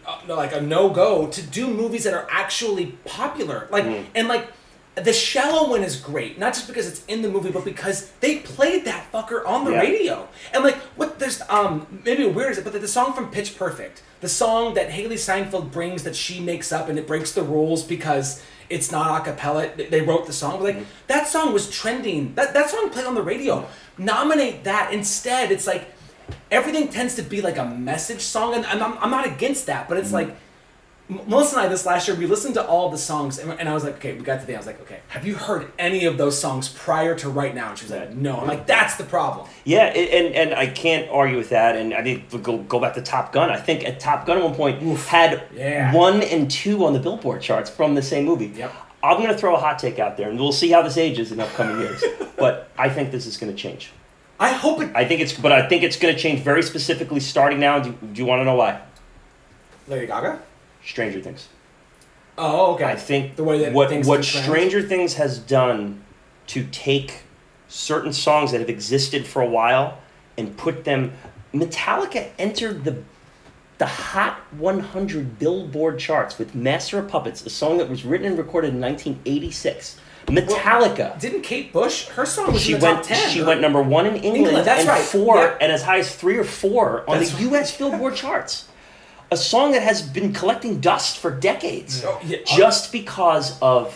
[0.08, 4.06] uh, like a no go to do movies that are actually popular, like, Mm.
[4.16, 4.48] and like.
[4.96, 8.40] The shallow one is great, not just because it's in the movie, but because they
[8.40, 9.80] played that fucker on the Yeah.
[9.80, 10.28] radio.
[10.54, 13.58] And like, what there's um maybe weird is it, but the, the song from Pitch
[13.58, 17.44] Perfect, the song that Hailee Steinfeld brings that she makes up and it breaks the
[17.44, 19.70] rules because it's not a cappella.
[19.78, 20.62] They wrote the song.
[20.62, 22.34] Like that song was trending.
[22.36, 23.68] That that song played on the radio.
[23.98, 25.50] Nominate that instead.
[25.52, 25.88] It's like
[26.52, 29.88] everything tends to be like a message song, and I'm, I'm, I'm not against that,
[29.88, 30.36] but it's like.
[31.10, 33.74] Melissa and I this last year we listened to all the songs and, and I
[33.74, 34.58] was like, okay, we got to the end.
[34.58, 37.70] I was like, okay, have you heard any of those songs prior to right now?
[37.70, 38.40] And she was like, no.
[38.40, 39.48] I'm like, that's the problem.
[39.64, 41.76] Yeah, and and I can't argue with that.
[41.76, 43.50] And I mean, go go back to Top Gun.
[43.50, 45.92] I think at Top Gun at one point had Yeah.
[45.94, 48.48] one and two on the Billboard charts from the same movie.
[48.56, 48.72] Yep.
[49.02, 51.32] I'm going to throw a hot take out there, and we'll see how this ages
[51.32, 52.04] in upcoming years.
[52.38, 53.92] but I think this is going to change.
[54.40, 54.92] I hope it.
[54.94, 57.80] I think it's, but I think it's going to change very specifically starting now.
[57.80, 58.82] Do, do you want to know why?
[59.88, 60.42] Lady Gaga.
[60.90, 61.48] Stranger Things.
[62.38, 62.86] Oh, okay.
[62.86, 64.24] I think the way that what things what.
[64.26, 66.02] Stranger Things has done
[66.48, 67.22] to take
[67.68, 70.00] certain songs that have existed for a while
[70.38, 71.14] and put them.
[71.54, 73.04] Metallica entered the
[73.78, 78.38] the Hot 100 Billboard charts with Master of Puppets, a song that was written and
[78.38, 79.98] recorded in 1986.
[80.28, 81.18] Metallica.
[81.20, 82.08] Didn't Kate Bush?
[82.10, 82.98] Her song was she in the went.
[83.00, 83.30] top ten.
[83.30, 85.02] She went number one in England, England, that's and right.
[85.02, 85.58] four, Yep.
[85.62, 87.76] and as high as three or four on That's the U.S.
[87.78, 88.68] Billboard charts.
[89.32, 92.38] A song that has been collecting dust for decades Oh, yeah.
[92.46, 93.96] just because of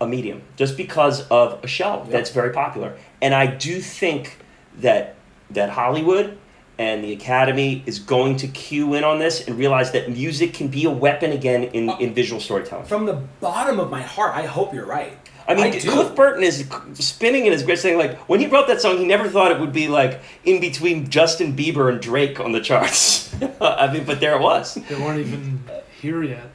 [0.00, 2.96] a medium, just because of a show that's very popular.
[3.20, 4.38] And I do think
[4.78, 5.16] that
[5.50, 6.38] that Hollywood
[6.78, 10.68] and the Academy is going to cue in on this and realize that music can
[10.68, 12.84] be a weapon again in, Uh, in visual storytelling.
[12.86, 15.16] From the bottom of my heart, I hope you're right.
[15.46, 15.90] I mean, do.
[15.90, 19.04] Cliff Burton is spinning in his grave saying, like, when he wrote that song, he
[19.06, 23.34] never thought it would be, like, in between Justin Bieber and Drake on the charts.
[23.60, 24.74] I mean, but there it was.
[24.74, 25.62] They weren't even
[26.00, 26.50] here yet.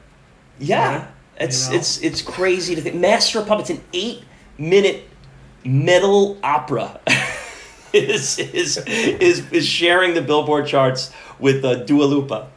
[0.58, 1.06] Yeah, Yeah,
[1.38, 1.78] it's you know?
[1.78, 2.96] it's it's crazy to think.
[2.96, 5.04] Master of Puppets, an eight-minute
[5.64, 7.00] metal opera,
[7.92, 12.48] is is is is sharing the Billboard charts with uh, Dua Lipa.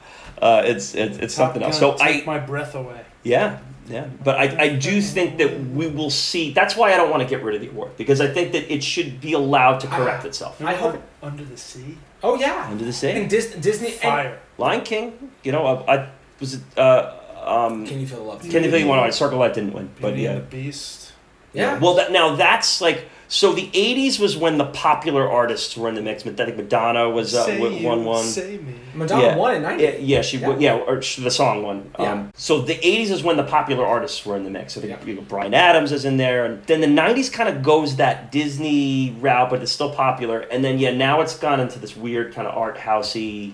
[0.41, 1.79] Uh, it's it's, it's something else.
[1.79, 3.01] Gun So take I my breath away.
[3.23, 6.51] yeah yeah, but I I do think that we will see.
[6.53, 8.71] That's why I don't want to get rid of the award because I think that
[8.73, 10.61] it should be allowed to correct I- itself.
[10.61, 11.97] I hope- Under the Sea.
[12.23, 12.67] Oh yeah.
[12.69, 13.89] Under the And sea, Dis- Disney.
[13.91, 14.39] And Fire.
[14.57, 15.31] Lion King.
[15.43, 16.61] You know, I, I was it.
[16.77, 18.41] Uh, um, can you feel the love?
[18.41, 19.13] Can you feel you want?
[19.13, 20.31] Circle Life didn't win, but Beauty yeah.
[20.31, 21.11] and the Beast.
[21.53, 21.77] Yeah.
[21.79, 23.53] Well, that, now that's like so.
[23.53, 26.25] The '80s was when the popular artists were in the mix.
[26.25, 28.23] I think Madonna was uh, say w- you, one one.
[28.23, 28.73] Say me.
[28.93, 29.35] Madonna yeah.
[29.35, 29.83] won in '90.
[29.83, 30.49] Yeah, yeah, she Yeah.
[30.51, 31.91] yeah, yeah or sh- the song one.
[31.99, 32.11] Yeah.
[32.11, 34.77] Um, so the '80s is when the popular artists were in the mix.
[34.77, 35.05] I think Yeah.
[35.05, 38.31] you know, Bryan Adams is in there, and then the '90s kind of goes that
[38.31, 40.39] Disney route, but it's still popular.
[40.41, 43.53] And then yeah, now it's gone into this weird kind of art housey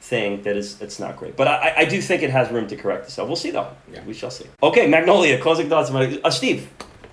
[0.00, 1.36] thing that is it's not great.
[1.36, 3.28] But I, I- I do think it has room to correct itself.
[3.28, 3.68] We'll see though.
[3.92, 4.02] Yeah.
[4.04, 4.46] We shall see.
[4.62, 5.40] Okay, Magnolia.
[5.40, 5.90] Closing thoughts.
[5.90, 6.68] Uh, Steve,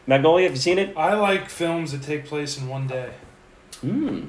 [0.08, 0.46] Magnolia.
[0.48, 0.96] Have you seen it?
[0.98, 3.12] I like films that take place in one day.
[3.82, 4.22] Hmm.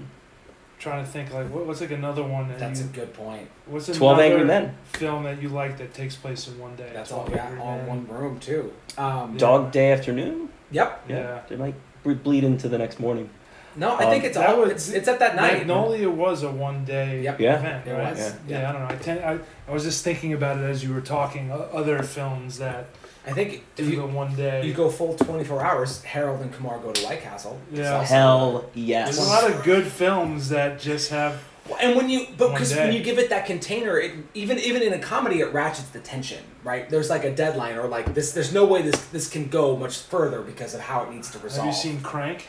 [0.80, 3.48] trying to think like what, what's like another one that That's a good point.
[3.66, 4.74] what's Twelve Angry Men.
[4.84, 6.90] film that you like that takes place in one day.
[6.92, 7.24] That's all.
[7.24, 8.72] 12 Yeah, Angry all in one room too.
[8.98, 9.38] Um, Yeah.
[9.38, 10.48] Dog Day Afternoon.
[10.72, 11.04] Yep.
[11.08, 11.40] Yeah.
[11.48, 11.74] It might
[12.22, 13.30] bleed into the next morning.
[13.76, 14.60] No, I Um, think it's that all.
[14.60, 15.58] was- it's, it's at that night.
[15.58, 17.40] Magnolia was a one day Yep.
[17.40, 17.58] Yeah.
[17.58, 18.10] event, It right?
[18.10, 18.60] was, Yeah.
[18.60, 18.68] yeah.
[18.68, 18.88] I don't know.
[18.94, 19.38] I, tend, I
[19.68, 21.50] I was just thinking about it as you were talking.
[21.50, 22.86] Other films that
[23.26, 24.66] I think do if the you one day.
[24.66, 27.58] you go full 24 hours, Harold and Kumar go to White Castle.
[27.72, 27.96] Yeah.
[27.98, 31.42] also- Hell There's a lot of good films that just have.
[31.80, 34.92] And when you, but because when you give it that container, it even even in
[34.92, 36.90] a comedy, it ratchets the tension, right?
[36.90, 38.32] There's like a deadline, or like this.
[38.32, 41.38] There's no way this this can go much further because of how it needs to
[41.38, 41.64] resolve.
[41.64, 42.48] Have you seen Crank?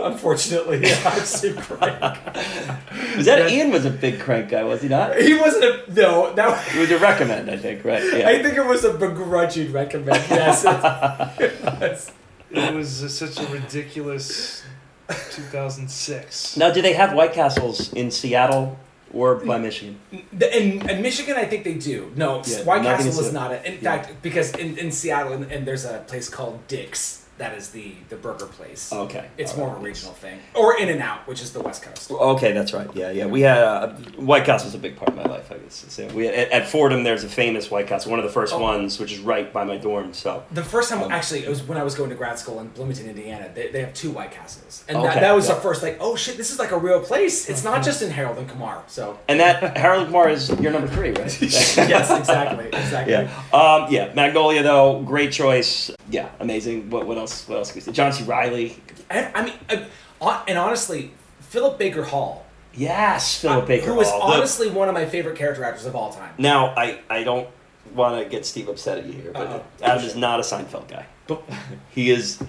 [0.00, 2.00] Unfortunately, yeah, I've seen Crank.
[3.16, 3.56] Was that Yeah.
[3.56, 3.70] Ian?
[3.70, 5.16] Was a big crank guy, was he not?
[5.16, 6.32] he wasn't a no.
[6.34, 8.02] That He was a recommend, I think, right?
[8.02, 8.28] Yeah.
[8.28, 10.22] I think it was a begrudging recommend.
[10.28, 10.64] Yes.
[10.64, 12.10] it- yes.
[12.50, 14.62] It was uh, such a ridiculous
[15.32, 16.56] 2006.
[16.56, 18.78] Now, do they have White Castles in Seattle
[19.12, 19.98] or by Michigan?
[20.32, 22.12] The- In, in Michigan, I think they do.
[22.16, 23.64] No, Yeah, White Castle is is a- not it.
[23.64, 23.80] In yeah.
[23.80, 27.94] fact, because in, in Seattle, and, and there's a place called Dick's, that is the
[28.08, 28.92] the burger place.
[28.92, 29.28] Okay.
[29.38, 29.76] It's All more right.
[29.76, 32.10] of a regional thing, or In and Out, which is the West Coast.
[32.10, 32.88] Okay, that's right.
[32.94, 33.26] Yeah, yeah.
[33.26, 35.50] We had uh, White Castle was a big part of my life.
[35.50, 35.84] I guess.
[35.88, 37.02] So we at, at Fordham.
[37.02, 38.58] There's a famous White Castle, one of the first Oh.
[38.60, 40.12] ones, which is right by my dorm.
[40.14, 42.60] So The first time, Um, actually, it was when I was going to grad school
[42.60, 43.50] in Bloomington, Indiana.
[43.54, 45.54] They, they have two White Castles, and Okay, that, that was yeah.
[45.54, 47.48] the first like, oh shit, this is like a real place.
[47.48, 48.82] It's not just in Harold and Kumar.
[48.86, 51.42] So and that Harold and Kumar is your number three, right?
[51.42, 51.76] yes,
[52.10, 53.12] exactly, exactly.
[53.12, 53.30] Yeah.
[53.52, 54.12] Um, yeah.
[54.14, 55.90] Magnolia though, great choice.
[56.10, 56.90] Yeah, amazing.
[56.90, 57.23] What what else?
[57.48, 57.92] What else can we say?
[57.92, 58.24] John C.
[58.24, 58.76] Reilly.
[59.10, 59.54] I, I mean,
[60.20, 62.44] I, and honestly, Philip Baker Hall,
[62.76, 63.86] Yes, Philip Baker.
[63.86, 64.32] who was Hall.
[64.32, 66.34] Honestly one of my favorite character actors of all time.
[66.38, 67.48] Now, I, I don't
[67.94, 69.64] want to get Steve upset at you here, but Uh-oh.
[69.82, 71.06] Adam is not a Seinfeld guy.
[71.90, 72.42] he is.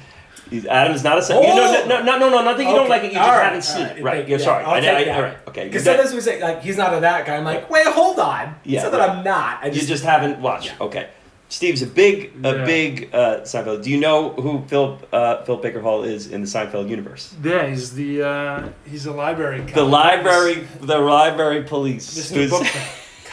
[0.49, 1.43] He's, Adam is not a Seinfeld.
[1.45, 1.55] Oh!
[1.55, 3.13] know, no, no, no, no, not that you don't like it.
[3.13, 4.27] You all just right, haven't seen all it, right, right?
[4.27, 4.63] You're yeah, sorry.
[4.63, 5.15] I'll I, take I, that.
[5.15, 5.37] all right.
[5.47, 5.65] Okay.
[5.65, 7.35] Because sometimes we say like he's not a that guy.
[7.35, 8.55] I'm like, wait, hold on.
[8.63, 9.09] Yeah, it's not that.
[9.09, 9.63] I'm not.
[9.63, 10.67] I you just, just haven't watched.
[10.67, 10.85] Yeah.
[10.85, 11.09] Okay.
[11.55, 12.65] Steve's a big, a Yeah.
[12.65, 13.81] big uh, Seinfeld.
[13.83, 17.33] Do you know who Philip uh, Philip Baker Hall is in the Seinfeld universe?
[17.41, 19.59] Yeah, he's the uh, he's a library.
[19.61, 19.73] cop.
[19.75, 22.13] The library, the library police.
[22.13, 22.67] This new book.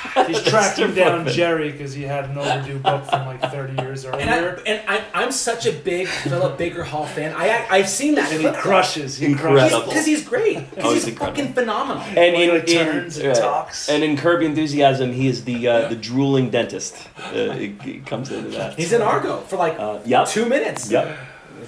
[0.26, 0.50] He's Mr.
[0.50, 1.32] tracking down Bookman.
[1.34, 4.62] Jerry because he had an overdue book from like 30 years and, I, earlier.
[4.66, 7.32] and I, I'm such a big Philip Baker Hall fan.
[7.36, 8.30] I, I I've seen that.
[8.32, 9.16] And he crushes.
[9.16, 9.60] He Incredible.
[9.68, 9.88] crushes.
[9.88, 10.56] because he's great.
[10.74, 12.02] 'Cause Oh, he's he's, fucking phenomenal.
[12.02, 13.36] And When in, he in- turns and right.
[13.36, 13.88] talks.
[13.88, 16.96] and in Curb Enthusiasm, he is the uh, the drooling dentist.
[17.18, 18.74] Uh, it, it comes into that.
[18.78, 20.26] He's in Argo for like Uh, yep.
[20.28, 20.90] two minutes.
[20.90, 21.16] Yep.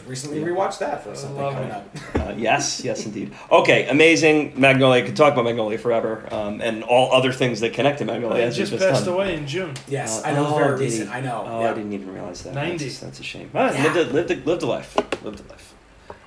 [0.07, 1.89] Recently rewatched that for something coming up.
[2.25, 3.35] Uh, yes, yes, indeed.
[3.51, 4.55] Okay, amazing.
[4.59, 5.05] Magnolia.
[5.05, 8.37] Could talk about Magnolia forever, um, and all other things that connect to Magnolia.
[8.43, 9.15] he as we've just passed done.
[9.15, 9.75] away in June.
[9.89, 10.47] Yes, Uh, I know.
[10.47, 10.85] oh, very did he?
[10.87, 11.11] recent.
[11.11, 11.45] I know.
[11.47, 11.71] Oh, yeah.
[11.71, 12.55] I didn't even realize that.
[12.55, 12.85] 90.
[12.85, 13.51] That's, that's a shame.
[13.55, 13.83] Ah, Yeah.
[13.93, 14.97] lived, a, lived, a, lived a life.
[15.23, 15.75] Lived a life.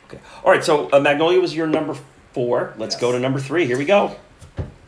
[0.07, 0.19] Okay.
[0.43, 0.63] All right.
[0.63, 1.95] So uh, Magnolia was your number
[2.33, 2.75] four.
[2.77, 3.01] Let's Yes.
[3.01, 3.65] go to number three.
[3.65, 4.15] Here we go.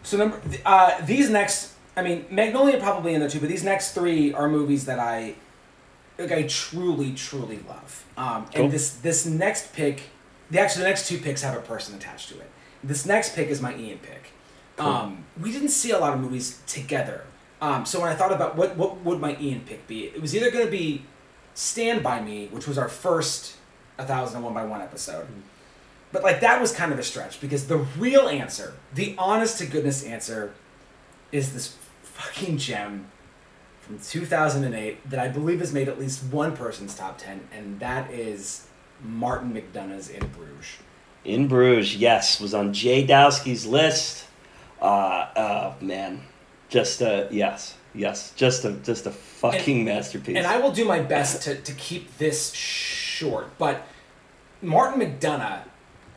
[0.03, 3.94] So number uh, these next, I mean, Magnolia probably in there too, but these next
[3.94, 5.34] three are movies that I,
[6.19, 8.05] like, I truly, truly love.
[8.17, 8.65] Um, Cool.
[8.65, 10.03] And this this next pick,
[10.51, 12.49] the actually the next two picks have a person attached to it.
[12.83, 14.31] This next pick is my Ian pick.
[14.77, 17.25] Um, we didn't see a lot of movies together.
[17.61, 20.35] Um, so when I thought about what what would my Ian pick be, it was
[20.35, 21.03] either going to be
[21.53, 23.55] Stand by Me, which was our first
[23.97, 25.27] a 1001 by one episode.
[26.13, 29.65] But like that was kind of a stretch because the real answer, the honest to
[29.65, 30.53] goodness answer,
[31.31, 33.07] is this fucking gem
[33.90, 38.11] from 2008 that I believe has made at least one person's top 10, and that
[38.11, 38.68] is
[39.03, 40.78] Martin McDonagh's In Bruges.
[41.26, 44.28] In Bruges, yes, was on Jay Dowski's list.
[44.80, 46.22] Uh, oh man,
[46.70, 50.38] just a yes, yes, just a just a fucking masterpiece.
[50.38, 53.88] And I will do my best to, to keep this short, but
[54.61, 55.64] Martin McDonagh,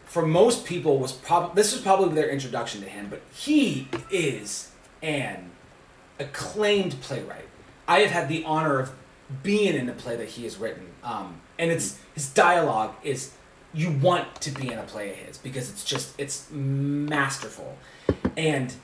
[0.05, 4.73] for most people, was probably this was probably their introduction to him, but he is
[5.03, 5.53] an
[6.19, 7.47] acclaimed playwright.
[7.87, 8.93] I have had the honor of
[9.43, 13.33] being in a play that he has written, um, and it's his dialogue is
[13.75, 17.77] you want to be in a play of his because it's just it's masterful,
[18.37, 18.75] and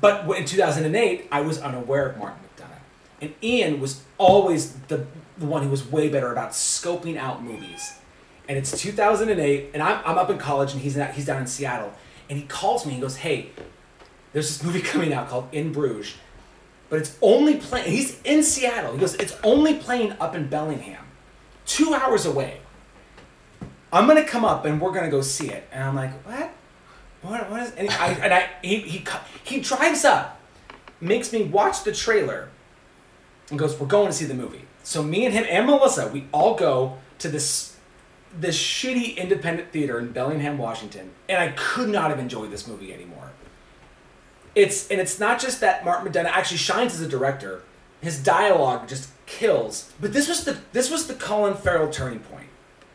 [0.00, 2.80] but in 2008 I was unaware of Martin McDonagh,
[3.20, 5.06] and Ian was always the
[5.38, 7.94] the one who was way better about scoping out movies,
[8.48, 11.46] and it's 2008 and I'm I'm up in college and he's not, he's down in
[11.46, 11.92] Seattle,
[12.30, 13.50] and he calls me and goes hey,
[14.32, 16.14] there's this movie coming out called In Bruges
[16.92, 17.90] but it's only playing.
[17.90, 18.92] He's in Seattle.
[18.92, 21.02] He goes, it's only playing up in Bellingham,
[21.64, 22.60] two hours away.
[23.90, 25.66] I'm gonna come up and we're gonna go see it.
[25.72, 26.52] And I'm like, what?
[27.22, 27.50] What?
[27.50, 27.70] What is?
[27.76, 29.04] And I and I he he
[29.42, 30.38] he drives up,
[31.00, 32.50] makes me watch the trailer,
[33.48, 34.66] and goes, we're going to see the movie.
[34.82, 37.74] So me and him and Melissa, we all go to this
[38.38, 42.92] this shitty independent theater in Bellingham, Washington, and I could not have enjoyed this movie
[42.92, 43.32] anymore
[44.54, 47.62] it's and it's not just that Martin McDonagh actually shines as a director.
[48.00, 49.92] His dialogue just kills.
[50.00, 52.48] But this was the this was the Colin Farrell turning point.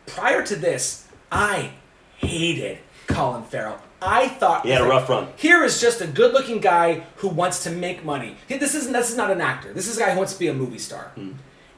[0.06, 1.72] Prior to this, I
[2.18, 3.80] hated Colin Farrell.
[4.00, 5.28] I thought He had a rough run.
[5.36, 8.36] Here is just a good-looking guy who wants to make money.
[8.48, 9.72] This isn't this is not an actor.
[9.72, 11.10] This is a guy who wants to be a movie star.
[11.14, 11.32] Hmm.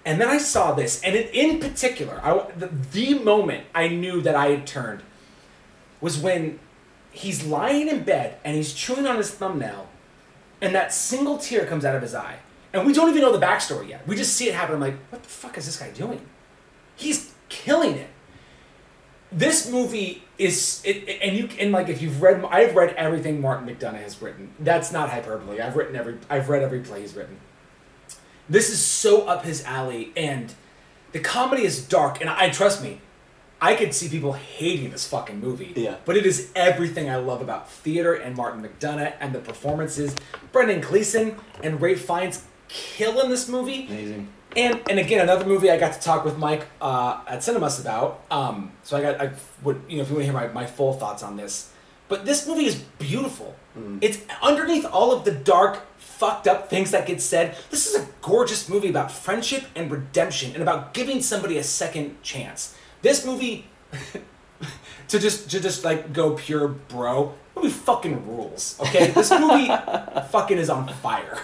[0.05, 4.23] And then I saw this, and it, in particular, I, the, the moment I knew
[4.23, 5.03] that I had turned
[6.01, 6.59] was when
[7.11, 9.89] he's lying in bed and he's chewing on his thumbnail,
[10.61, 12.39] and that single tear comes out of his eye.
[12.73, 14.07] And we don't even know the backstory yet.
[14.07, 14.77] We just see it happen.
[14.77, 16.25] I'm like, what the fuck is this guy doing?
[16.95, 18.09] He's killing it.
[19.33, 23.69] This movie is, it, and you and like if you've read, I've read everything Martin
[23.69, 24.53] McDonagh has written.
[24.59, 25.61] That's not hyperbole.
[25.61, 27.39] I've written every, I've read every play he's written.
[28.49, 30.53] This is so up his alley, and
[31.13, 32.21] the comedy is dark.
[32.21, 33.01] And I trust me,
[33.61, 35.73] I could see people hating this fucking movie.
[35.77, 35.97] Yeah.
[36.05, 40.17] But it is everything I love about theater and Martin McDonagh and the performances.
[40.53, 43.87] Brendan Gleeson and Ralph Fiennes killing this movie.
[43.87, 44.29] Amazing.
[44.57, 48.25] And and again, another movie I got to talk with Mike uh, at Cinemas about.
[48.31, 49.33] Um, so I got I
[49.63, 51.73] would you know if you want to hear my, my full thoughts on this,
[52.09, 53.55] but this movie is beautiful.
[54.01, 57.57] It's underneath all of the dark, fucked up things that get said.
[57.71, 62.21] This is a gorgeous movie about friendship and redemption, and about giving somebody a second
[62.23, 62.75] chance.
[63.03, 63.67] This movie.
[65.09, 68.79] to just to just like go pure bro, movie fucking rules.
[68.81, 69.67] Okay, this movie
[70.31, 71.39] fucking is on fire.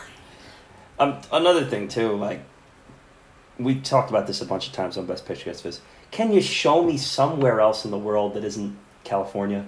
[0.98, 2.40] Um, another thing too, like
[3.58, 5.80] we talked about this a bunch of times on Best Picture Guest
[6.10, 9.66] Can you show me somewhere else in the world that isn't California?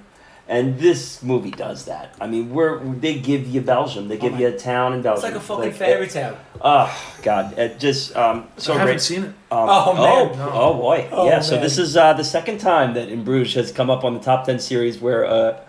[0.51, 2.15] And this movie does that.
[2.21, 5.25] I mean, we're they give you Belgium, they give my- you a town in Belgium.
[5.27, 6.39] It's like a fucking Like, fairy tale.
[6.63, 6.91] Oh
[7.23, 7.59] God!
[7.59, 9.01] It just um, so I haven't great.
[9.03, 9.29] seen it.
[9.51, 10.05] Um, Oh, man.
[10.33, 10.51] Oh, No.
[10.55, 11.07] oh, boy!
[11.13, 11.41] Oh, yeah.
[11.41, 14.21] So this is uh, the second time that In Bruges has come up on the
[14.21, 15.61] top ten series where uh,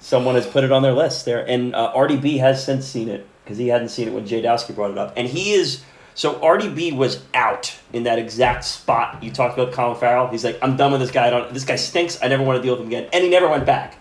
[0.00, 3.26] someone has put it on their list there, and uh, RDB has since seen it
[3.44, 5.82] because he hadn't seen it when Jay Dowski brought it up, and he is.
[6.16, 10.26] So RDB was out in that exact spot you talked about Colin Farrell.
[10.28, 11.26] He's like, I'm done with this guy.
[11.28, 11.54] I don't.
[11.54, 12.18] This guy stinks.
[12.20, 13.08] I never want to deal with him again.
[13.12, 13.96] And he never went back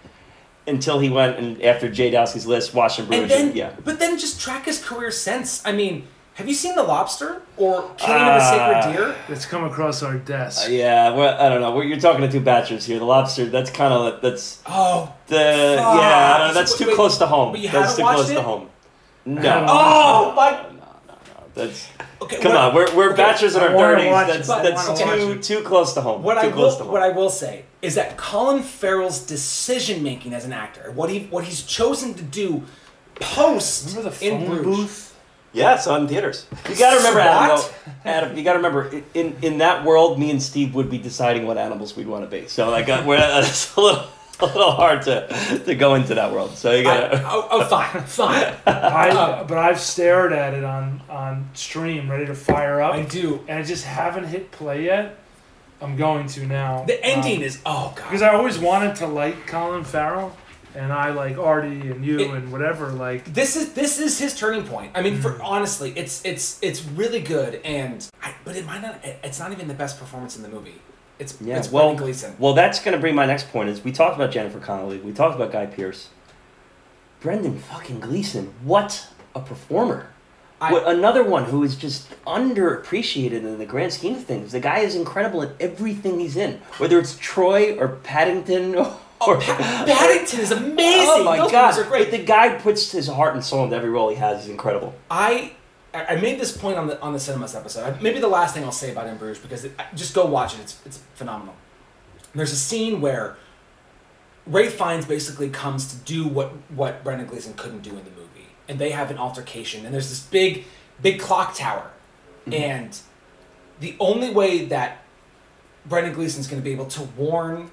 [0.68, 3.74] until he went and after Jay Dowski's list, watched In And then, yeah.
[3.84, 5.66] but then just track his career since.
[5.66, 8.42] I mean, have you seen The Lobster or Killing of a.
[8.42, 9.16] Sacred Deer?
[9.30, 10.68] It's come across our desk.
[10.68, 11.76] Uh, yeah, well, I don't know.
[11.76, 12.98] Well, You're talking to two bachelors here.
[12.98, 13.46] The lobster.
[13.48, 15.36] That's kind of that's Oh, The
[15.78, 17.52] yeah, I don't know, that's too Wait, close to home.
[17.52, 18.36] but you That's too close it?
[18.36, 18.70] to home.
[19.26, 20.66] No, oh my.
[21.56, 21.88] That's
[22.22, 22.76] Okay, come what- on.
[22.76, 24.12] We're we're okay, bachelors in I our thirties.
[24.12, 26.24] watch That's that's too watch too close to home.
[26.24, 26.94] What too I close will, to home.
[26.94, 31.26] what I will say is that Colin Farrell's decision making as an actor, what he
[31.30, 32.64] what he's chosen to do
[33.16, 34.66] post Remember the in phone Bruges.
[34.66, 35.16] booth?
[35.54, 36.48] yeah, it's on theaters.
[36.68, 37.58] You got to remember, Adam.
[37.58, 37.70] Though-
[38.10, 41.46] Adam, you got to remember, in in that world, me and Steve would be deciding
[41.46, 42.48] what animals we'd want to be.
[42.48, 44.04] So like, uh, we're, it's a little
[44.40, 46.52] a little hard to to go into that world.
[46.58, 47.24] So you I, got to.
[47.26, 48.54] oh, oh, fine, fine.
[48.66, 53.42] I, but I've stared at it on on stream, ready to fire up, I do.
[53.48, 55.20] and I just haven't hit play yet.
[55.82, 56.84] I'm going to now.
[56.86, 58.04] The ending Um, is oh god.
[58.06, 60.36] because I always wanted to like Colin Farrell,
[60.76, 62.88] and I like Artie and you It- and whatever.
[62.90, 64.92] Like, this is this is his turning point.
[64.96, 65.22] I mean, Mm.
[65.22, 69.00] for honestly, it's it's it's really good, and I, but it might not.
[69.24, 70.80] It's not even the best performance in the movie.
[71.24, 72.36] It's Yeah, it's well, Brendan Gleeson.
[72.40, 73.70] well, that's going to bring my next point.
[73.70, 76.10] Is we talked about Jennifer Connelly, we talked about Guy Pearce.
[77.22, 78.54] Brendan fucking Gleeson.
[78.64, 80.08] What a performer!
[80.62, 84.52] I- What, another one who is just underappreciated in the grand scheme of things.
[84.52, 88.98] The guy is incredible at everything he's in, whether it's Troy or Paddington or.
[89.26, 91.08] Oh, Pa- Paddington is oh amazing.
[91.10, 91.80] Oh my Those god!
[91.80, 92.10] are great.
[92.12, 94.44] But the guy puts his heart and soul into every role he has.
[94.44, 94.94] Is incredible.
[95.10, 95.54] I
[95.94, 98.02] I made this point on the on the cinemas episode.
[98.02, 100.62] Maybe the last thing I'll say about In Bruges because it, just go watch it.
[100.62, 101.56] It's it's phenomenal.
[102.34, 103.38] There's a scene where
[104.48, 108.48] Ralph Fiennes basically comes to do what what Brendan Gleeson couldn't do in the movie,
[108.68, 109.86] and they have an altercation.
[109.86, 110.66] And there's this big
[111.02, 111.92] big clock tower,
[112.42, 112.54] mm-hmm.
[112.54, 113.00] and
[113.80, 115.04] the only way that
[115.86, 117.70] Brendan Gleeson's going to be able to warn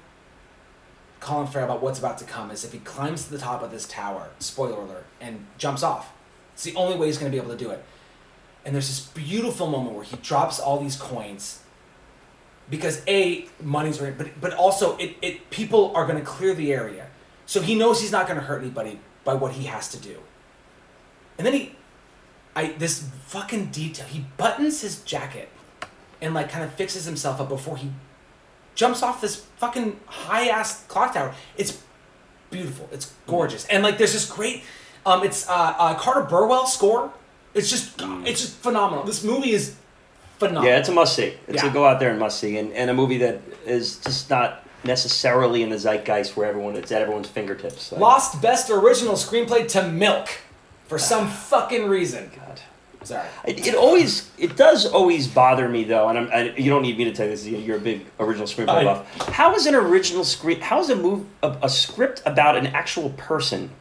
[1.21, 3.71] Colin Farrell about what's about to come is if he climbs to the top of
[3.71, 6.13] this tower, spoiler alert, and jumps off.
[6.53, 7.83] It's the only way he's going to be able to do it.
[8.63, 11.61] And there's this beautiful moment where he drops all these coins
[12.71, 16.73] because a money's right, but but also it, it people are going to clear the
[16.73, 17.07] area,
[17.45, 20.17] so he knows he's not going to hurt anybody by what he has to do.
[21.37, 21.75] And then he,
[22.55, 24.07] I this fucking detail.
[24.07, 25.49] He buttons his jacket,
[26.21, 27.91] and like kind of fixes himself up before he
[28.73, 31.35] jumps off this fucking high ass clock tower.
[31.57, 31.83] It's
[32.49, 32.87] beautiful.
[32.91, 34.63] It's gorgeous, and like there's this great.
[35.05, 37.11] Um, it's uh, uh, Carter Burwell score.
[37.53, 38.25] It's just hmm.
[38.25, 39.03] it's just phenomenal.
[39.03, 39.75] This movie is
[40.39, 40.65] phenomenal.
[40.65, 41.33] Yeah, it's a must see.
[41.47, 41.69] It's Yeah.
[41.69, 44.65] a go out there and must see, and, and a movie that is just not
[44.83, 47.91] necessarily in the zeitgeist where everyone it's at everyone's fingertips.
[47.91, 50.29] Like, Lost Best Original Screenplay to Milk
[50.87, 51.01] for ah.
[51.01, 52.31] some fucking reason.
[52.35, 52.61] God.
[53.03, 53.27] Sorry.
[53.45, 56.97] It, it always it does always bother me though, and I'm, I, you don't need
[56.97, 57.47] me to tell you this.
[57.47, 59.29] You're a big original screenplay buff.
[59.29, 60.61] How is an original screen?
[60.61, 63.71] How is a move a, a script about an actual person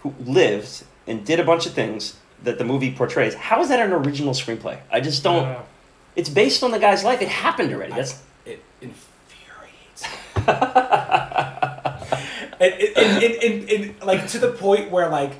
[0.00, 3.34] who lived and did a bunch of things that the movie portrays?
[3.34, 4.78] How is that an original screenplay?
[4.90, 5.44] I just don't.
[5.44, 5.62] uh,
[6.16, 7.22] It's based on the guy's life.
[7.22, 7.92] It happened already.
[7.92, 10.06] That's it infuriates.
[10.36, 10.46] it,
[12.60, 12.72] and,
[13.22, 15.32] it, it, it, it, like to the point where like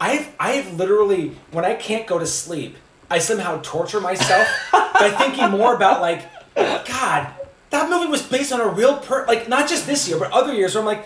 [0.00, 2.76] I've I've literally when I can't go to sleep,
[3.10, 6.22] I somehow torture myself by thinking more about like,
[6.54, 7.28] God,
[7.70, 10.52] that movie was based on a real per like not just this year but other
[10.52, 11.04] years where I'm like,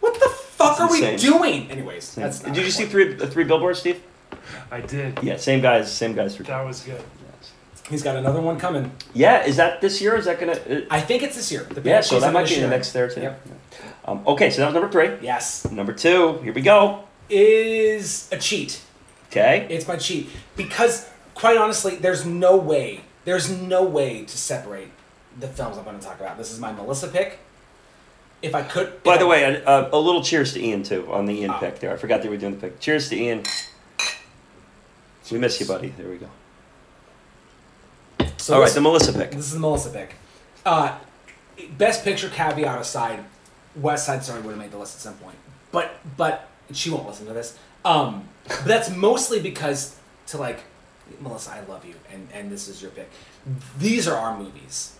[0.00, 1.70] what the fuck That's are we doing?
[1.70, 2.92] Anyways, that's not did you see point.
[3.18, 4.02] three three billboards, Steve?
[4.72, 5.18] I did.
[5.22, 6.36] Yeah, same guys, same guys.
[6.36, 7.00] For That was good.
[7.90, 8.90] He's got another one coming.
[9.12, 10.16] yeah, is that this year?
[10.16, 10.52] Is that gonna?
[10.52, 11.64] Uh, I think it's this year.
[11.64, 13.20] The yeah, so Banshees that might be in the next there too.
[13.20, 13.48] Yep.
[14.06, 15.10] Um, okay, so that was number three.
[15.24, 17.04] Yes, Number two, here we go.
[17.28, 18.80] is a cheat.
[19.30, 19.66] Okay.
[19.70, 24.88] It's my cheat because, quite honestly, there's no way there's no way to separate
[25.38, 26.36] the films I'm going to talk about.
[26.38, 27.38] This is my Melissa pick.
[28.42, 29.02] If I could.
[29.04, 31.50] By the I- way, a, a, a little cheers to Ian too on the Ian
[31.50, 31.58] Oh.
[31.58, 31.92] pick there.
[31.92, 32.80] I forgot they were doing the pick.
[32.80, 33.44] Cheers to Ian.
[35.30, 35.88] We miss you, buddy.
[35.96, 36.28] There we go.
[38.36, 39.30] so All right, this- the Melissa pick.
[39.30, 40.14] This is the Melissa pick.
[40.64, 40.98] Uh,
[41.78, 43.24] best picture caveat aside,
[43.76, 45.36] West Side Story would have made the list at some point,
[45.70, 47.58] but but she won't listen to this.
[47.84, 49.96] Um, but that's mostly because
[50.28, 50.60] to like
[51.20, 53.10] Melissa, I love you, and and this is your pick.
[53.78, 54.96] These are our movies.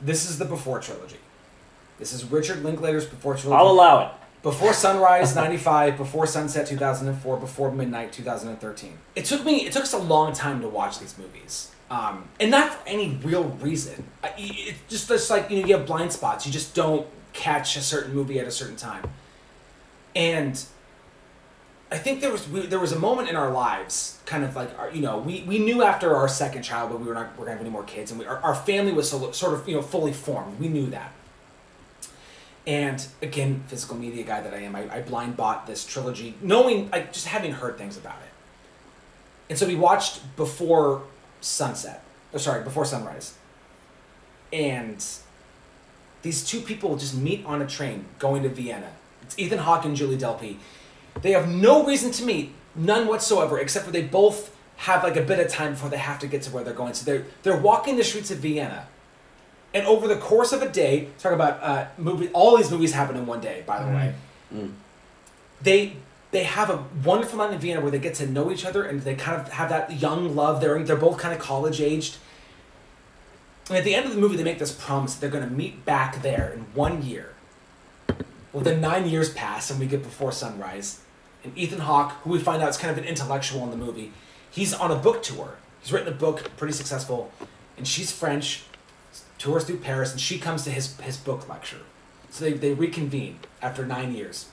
[0.00, 1.18] This is the Before trilogy.
[1.98, 3.58] This is Richard Linklater's Before trilogy.
[3.58, 4.12] I'll allow it.
[4.42, 8.98] Before Sunrise 95, Before Sunset 2004, Before Midnight 2013.
[9.16, 11.72] It took me it took us a long time to watch these movies.
[11.90, 14.04] Um, and not for any real reason.
[14.36, 16.46] It's just just like you know you have blind spots.
[16.46, 19.10] You just don't catch a certain movie at a certain time.
[20.14, 20.62] And
[21.90, 24.78] I think there was we, there was a moment in our lives, kind of like
[24.78, 27.46] our, you know we, we knew after our second child that we were not we're
[27.46, 29.74] gonna have any more kids, and we, our, our family was so, sort of you
[29.74, 30.60] know fully formed.
[30.60, 31.12] We knew that.
[32.68, 36.90] And again, physical media guy that I am, I, I blind bought this trilogy, knowing
[36.90, 38.28] like just having heard things about it.
[39.48, 41.04] And so we watched before
[41.40, 43.38] sunset, or sorry, before sunrise.
[44.52, 45.02] And
[46.20, 48.90] these two people just meet on a train going to Vienna.
[49.22, 50.58] It's Ethan Hawke and Julie Delpy.
[51.22, 55.22] They have no reason to meet, none whatsoever, except for they both have like a
[55.22, 56.92] bit of time before they have to get to where they're going.
[56.92, 58.88] So they're they're walking the streets of Vienna,
[59.74, 62.28] and over the course of a day, talk about uh, movie.
[62.32, 64.14] All these movies happen in one day, by the way.
[64.54, 64.72] Mm.
[65.60, 65.96] They
[66.30, 69.00] they have a wonderful night in Vienna where they get to know each other and
[69.02, 70.60] they kind of have that young love.
[70.60, 72.16] They're they're both kind of college aged.
[73.68, 75.54] And at the end of the movie, they make this promise that they're going to
[75.54, 77.34] meet back there in one year.
[78.52, 81.00] Well, then nine years pass, and we get Before Sunrise.
[81.44, 84.12] And Ethan Hawke, who we find out is kind of an intellectual in the movie,
[84.50, 85.56] he's on a book tour.
[85.82, 87.30] He's written a book, pretty successful,
[87.76, 88.64] and she's French,
[89.38, 91.80] tours through Paris, and she comes to his, his book lecture.
[92.30, 94.48] So they, they reconvene after nine years.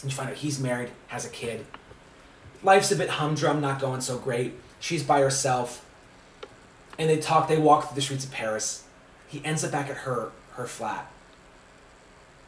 [0.00, 1.64] And you find out he's married, has a kid.
[2.62, 4.54] Life's a bit humdrum, not going so great.
[4.80, 5.84] She's by herself.
[6.98, 8.84] And they talk, they walk through the streets of Paris.
[9.28, 11.10] He ends up back at her her flat.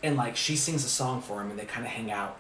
[0.03, 2.37] And like she sings a song for him and they kinda hang out.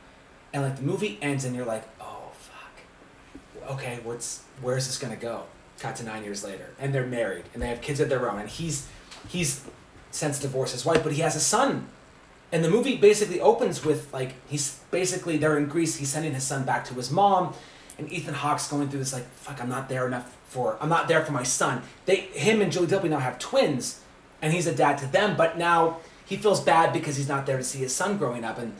[0.52, 3.70] And like the movie ends and you're like, oh fuck.
[3.72, 5.44] Okay, what's where's this gonna go?
[5.78, 6.70] Cut to nine years later.
[6.78, 8.40] And they're married and they have kids of their own.
[8.40, 8.88] And he's
[9.28, 9.64] he's
[10.10, 11.88] since divorced his wife, but he has a son
[12.54, 15.96] and the movie basically opens with like he's basically they're in Greece.
[15.96, 17.52] He's sending his son back to his mom,
[17.98, 19.60] and Ethan Hawke's going through this like fuck.
[19.60, 20.78] I'm not there enough for.
[20.80, 21.82] I'm not there for my son.
[22.06, 24.00] They him and Julie Delpy now have twins,
[24.40, 25.36] and he's a dad to them.
[25.36, 28.56] But now he feels bad because he's not there to see his son growing up.
[28.56, 28.74] And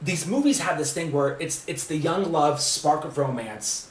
[0.00, 3.90] these movies have this thing where it's it's the young love spark of romance.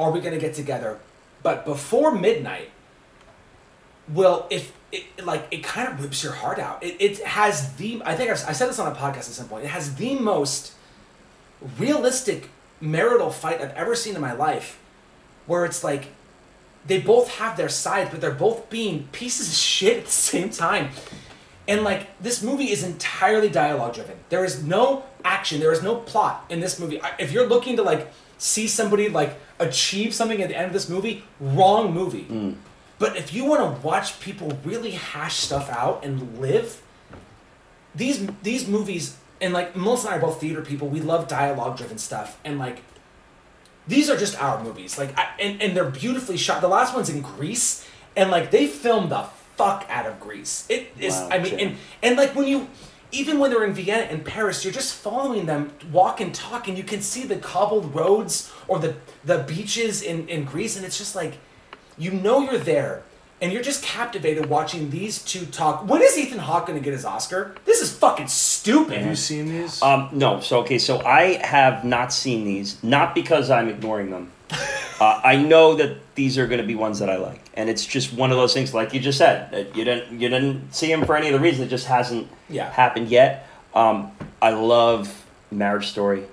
[0.00, 0.98] Are we gonna get together?
[1.42, 2.70] But before midnight,
[4.08, 6.82] well, if it like it kind of rips your heart out.
[6.82, 9.48] It, it has the I think I've, I said this on a podcast at some
[9.48, 9.64] point.
[9.64, 10.72] It has the most
[11.78, 12.48] realistic
[12.80, 14.80] marital fight I've ever seen in my life,
[15.46, 16.08] where it's like
[16.86, 20.50] they both have their sides, but they're both being pieces of shit at the same
[20.50, 20.90] time.
[21.68, 24.16] And like this movie is entirely dialogue driven.
[24.30, 25.60] There is no action.
[25.60, 27.00] There is no plot in this movie.
[27.18, 28.10] If you're looking to like
[28.40, 32.24] see somebody like achieve something at the end of this movie, wrong movie.
[32.24, 32.52] Hmm.
[32.98, 36.82] But if you want to watch people really hash stuff out and live,
[37.94, 40.88] these these movies and like Melissa and I are both theater people.
[40.88, 42.82] We love dialogue driven stuff, and like
[43.86, 44.98] these are just our movies.
[44.98, 46.60] Like I, and and they're beautifully shot.
[46.60, 47.86] The last one's in Greece,
[48.16, 49.24] and like they filmed the
[49.56, 50.66] fuck out of Greece.
[50.68, 51.14] It is.
[51.14, 52.68] Wow, I mean, and and like when you.
[53.12, 56.78] Even when they're in Vienna and Paris, you're just following them walk and talk, and
[56.78, 60.98] you can see the cobbled roads or the the beaches in, in Greece, and it's
[60.98, 61.38] just like
[61.98, 63.02] you know you're there
[63.40, 65.88] and you're just captivated watching these two talk.
[65.88, 67.54] When is Ethan Hawke going to get his Oscar?
[67.64, 68.98] This is fucking stupid.
[68.98, 69.82] Have you seen these?
[69.82, 74.30] Um, no, so okay, so I have not seen these, not because I'm ignoring them.
[75.00, 77.84] Uh, I know that these are going to be ones that I like, and it's
[77.86, 80.92] just one of those things, like you just said, that you didn't you didn't see
[80.92, 81.64] him for any of the reason.
[81.64, 82.70] It just hasn't Yeah.
[82.70, 83.46] happened yet.
[83.74, 84.12] Um,
[84.42, 86.24] I love Marriage Story.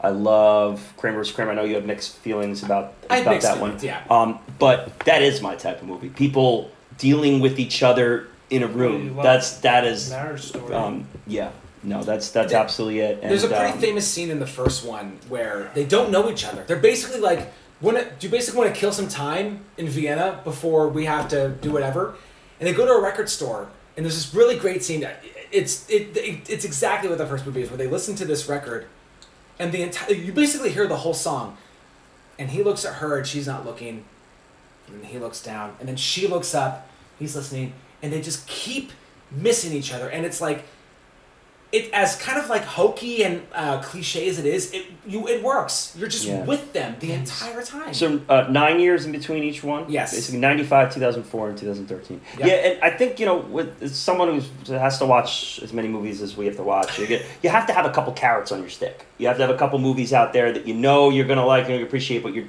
[0.00, 1.34] I love Kramer vs.
[1.34, 1.52] Kramer.
[1.52, 3.84] I know you have mixed feelings about about that feelings, one.
[3.84, 4.02] yeah.
[4.10, 6.08] Um, but that is my type of movie.
[6.08, 9.16] People dealing with each other in a room.
[9.22, 10.74] That's that is Marriage story.
[10.74, 11.50] um, yeah.
[11.84, 13.18] No, that's that's absolutely it.
[13.22, 16.30] And, There's a pretty um, famous scene in the first one where they don't know
[16.30, 16.62] each other.
[16.64, 17.52] They're basically like,
[17.82, 21.50] wanna, do you basically want to kill some time in Vienna before we have to
[21.60, 22.14] do whatever?
[22.60, 25.06] And they go to a record store, and there's this really great scene.
[25.50, 28.48] It's it, it it's exactly what the first movie is, where they listen to this
[28.48, 28.86] record,
[29.58, 31.56] and the entire you basically hear the whole song,
[32.38, 34.04] and he looks at her and she's not looking.
[34.86, 36.88] and he looks down, and then she looks up.
[37.18, 38.92] He's listening, and they just keep
[39.30, 40.64] missing each other, and it's like.
[41.72, 45.42] It as kind of like hokey and uh, cliche as it is, it you it
[45.42, 45.94] works.
[45.96, 46.44] You're just Yeah.
[46.44, 47.94] with them the entire time.
[47.94, 49.86] So uh, nine years in between each one.
[49.90, 50.12] Yes.
[50.12, 52.20] Basically, ninety five, two thousand four, and two thousand thirteen.
[52.38, 52.46] Yeah.
[52.48, 52.52] Yeah.
[52.52, 54.28] and I think you know, with someone
[54.66, 57.48] who has to watch as many movies as we have to watch, you get you
[57.48, 59.06] have to have a couple carrots on your stick.
[59.16, 61.70] You have to have a couple movies out there that you know you're gonna like
[61.70, 62.48] and appreciate, but you're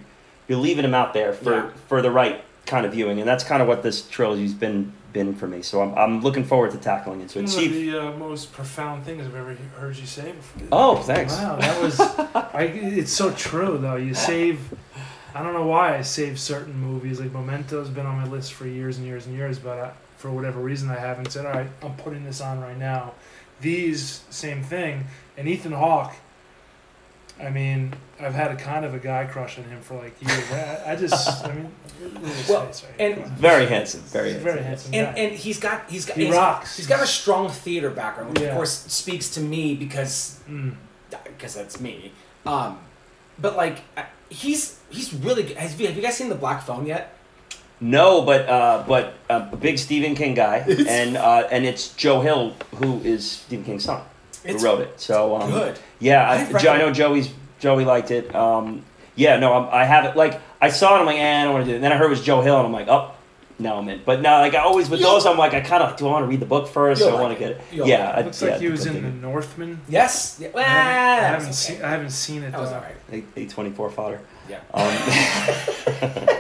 [0.50, 1.70] you're leaving them out there for Yeah.
[1.88, 5.36] for the right kind of viewing, and that's kind of what this trilogy's been been
[5.36, 5.62] for me.
[5.62, 7.32] So I'm I'm looking forward to tackling it.
[7.32, 10.68] So One it's of the uh, most profound things I've ever heard you say before.
[10.72, 11.38] Oh, thanks.
[11.38, 12.00] Wow, that was.
[12.36, 13.96] I, it's so true though.
[13.96, 14.74] You save.
[15.36, 17.20] I don't know why I save certain movies.
[17.20, 20.32] Like Memento's been on my list for years and years and years, but I, for
[20.32, 23.14] whatever reason I haven't said, all right, I'm putting this on right now.
[23.62, 25.06] These same thing,
[25.38, 26.14] and Ethan Hawke.
[27.42, 27.94] I mean,
[28.24, 30.52] I've had a kind of a guy crush on him for like years.
[30.52, 31.72] I, I just, I mean,
[32.02, 34.02] look at his Well, face right and- Very handsome.
[34.02, 34.44] Very handsome.
[34.44, 34.94] very handsome.
[34.94, 35.22] and guy.
[35.22, 36.78] and he's got he's got He he's, rocks.
[36.78, 38.50] he's got a strong theater background, which Yeah.
[38.50, 40.76] of course speaks to me because Mm.
[41.26, 42.12] because that's me.
[42.46, 42.80] Um,
[43.40, 43.80] but like
[44.30, 45.58] he's he's really good.
[45.58, 47.18] Have you, have you guys seen the Black Phone yet?
[47.80, 52.22] No, but uh, but uh, a big Stephen King guy, and uh, and it's Joe
[52.22, 54.02] Hill who is Stephen King's son
[54.46, 55.00] It's who wrote it.
[55.02, 55.80] So um, good.
[56.00, 56.80] Yeah, I, I've read Jo- I it.
[56.80, 57.30] know Joey's
[57.64, 58.36] Joey liked it.
[58.36, 58.84] Um,
[59.16, 60.18] yeah, no, I'm, I have it.
[60.18, 61.76] Like I saw it, I'm like, eh, I don't want to do it.
[61.76, 63.14] And then I heard it was Joe Hill, and I'm like, oh,
[63.58, 64.02] now I'm in.
[64.04, 66.12] But now, like I always with You'll- those, I'm like, I kind of do I
[66.12, 67.58] want to read the book 1st You'll I want like to get it.
[67.58, 67.64] it.
[67.76, 69.80] You'll yeah, like I, Looks yeah, like he was in the it- Northman.
[69.88, 70.38] Yes.
[70.42, 70.50] Yeah.
[70.54, 71.82] Well, I haven't, I that haven't was seen.
[71.82, 72.52] I haven't seen it.
[72.52, 72.76] That was though.
[72.76, 73.24] all right.
[73.38, 74.20] A- A twenty four fodder.
[74.50, 74.58] Yeah.
[74.74, 74.84] Um,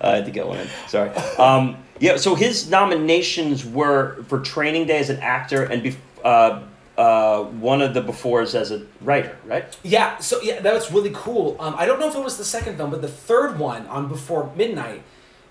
[0.00, 0.68] I had to get one in.
[0.88, 1.10] Sorry.
[1.38, 2.16] Um, yeah.
[2.16, 6.62] So his nominations were for Training Day as an actor and bef- uh,
[6.98, 9.64] uh, one of the befores as a writer, right?
[9.82, 11.56] Yeah, so yeah, that was really cool.
[11.58, 14.08] Um, I don't know if it was the second film, but the third one on
[14.08, 15.02] Before Midnight,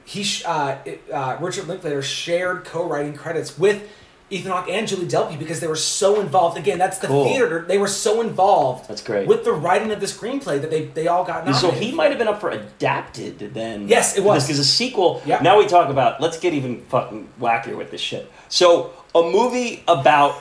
[0.05, 3.88] he sh- uh, it, uh, Richard Linklater shared co-writing credits with
[4.30, 6.57] Ethan Hawke and Julie Delpy because they were so involved.
[6.57, 7.26] Again, that's the Cool.
[7.26, 7.65] theater.
[7.68, 9.27] They were so involved That's great.
[9.27, 11.59] with the writing of the screenplay that they they all got nominated.
[11.61, 13.88] So he might have been up for adapted then.
[13.89, 14.45] Yes, it was.
[14.45, 15.22] Because a sequel.
[15.26, 15.41] Yep.
[15.41, 16.22] Now we talk about.
[16.22, 18.31] Let's get even fucking wackier with this shit.
[18.47, 20.35] So a movie about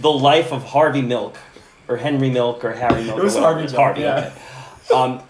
[0.00, 1.36] the life of Harvey Milk,
[1.88, 3.18] or Henry Milk, or Harry Milk.
[3.18, 3.36] It was.
[3.36, 4.00] Harvey Milk, Harvey.
[4.02, 4.32] yeah.
[4.90, 4.94] Okay.
[4.94, 5.20] Um,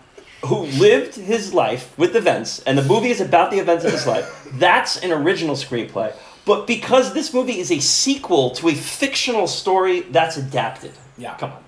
[0.44, 4.06] who lived his life with events, and the movie is about the events of his
[4.06, 4.48] life.
[4.55, 6.14] That's an original screenplay.
[6.44, 10.93] But because this movie is a sequel to a fictional story, that's adapted.
[11.18, 11.36] Yeah.
[11.36, 11.62] Come on.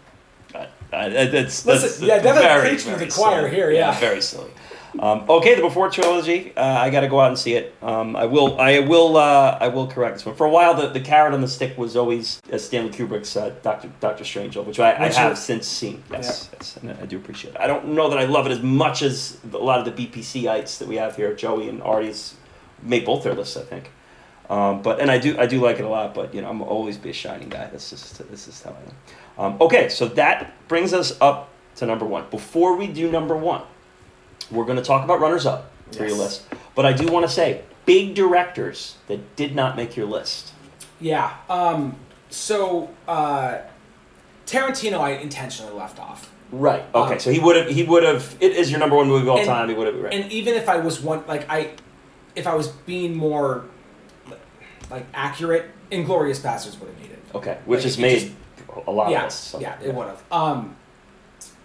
[0.91, 3.55] Uh, that's, Listen, that's yeah, definitely very, preaching to the choir silly.
[3.55, 3.99] here, yeah.
[4.01, 4.51] very silly.
[4.99, 6.53] Um, okay, the Before trilogy.
[6.57, 7.75] Uh, I got to go out and see it.
[7.83, 8.59] Um, I will.
[8.61, 9.17] I will.
[9.17, 10.35] Uh, I will correct this one.
[10.35, 13.55] For a while, the, the carrot on the stick was always uh, Stanley Kubrick's uh,
[13.63, 16.03] Doctor Doctor Strangelove, which I, I have since seen.
[16.11, 17.61] Yes, yes, and I do appreciate it.
[17.61, 20.79] I don't know that I love it as much as a lot of the BPCites
[20.79, 21.35] that we have here.
[21.35, 22.35] Joey and Artie's
[22.83, 23.91] made both their lists, I think.
[24.51, 26.63] Um, but and I do I do like it a lot, but you know I'm
[26.63, 27.69] always be a shining guy.
[27.71, 29.53] That's just this is how I am.
[29.53, 32.25] Um, okay, so that brings us up to number one.
[32.31, 33.63] Before we do number one,
[34.51, 36.43] we're going to talk about runners up for your list.
[36.75, 40.53] But I do want to say big directors that did not make your list.
[41.01, 41.35] Yeah.
[41.49, 41.97] Um,
[42.31, 43.59] so uh,
[44.47, 46.33] Tarantino, I intentionally left off.
[46.51, 46.85] Right.
[46.95, 47.15] Okay.
[47.15, 47.69] Um, so he would have.
[47.69, 48.37] He would have.
[48.41, 49.69] It is your number one movie of all And- time.
[49.69, 49.97] He would have.
[50.03, 50.15] Right.
[50.15, 51.73] And even if I was one, like I,
[52.35, 53.65] if I was being more,
[54.91, 57.19] like accurate, Inglourious Basterds would have made it.
[57.35, 57.59] okay.
[57.67, 58.35] Which like, has it made
[58.87, 59.49] a lot yeah, of lists.
[59.49, 60.23] so- yeah, it would have.
[60.33, 60.75] Um,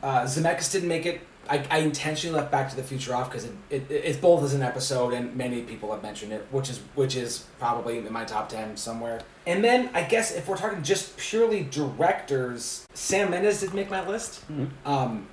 [0.01, 1.21] uh, Zemeckis didn't make it.
[1.49, 4.53] I, I intentionally left Back to the Future off because it, it, it's both as
[4.53, 8.23] an episode and many people have mentioned it, which is which is probably in my
[8.23, 9.21] top ten somewhere.
[9.45, 14.05] And then I guess if we're talking just purely directors, Sam Mendes did make my
[14.07, 14.45] list.
[14.51, 14.69] Mhm.
[14.85, 15.27] Um,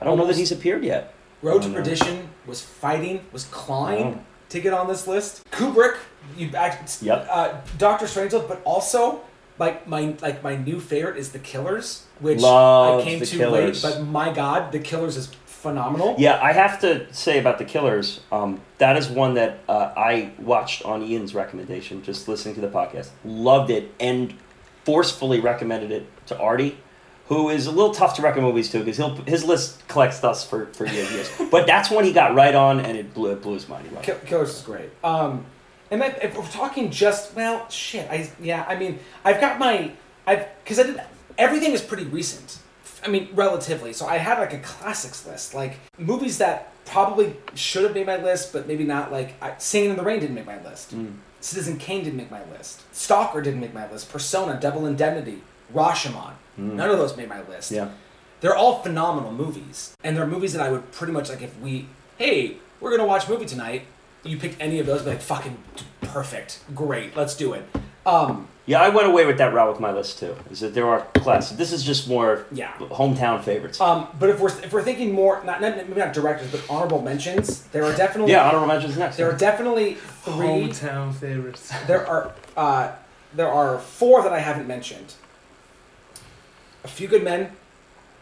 [0.00, 1.14] I don't know that he's appeared yet.
[1.42, 1.74] Road to no.
[1.78, 4.20] Perdition was fighting, was clawing Oh.
[4.50, 5.42] to get on this list.
[5.50, 5.96] Kubrick,
[6.36, 7.26] you act, Yep.
[7.30, 9.20] uh, Doctor Strangelove, but also
[9.58, 13.78] like my like my new favorite is The Killers, which I came too late.
[13.82, 15.28] But my God, The Killers is
[15.62, 16.16] phenomenal.
[16.18, 18.20] Yeah, I have to say about the Killers.
[18.32, 22.68] Um, that is one that uh, I watched on Ian's recommendation, just listening to the
[22.68, 23.10] podcast.
[23.24, 24.34] Loved it and
[24.84, 26.76] forcefully recommended it to Artie,
[27.28, 30.50] who is a little tough to recommend movies to because he'll his list collects dust
[30.50, 31.30] for for years.
[31.50, 33.88] But that's one he got right on, and it blew it blew his mind.
[34.02, 34.90] Kill- Killers is great.
[35.04, 35.46] Um,
[35.90, 38.10] and then if we're talking just well, shit.
[38.10, 38.64] I yeah.
[38.68, 39.92] I mean, I've got my
[40.26, 41.00] I've because I did
[41.38, 42.58] everything is pretty recent.
[43.04, 43.92] I mean, relatively.
[43.92, 48.16] So I had like a classics list, like movies that probably should have made my
[48.16, 49.10] list, but maybe not.
[49.10, 50.94] Like I, Singing in the Rain didn't make my list.
[50.94, 51.14] Mm.
[51.40, 52.82] Citizen Kane didn't make my list.
[52.94, 54.10] Stalker didn't make my list.
[54.12, 55.42] Persona, Double Indemnity,
[55.74, 56.34] Rashomon.
[56.58, 56.74] Mm.
[56.74, 57.88] None of those made my list Yeah.
[58.40, 61.86] they're all phenomenal movies and they're movies that i would pretty much like if we
[62.18, 63.82] hey we're gonna watch a movie tonight.
[64.24, 65.56] You picked any of those, be like, fucking
[66.02, 67.64] perfect, great, let's do it.
[68.06, 70.36] Um, Yeah, I went away with that route with my list too.
[70.50, 71.58] Is that there are classics.
[71.58, 72.72] This is just more Yeah.
[72.78, 73.80] hometown favorites.
[73.80, 77.02] um, but if we're if we're thinking more, not, not maybe not directors, but honorable
[77.02, 79.16] mentions, there are definitely yeah, honorable mentions next.
[79.16, 80.68] there are definitely three.
[80.68, 81.72] Hometown favorites.
[81.88, 82.92] There are uh,
[83.34, 85.14] there are four that I haven't mentioned.
[86.84, 87.50] A Few Good Men.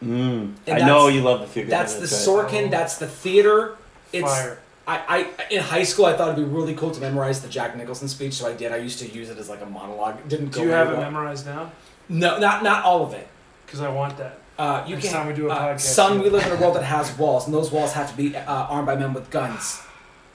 [0.03, 1.63] Mm, And I know that's- you love the few.
[1.65, 2.09] Good That's Men, the
[2.43, 2.51] right.
[2.67, 2.71] Sorkin.
[2.71, 3.77] That's the theater.
[4.15, 4.59] It's Fire.
[4.99, 7.77] I, I in high school I thought it'd be really cool to memorize the Jack
[7.77, 8.73] Nicholson speech, so I did.
[8.73, 10.19] I used to use it as like a monologue.
[10.21, 10.61] It didn't go.
[10.61, 11.11] Do you have very it well.
[11.11, 11.73] memorized now?
[12.09, 13.29] No, not not all of it.
[13.67, 14.39] Because I want that.
[14.59, 15.15] Uh, you Next can.
[15.15, 17.17] time we do a uh, podcast, Son, you- we live in a world that has
[17.17, 19.81] walls, and those walls have to be uh, armed by men with guns.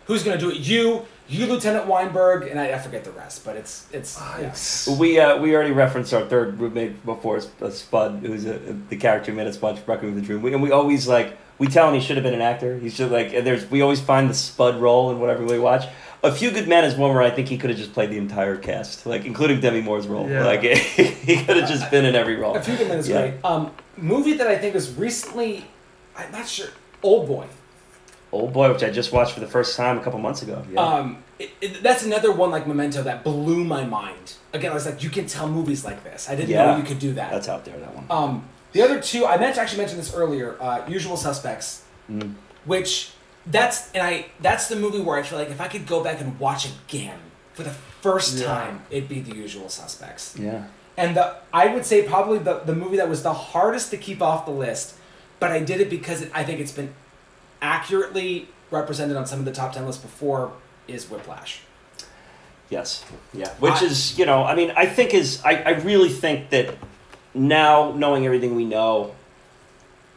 [0.05, 0.57] Who's gonna do it?
[0.57, 4.19] You, you, Lieutenant Weinberg, and I, I forget the rest, but it's it's.
[4.39, 4.55] yeah.
[4.99, 8.53] We uh, we already referenced our third roommate before, uh, Spud, who's a,
[8.89, 10.41] the character who made us watch Requiem for the Dream.
[10.41, 12.77] We, and we always like we tell him he should have been an actor.
[12.77, 13.31] He's just like.
[13.31, 15.85] There's we always find the Spud role in whatever we watch.
[16.23, 18.17] A Few Good Men is one where I think he could have just played the
[18.17, 20.27] entire cast, like including Demi Moore's role.
[20.27, 20.43] Yeah.
[20.45, 22.55] Like he could have just been in every role.
[22.57, 23.27] A few good men is Yeah.
[23.29, 23.45] great.
[23.45, 25.65] Um, movie that I think was recently,
[26.17, 26.69] I'm not sure.
[27.03, 27.45] Old Boy.
[28.31, 30.65] Old Boy, which I just watched for the first time a couple months ago.
[30.71, 30.79] Yeah.
[30.81, 34.33] Um, it, it, that's another one like Memento that blew my mind.
[34.51, 36.27] Again, I was like, you can tell movies like this.
[36.29, 37.29] I didn't know you could do that.
[37.31, 37.77] That's out there.
[37.77, 38.05] That one.
[38.09, 40.57] Um, the other two, I meant to actually mention this earlier.
[40.61, 42.35] Uh, Usual Suspects, Mm.
[42.65, 43.11] which
[43.47, 46.19] that's and I that's the movie where I feel like if I could go back
[46.19, 47.19] and watch again
[47.53, 48.45] for the first Yeah.
[48.47, 50.35] time, it'd be The Usual Suspects.
[50.37, 50.63] Yeah.
[50.97, 54.21] And the I would say probably the the movie that was the hardest to keep
[54.21, 54.93] off the list,
[55.39, 56.93] but I did it because it, I think it's been
[57.61, 60.51] accurately represented on some of the top ten lists before
[60.87, 61.61] is Whiplash.
[62.69, 63.03] Yes.
[63.33, 63.49] Yeah.
[63.59, 66.75] Which I- is, you know, I mean, I think is, I, I really think that
[67.35, 69.13] now, knowing everything we know,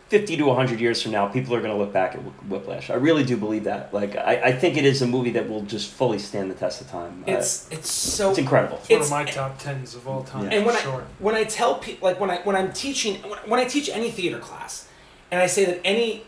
[0.08, 2.88] 50 to 100 years from now, people are going to look back at Whiplash.
[2.88, 3.92] I really do believe that.
[3.92, 6.80] Like, I, I think it is a movie that will just fully stand the test
[6.80, 7.24] of time.
[7.28, 8.80] Uh, It's it's so it's incredible.
[8.88, 10.44] It's one of my top tens of all time.
[10.44, 10.56] Yeah.
[10.56, 13.38] And when for I when I tell people like when I when I'm teaching when,
[13.50, 14.88] when I teach any theater class,
[15.30, 16.24] and I say that any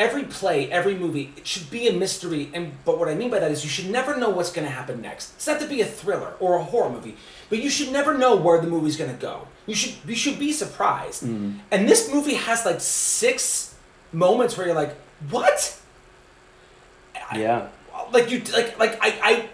[0.00, 3.38] every play every movie it should be a mystery and but what I mean by
[3.38, 5.34] that is you should never know what's going to happen next.
[5.34, 7.16] It's not to be a thriller or a horror movie,
[7.50, 9.46] but you should never know where the movie's going to go.
[9.66, 11.22] You should you should be surprised.
[11.24, 11.58] Mm-hmm.
[11.70, 13.74] And this movie has like six
[14.10, 14.96] moments where you're like,
[15.28, 15.78] what?
[17.34, 17.68] Yeah.
[18.10, 19.08] Like you like like I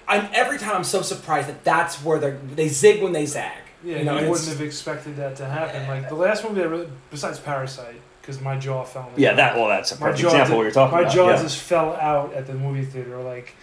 [0.08, 3.26] I I'm every time I'm so surprised that that's where they they zig when they
[3.26, 3.62] zag.
[3.84, 5.86] Yeah, you know, you wouldn't have expected that to happen.
[5.86, 9.02] Like the last movie, I really, besides Parasite, because my jaw fell.
[9.04, 10.94] on the Yeah, that, well, that's a my perfect jaw example did- what you're talking
[10.96, 11.14] my about.
[11.14, 11.42] jaw yeah.
[11.42, 13.54] just fell out at the movie theater, like,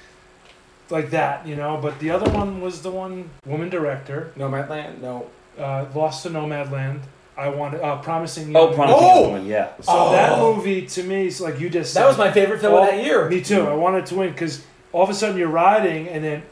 [0.90, 1.78] like that, you know.
[1.82, 5.28] But the other one was the one woman director, Nomadland, no.
[5.60, 7.02] uh, Lost to Nomadland.
[7.36, 9.22] I wanted uh, Promising Oh, Young Promising Oh!
[9.24, 9.70] Young Woman, yeah.
[9.82, 10.12] So Oh!
[10.12, 11.94] that movie to me is like you just.
[11.96, 13.28] That said, was my favorite film all- of that year.
[13.28, 13.68] Me too.
[13.68, 16.44] I wanted to win because all of a sudden you're riding and then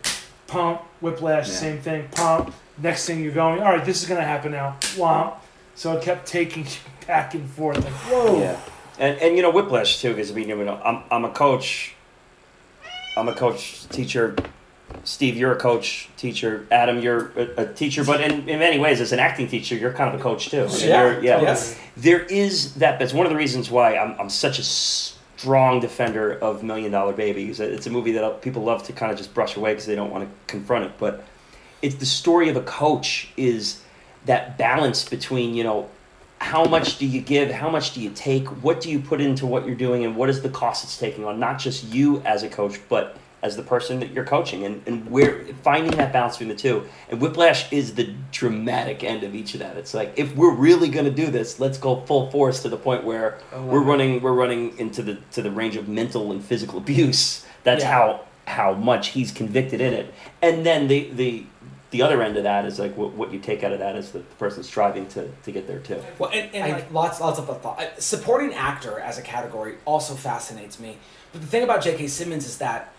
[0.48, 1.54] pump, whiplash, Yeah.
[1.54, 2.54] same thing, pump.
[2.78, 4.76] Next thing you're going, all right, this is gonna happen now.
[4.96, 5.36] Womp.
[5.76, 6.72] So it kept taking you
[7.12, 7.84] back and forth.
[7.84, 8.40] Like, whoa.
[8.40, 8.58] Yeah,
[8.98, 11.94] and and you know Whiplash too, because I mean you know I'm I'm a coach.
[13.18, 14.36] I'm a coach teacher.
[15.04, 16.66] Steve, you're a coach teacher.
[16.72, 19.92] Adam, you're a, a teacher, but in, in many ways, as an acting teacher, you're
[19.94, 20.64] kind of a coach too.
[20.64, 21.42] I mean, Yeah, you're- yeah.
[21.42, 21.78] yes.
[21.98, 22.98] There is that.
[23.00, 27.12] That's one of the reasons why I'm I'm such a strong defender of Million Dollar
[27.14, 27.50] Baby.
[27.50, 29.96] It's a movie that uh, people love to kind of just brush away because they
[29.96, 30.94] don't want to confront it.
[30.98, 31.24] But
[31.82, 33.82] it's the story of a coach is
[34.26, 35.90] that balance between you know
[36.42, 37.52] how much do you give?
[37.52, 38.48] How much do you take?
[38.64, 40.06] What do you put into what you're doing?
[40.06, 43.16] And what is the cost it's taking on not just you as a coach but
[43.44, 44.66] as the person that you're coaching?
[44.66, 46.88] And, and where finding that balance between the two.
[47.12, 49.78] And whiplash is the dramatic end of each of that.
[49.78, 52.78] It's like if we're really going to do this let's go full force to the
[52.78, 56.32] point where oh, love we're running we're running into the to the range of mental
[56.32, 57.46] and physical abuse.
[57.64, 57.92] That's Yeah.
[57.92, 60.12] how how much he's convicted in it.
[60.42, 61.46] And then the the
[61.92, 64.12] the other end of that is like what, what you take out of that is
[64.12, 66.02] the person striving to, to get there too.
[66.18, 67.80] Well, and, and I- like lots, lots of thought.
[67.80, 70.98] Uh, Supporting actor as a category also fascinates me.
[71.32, 72.08] But the thing about J.K.
[72.08, 72.94] Simmons is that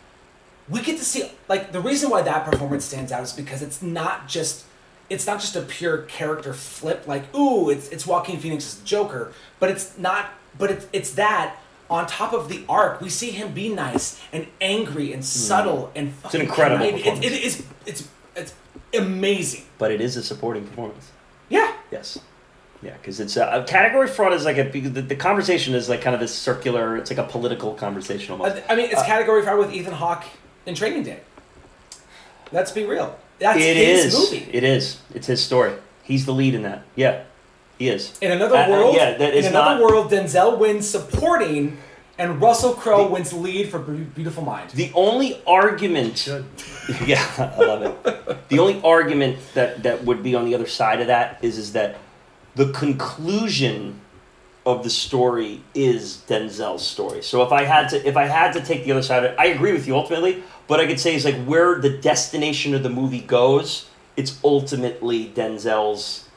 [0.68, 3.82] we get to see like the reason why that performance stands out is because it's
[3.82, 4.64] not just
[5.10, 9.68] it's not just a pure character flip like ooh it's it's Joaquin Phoenix's Joker, but
[9.70, 10.30] it's not.
[10.58, 11.56] But it's it's that.
[11.90, 16.08] On top of the arc, we see him be nice and angry and subtle and
[16.08, 16.14] Hmm.
[16.14, 16.84] It's an fucking incredible.
[16.86, 18.08] It, it it's it's
[18.94, 19.64] amazing.
[19.78, 21.10] But it is a supporting performance.
[21.48, 21.72] Yeah.
[21.90, 22.18] Yes.
[22.82, 26.00] Yeah, because it's a, a category fraud is like a the, the conversation is like
[26.02, 26.96] kind of this circular.
[26.96, 28.56] It's like a political conversation almost.
[28.68, 30.24] I I mean, it's Uh, category five with Ethan Hawke
[30.66, 31.20] in Training Day.
[32.50, 33.16] Let's be real.
[33.38, 34.14] That's It his is.
[34.30, 34.48] movie.
[34.52, 34.98] It is.
[35.14, 35.74] It's his story.
[36.02, 36.82] He's the lead in that.
[36.96, 37.22] Yeah,
[37.78, 38.18] he is.
[38.20, 41.78] In another Uh, uh, world, yeah, that in another not- world, Denzel wins supporting,
[42.22, 44.70] and Russell Crowe wins lead for Be- Beautiful Mind.
[44.70, 46.26] The only argument,
[47.04, 48.48] yeah, I love it.
[48.48, 51.72] The only argument that that would be on the other side of that is is
[51.72, 51.98] that
[52.54, 54.00] the conclusion
[54.64, 57.22] of the story is Denzel's story.
[57.22, 59.36] So if I had to if I had to take the other side, of it,
[59.36, 60.44] I agree with you ultimately.
[60.68, 65.28] But I could say is like where the destination of the movie goes, it's ultimately
[65.28, 66.28] Denzel's.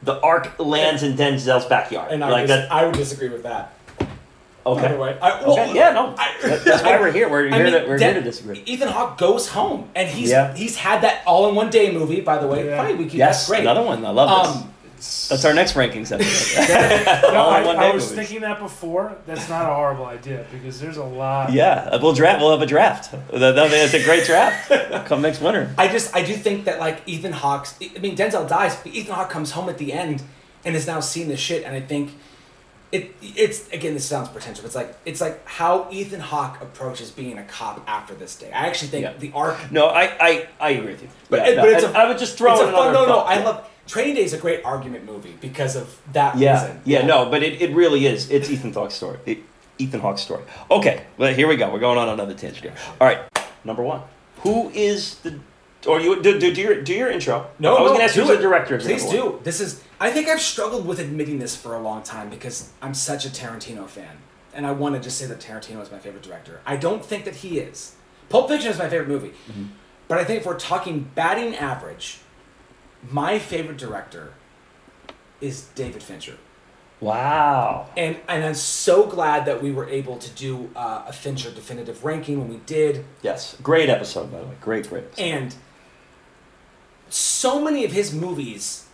[0.00, 2.12] The arc lands in Denzel's backyard.
[2.12, 2.70] And I, like dis- that.
[2.70, 3.74] I would disagree with that.
[4.72, 4.82] Okay.
[4.82, 5.74] By the way, I, well, Okay.
[5.74, 5.92] Yeah.
[5.92, 6.14] No.
[6.18, 6.34] I-
[6.64, 7.28] That's why we're here.
[7.28, 7.64] We're here.
[7.64, 8.62] mean, to, we're Den- here to disagree.
[8.66, 10.54] Ethan Hawke goes home, and he's Yeah.
[10.54, 12.20] he's had that all in one day movie.
[12.20, 12.76] By the way, Yeah.
[12.82, 13.38] funny we keep Yes.
[13.38, 13.60] that's great.
[13.62, 14.04] Another one.
[14.04, 14.56] I love this.
[14.62, 14.72] Um,
[15.30, 16.68] That's our next rankings episode.
[17.32, 18.16] No, All in I, one I was movies.
[18.18, 19.16] thinking that before.
[19.26, 21.52] That's not a horrible idea because there's a lot.
[21.52, 22.40] yeah, we'll draft.
[22.40, 23.12] We'll have a draft.
[23.32, 24.68] That- that- a great draft.
[25.06, 25.72] Come next winter.
[25.78, 29.14] I just I do think that like Ethan Hawke's I mean Denzel dies, but Ethan
[29.14, 30.22] Hawke comes home at the end
[30.64, 32.10] and is now seeing the shit, and I think
[32.90, 34.60] it it's again this sounds pretentious.
[34.62, 38.50] But it's like it's like how Ethan Hawke approaches being a cop after this day.
[38.52, 39.12] I actually think Yeah.
[39.18, 39.70] the arc.
[39.70, 41.08] No, I, I, I agree with you.
[41.28, 42.72] But, Yeah, it- no, but it's I- a, I would just throw it's in a
[42.72, 42.88] fun.
[42.88, 43.20] another No, no.
[43.20, 46.80] I love Training Day is a great argument movie because of that Yeah, reason.
[46.84, 48.30] yeah, no, but it, it really is.
[48.30, 49.18] It's Ethan Hawke's story.
[49.26, 49.38] It,
[49.78, 50.42] Ethan Hawke's story.
[50.70, 51.70] Okay, well, here we go.
[51.72, 52.74] We're going on another tangent here.
[53.00, 53.20] All right,
[53.64, 54.02] number one.
[54.42, 55.38] Who is the?
[55.86, 57.46] Or you do, do, do your do your intro.
[57.58, 58.42] No, I was no, going to ask who's the it.
[58.42, 58.74] director.
[58.76, 59.14] Of Please one.
[59.14, 59.40] do.
[59.44, 59.82] This is.
[60.00, 63.28] I think I've struggled with admitting this for a long time because I'm such a
[63.28, 64.16] Tarantino fan,
[64.54, 66.60] and I want to just say that Tarantino is my favorite director.
[66.66, 67.94] I don't think that he is.
[68.28, 69.64] Pulp Fiction is my favorite movie, Mm-hmm.
[70.08, 72.18] but I think if we're talking batting average,
[73.08, 74.34] my favorite director
[75.40, 76.36] is David Fincher.
[77.00, 77.88] Wow.
[77.96, 82.04] And and I'm so glad that we were able to do uh, a Fincher definitive
[82.04, 83.04] ranking when we did.
[83.22, 84.54] Yes, great episode by the way.
[84.60, 85.04] Great, great.
[85.04, 85.22] Episode.
[85.22, 85.54] And
[87.10, 88.86] so many of his movies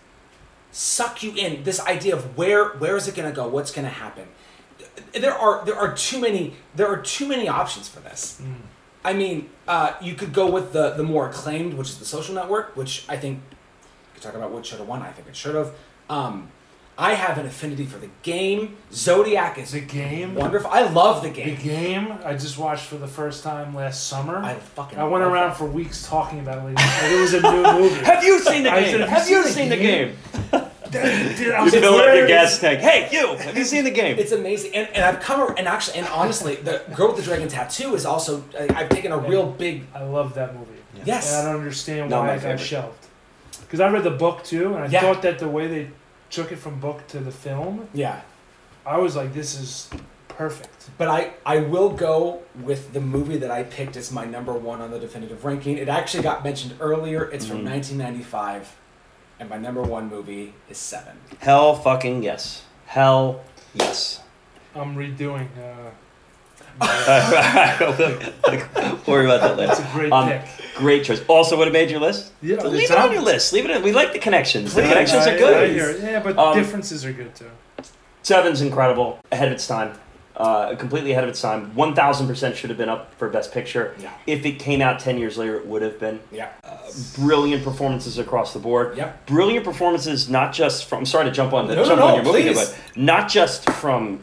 [0.72, 1.62] suck you in.
[1.64, 3.46] This idea of where where is it going to go?
[3.48, 4.28] What's going to happen?
[5.12, 8.40] There are there are too many there are too many options for this.
[9.04, 12.34] I mean, uh, you could go with the the more acclaimed, which is the Social
[12.34, 15.02] Network, which I think you could talk about what should have won.
[15.02, 15.72] I think it should have.
[16.08, 16.50] Um,
[16.96, 18.76] I have an affinity for the game.
[18.92, 20.36] Zodiac is The game.
[20.36, 20.70] wonderful.
[20.70, 21.56] I love the game.
[21.56, 22.04] The game.
[22.08, 22.18] game.
[22.24, 24.38] I just watched for the first time last summer.
[24.38, 24.98] I fucking.
[24.98, 25.56] I went love around it.
[25.56, 26.64] for weeks talking about it.
[26.64, 27.94] Like, like it was a new movie.
[28.04, 28.98] Have you seen the game?
[28.98, 30.16] said, have you seen the game?
[30.90, 32.78] Dude, I You was like, fill up your gas tank.
[32.78, 33.34] Hey, you!
[33.38, 34.16] Have you seen the game?
[34.16, 37.48] It's amazing, and, and I've come and actually and honestly, the Girl with the Dragon
[37.48, 40.70] Tattoo is also I- I've taken a real big I love that movie.
[41.04, 41.32] yes.
[41.36, 43.08] And I don't understand Not why my it got shelved.
[43.62, 45.00] Because I read the book too, and I Yeah.
[45.00, 45.90] thought that the way they
[46.34, 48.20] took it from book to the film, Yeah,
[48.84, 49.88] I was like, this is
[50.28, 50.90] perfect.
[50.98, 54.80] but I I will go with the movie that I picked as my number one
[54.80, 55.78] on the definitive ranking.
[55.78, 57.24] It actually got mentioned earlier.
[57.30, 57.64] It's from Mhm.
[57.70, 58.76] 1995,
[59.38, 61.16] and my number one movie is Seven.
[61.40, 62.62] Hell fucking yes.
[62.86, 63.40] Hell
[63.74, 64.20] yes.
[64.74, 65.48] I'm redoing.
[65.56, 65.90] Uh,
[66.80, 70.42] Don't worry about that that's a great Um, pick.
[70.76, 71.22] Great choice.
[71.28, 72.32] Also, would have made your list.
[72.42, 73.52] Yeah, So leave it on your list.
[73.52, 73.82] Leave it in.
[73.82, 74.74] We like the connections.
[74.74, 75.70] The connections I- are good.
[75.70, 76.00] I hear it.
[76.02, 77.46] Yeah, but Um, differences are good too.
[78.22, 79.18] Seven's incredible.
[79.30, 79.92] Ahead of its time.
[80.36, 81.70] Uh, completely ahead of its time.
[81.76, 83.94] One thousand percent should have been up for Best Picture.
[84.00, 84.10] Yeah.
[84.26, 86.18] If it came out ten years later, it would have been.
[86.32, 86.48] Yeah.
[87.16, 88.96] Brilliant performances across the board.
[88.96, 89.26] Yep.
[89.26, 91.00] Brilliant performances, not just from.
[91.00, 93.28] I'm sorry to jump on the No, no, jump no, on your movie, but not
[93.28, 94.20] just from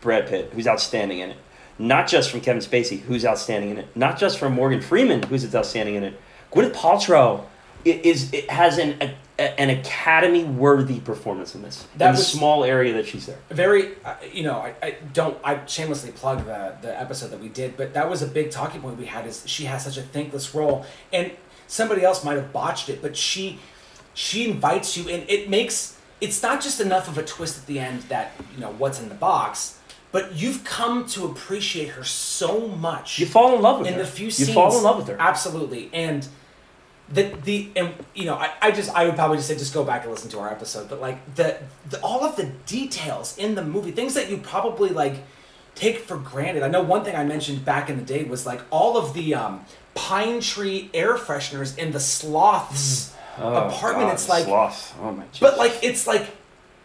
[0.00, 1.36] Brad Pitt, who's outstanding in it.
[1.78, 3.96] Not just from Kevin Spacey, who's outstanding in it.
[3.96, 6.20] Not just from Morgan Freeman, who's outstanding in it.
[6.52, 7.44] Gwyneth Paltrow
[7.84, 8.96] is it has an
[9.38, 11.86] a, an Academy worthy performance in this.
[11.96, 13.38] That in was- small area that she's there.
[13.50, 17.48] very uh, you know I, I don't i shamelessly plug the, the episode that we
[17.48, 20.02] did but that was a big talking point we had is she has such a
[20.02, 21.30] thankless role and
[21.68, 23.60] somebody else might have botched it but she
[24.14, 27.78] she invites you and it makes it's not just enough of a twist at the
[27.78, 29.77] end that you know what's in the box
[30.10, 34.00] but you've come to appreciate her so much You fall in love with in her.
[34.00, 34.48] In the few scenes.
[34.48, 35.16] you fall in love with her.
[35.18, 36.26] absolutely and
[37.10, 39.84] the the and you know I, I just I would probably just say just go
[39.84, 41.58] back and listen to our episode but like the,
[41.88, 45.16] the all of the details in the movie things that you probably like
[45.74, 48.60] take for granted I know one thing I mentioned back in the day was like
[48.70, 49.64] all of the um,
[49.94, 54.98] pine tree air fresheners in the sloths apartment it's like sloth.
[55.00, 55.24] Oh my.
[55.40, 56.26] but like it's like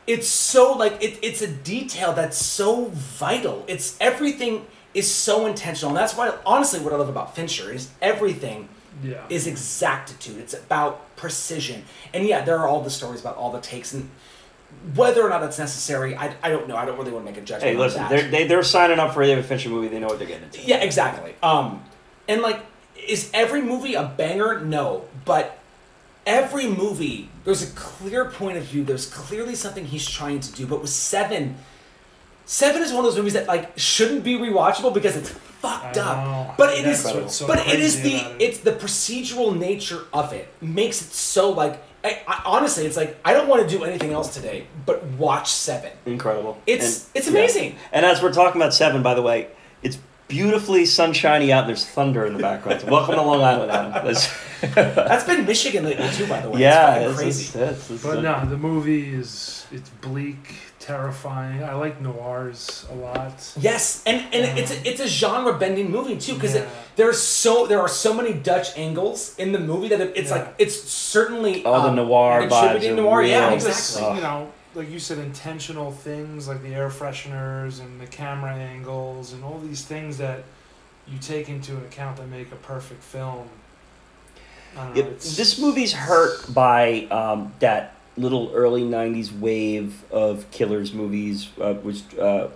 [0.07, 5.89] it's so like it, it's a detail that's so vital it's everything is so intentional
[5.89, 8.67] and that's why honestly what i love about fincher is everything
[9.03, 9.21] Yeah.
[9.29, 13.61] is exactitude it's about precision and yeah there are all the stories about all the
[13.61, 14.09] takes and
[14.95, 17.39] whether or not that's necessary i, I don't know i don't really want to make
[17.41, 18.09] a judgment Hey, on listen, that.
[18.09, 19.87] they're they, they're signing up for a David Fincher movie.
[19.87, 20.61] They know what they're getting into.
[20.61, 21.33] Yeah, exactly.
[21.41, 21.83] Um,
[22.27, 22.59] and like,
[23.07, 24.59] is every movie a banger?
[24.59, 25.59] No, but
[26.25, 28.83] every movie there's a clear point of view.
[28.83, 30.65] There's clearly something he's trying to do.
[30.65, 31.57] But with Seven,
[32.45, 36.57] Seven is one of those movies that like shouldn't be rewatchable because it's fucked up.
[36.57, 38.41] But it That's is, what's so but it is the it.
[38.41, 41.81] it's the procedural nature of it makes it so like.
[42.05, 45.49] I, I, honestly, it's like I don't want to do anything else today, but watch
[45.49, 45.91] Seven.
[46.05, 46.57] Incredible.
[46.65, 47.31] It's- it's yeah.
[47.37, 47.75] amazing.
[47.93, 49.47] And as we're talking about Seven, by the way,
[49.81, 49.97] it's
[50.37, 51.67] beautifully sunshiny out.
[51.67, 52.81] There's thunder in the background.
[52.81, 53.91] So welcome to Long Island, Adam.
[53.93, 54.33] That's-
[54.95, 56.61] That's been Michigan lately too, by the way.
[56.61, 57.43] yeah, it's it's, crazy.
[57.43, 61.63] it's, it's, it's, But no, the movie is it's bleak, terrifying.
[61.63, 63.53] I like noirs a lot.
[63.59, 66.65] Yes, and and it's a, it's a genre bending movie too because Yeah.
[66.95, 70.37] there's so there are so many Dutch angles in the movie that it, it's Yeah.
[70.37, 73.23] like it's certainly All the um, noir contributing vibes are noir.
[73.23, 74.01] Yeah, exactly.
[74.07, 74.15] Oh.
[74.15, 79.33] You know, like you said, intentional things like the air fresheners and the camera angles
[79.33, 80.43] and all these things that
[81.07, 83.47] you take into account that make a perfect film.
[84.75, 91.49] Know, it's- this movie's hurt by um, that little early '90s wave of killers movies,
[91.61, 92.47] uh, which uh,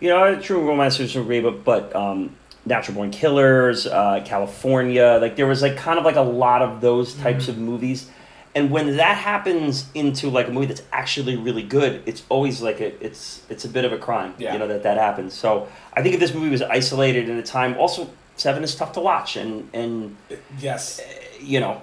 [0.00, 5.36] you know, True Romancers were great, but but um, Natural Born Killers, uh, Kalifornia, like
[5.36, 7.50] there was like kind of like a lot of those types Mhm.
[7.50, 8.10] of movies.
[8.56, 12.80] And when that happens into like a movie that's actually really good, it's always like
[12.80, 14.52] a, it's it's a bit of a crime, Yeah.
[14.54, 15.34] you know, that that happens.
[15.34, 18.08] So I think if this movie was isolated in a time, also
[18.38, 20.16] Seven is tough to watch, and and
[20.58, 21.00] Yes,
[21.40, 21.80] you know,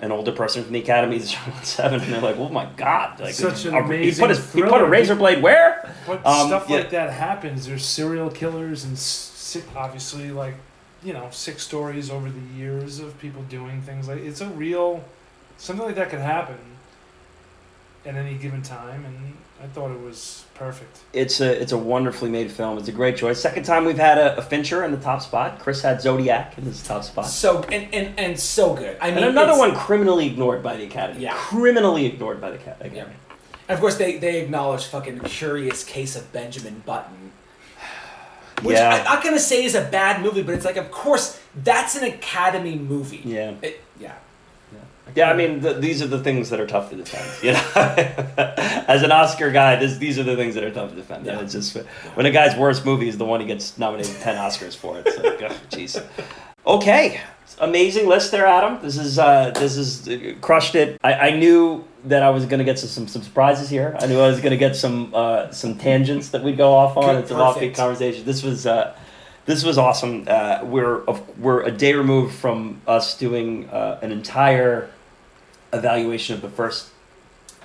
[0.00, 3.34] an older person from the academy is seven, and they're like, "Oh my god!" Like,
[3.34, 5.94] Such an a- he put his, he put a razor blade where?
[6.08, 6.76] But Um, stuff yeah.
[6.78, 7.66] like that happens.
[7.66, 10.54] There's serial killers and sick, obviously like
[11.04, 15.02] you know sick stories over the years of people doing things like it's a real
[15.60, 16.56] something like that could happen
[18.04, 21.00] at any given time, and I thought it was perfect.
[21.12, 22.78] It's a it's a wonderfully made film.
[22.78, 23.38] It's a great choice.
[23.40, 25.58] Second time we've had a, a Fincher in the top spot.
[25.58, 27.26] Chris had Zodiac in his top spot.
[27.26, 28.96] so and, and and so good.
[29.00, 31.22] I mean, and another one criminally ignored by the Academy.
[31.22, 31.34] Yeah.
[31.34, 32.96] Criminally ignored by the Ca- Academy.
[32.96, 33.04] Yeah.
[33.68, 37.32] And of course, they they acknowledge fucking Curious Case of Benjamin Button.
[38.62, 38.94] Which Yeah.
[38.96, 42.04] I'm not gonna say is a bad movie, but it's like, of course, that's an
[42.04, 43.20] Academy movie.
[43.24, 43.54] Yeah.
[43.60, 44.14] It- yeah.
[45.14, 47.26] Yeah, I mean, the, these are the things that are tough to defend.
[47.42, 48.14] You know,
[48.88, 51.26] as an Oscar guy, this, these are the things that are tough to defend.
[51.26, 51.42] And Yeah.
[51.44, 51.76] it's just
[52.14, 54.98] when a guy's worst movie is the one he gets nominated ten Oscars for.
[55.04, 56.02] It's like, oh, jeez.
[56.66, 57.20] Okay,
[57.58, 58.78] amazing list there, Adam.
[58.82, 60.98] This is uh, this is uh, crushed it.
[61.02, 63.96] I, I knew that I was gonna get some, some surprises here.
[63.98, 67.14] I knew I was gonna get some uh, some tangents that we'd go off on.
[67.14, 67.76] Good, It's a offbeat perfect.
[67.76, 68.24] conversation.
[68.24, 68.66] This was.
[68.66, 68.94] Uh,
[69.46, 70.26] this was awesome.
[70.28, 71.02] Uh, we're
[71.38, 74.90] we're a day removed from us doing uh, an entire
[75.72, 76.88] evaluation of the first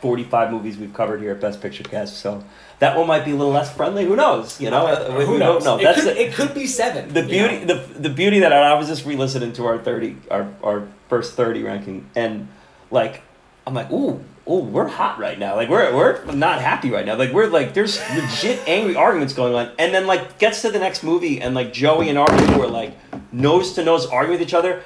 [0.02, 2.18] 45 movies we've covered here at Best Picture Cast.
[2.18, 2.44] So
[2.80, 4.06] that one might be a little less friendly.
[4.06, 4.60] Who knows?
[4.61, 5.64] You know, Uh, Who we knows?
[5.64, 5.80] don't know.
[5.80, 7.14] It That's could, it could be seven.
[7.14, 7.60] the beauty.
[7.65, 7.73] know?
[7.76, 11.64] The the beauty that I was just re-listening to our 30, our our first 30
[11.64, 12.48] ranking, and
[12.91, 13.22] like
[13.65, 14.23] I'm like, ooh.
[14.48, 15.56] Oh, we're hot right now.
[15.56, 17.15] Like we're we're not happy right now.
[17.15, 20.77] Like we're like there's legit angry arguments going on, and then like gets to the
[20.77, 22.94] next movie, and like Joey and Artie were like
[23.34, 24.84] nose to nose arguing with each other.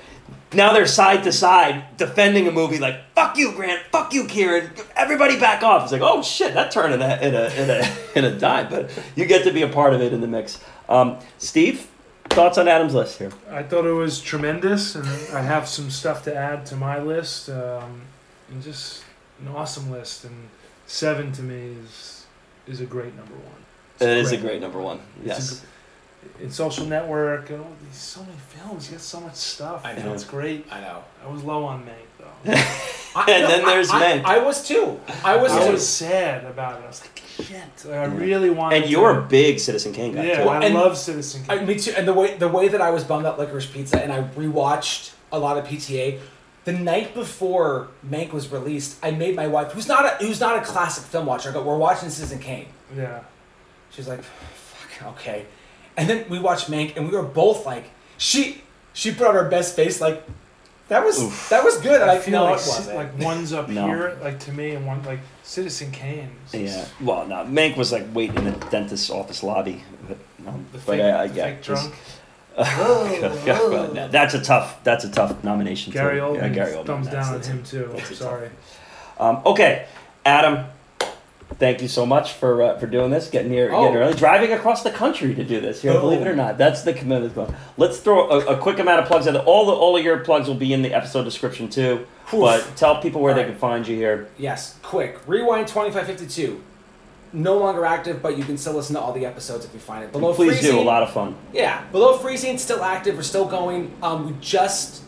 [0.54, 4.72] Now they're side to side defending a movie like "fuck you, Grant," "fuck you, Kieran,"
[4.96, 5.84] everybody back off.
[5.84, 8.70] It's like, oh shit, that turned in a in a in a in a dime,
[8.70, 10.60] but you get to be a part of it in the mix.
[10.88, 11.88] Um, Steve,
[12.30, 13.32] thoughts on Adam's list here?
[13.52, 17.50] I thought it was tremendous, and I have some stuff to add to my list,
[17.50, 18.02] um,
[18.50, 19.04] and just
[19.42, 20.26] an awesome list.
[20.26, 20.50] And
[20.88, 22.26] seven to me is
[22.66, 23.64] is a great number one.
[23.96, 25.00] It's It is a great number one.
[25.24, 25.64] A Yes.
[26.42, 29.86] In Social Network and all these so many films, you got so much stuff.
[29.86, 30.14] I know.
[30.14, 30.66] It's great.
[30.72, 31.04] I know.
[31.26, 32.52] I was low on Mank though.
[33.16, 34.24] I, And then there's I, Mank.
[34.26, 35.00] I, was too.
[35.24, 35.72] I was I too.
[35.74, 36.84] was sad about it.
[36.84, 37.62] I was like, shit.
[37.86, 38.18] Like, I Yeah.
[38.18, 38.84] really wanted.
[38.84, 40.44] And you're a big Citizen Kane guy yeah.
[40.44, 40.50] too.
[40.50, 41.68] I and- love Citizen I, Kane.
[41.68, 41.94] me too.
[41.98, 45.14] And the way the way that I was bummed out licorice pizza, and I rewatched
[45.32, 46.20] a lot of PTA.
[46.66, 50.58] The night before Mank was released, I made my wife, who's not a who's not
[50.58, 53.22] a classic film watcher, I go, "We're watching Citizen Kane." yeah.
[53.92, 55.46] She's like, "Fuck, okay."
[56.00, 58.62] And then we watched Mank, and we were both like, she
[58.94, 60.24] she put on her best face, like,
[60.88, 61.50] that was Oof.
[61.50, 62.02] that was good.
[62.02, 62.96] I, I feel no, like it wasn't.
[62.96, 63.86] like one's up No.
[63.86, 66.32] here, like to me, and one like Citizen Kane.
[66.54, 66.86] is Yeah.
[67.02, 69.84] Well, no, Mank was like waiting in the dentist's office lobby.
[70.08, 70.18] But,
[70.48, 71.94] um, The but fake, I, I, the yeah, fake this- drunk.
[72.60, 74.84] Yeah, well, no, that's a tough.
[74.84, 75.94] That's a tough nomination.
[75.94, 76.24] Gary too.
[76.26, 76.86] Oldman, Yeah, Gary Oldman.
[76.88, 77.90] thumbs that's- down on that's- him too.
[77.94, 78.50] that's a Sorry.
[79.20, 79.86] Um, okay,
[80.26, 80.66] Adam.
[81.60, 83.84] Thank you so much for uh, for doing this, getting here, Oh.
[83.84, 85.82] getting early, driving across the country to do this.
[85.82, 86.00] Here, Oh.
[86.00, 87.36] believe it or not, that's the commitment.
[87.36, 87.54] Going.
[87.76, 89.34] Let's throw a, a quick amount of plugs out.
[89.34, 89.44] there.
[89.44, 92.06] All the all of your plugs will be in the episode description too.
[92.34, 92.40] Oof.
[92.40, 93.54] But tell people where they Alright.
[93.56, 94.30] can find you here.
[94.38, 95.20] Yes, quick.
[95.28, 96.62] Rewind 2552.
[97.34, 100.04] No longer active, but you can still listen to all the episodes if you find
[100.04, 100.12] it.
[100.12, 101.36] Below Please freezing, do a lot of fun.
[101.54, 103.16] Yeah, below freezing, still active.
[103.18, 103.92] We're still going.
[104.02, 105.04] Um, we just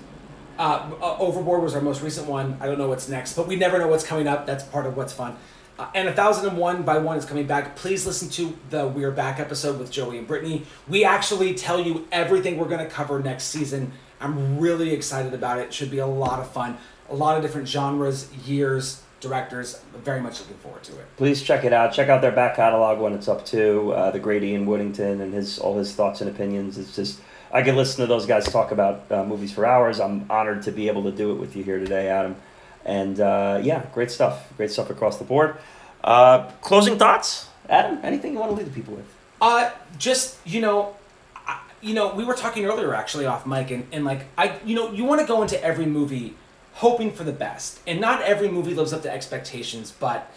[0.60, 2.57] uh, uh, overboard was our most recent one.
[2.60, 4.45] I don't know what's next, but we never know what's coming up.
[4.45, 5.36] That's part of what's fun.
[5.82, 7.76] Uh, and a thousand and one by one is coming back.
[7.76, 10.62] Please listen to the We're Back episode with Joey and Brittany.
[10.88, 13.91] We actually tell you everything we're going to cover next season.
[14.20, 15.74] I'm really excited about it.
[15.74, 16.78] Should be a lot of fun.
[17.10, 19.82] A lot of different genres, years, directors.
[19.95, 21.08] Very much looking forward to it.
[21.18, 21.94] Please check it out.
[21.94, 25.34] Check out their back catalog when it's up to uh, the great Ian Woodington and
[25.34, 26.78] his all his thoughts and opinions.
[26.78, 27.22] It's just
[27.52, 29.99] I could listen to those guys talk about uh, movies for hours.
[29.99, 32.36] I'm honored to be able to do it with you here today, Adam.
[32.86, 34.52] And uh, yeah, great stuff.
[34.58, 35.58] Great stuff across the board.
[36.03, 37.99] Uh, closing thoughts, Adam.
[38.03, 39.06] Anything you want to leave the people with?
[39.40, 40.95] Uh, just you know,
[41.48, 44.76] I, you know, we were talking earlier actually off mic, and, and like I, you
[44.76, 46.36] know, you want to go into every movie
[46.74, 49.91] hoping for the best, and not every movie lives up to expectations.
[49.91, 50.32] But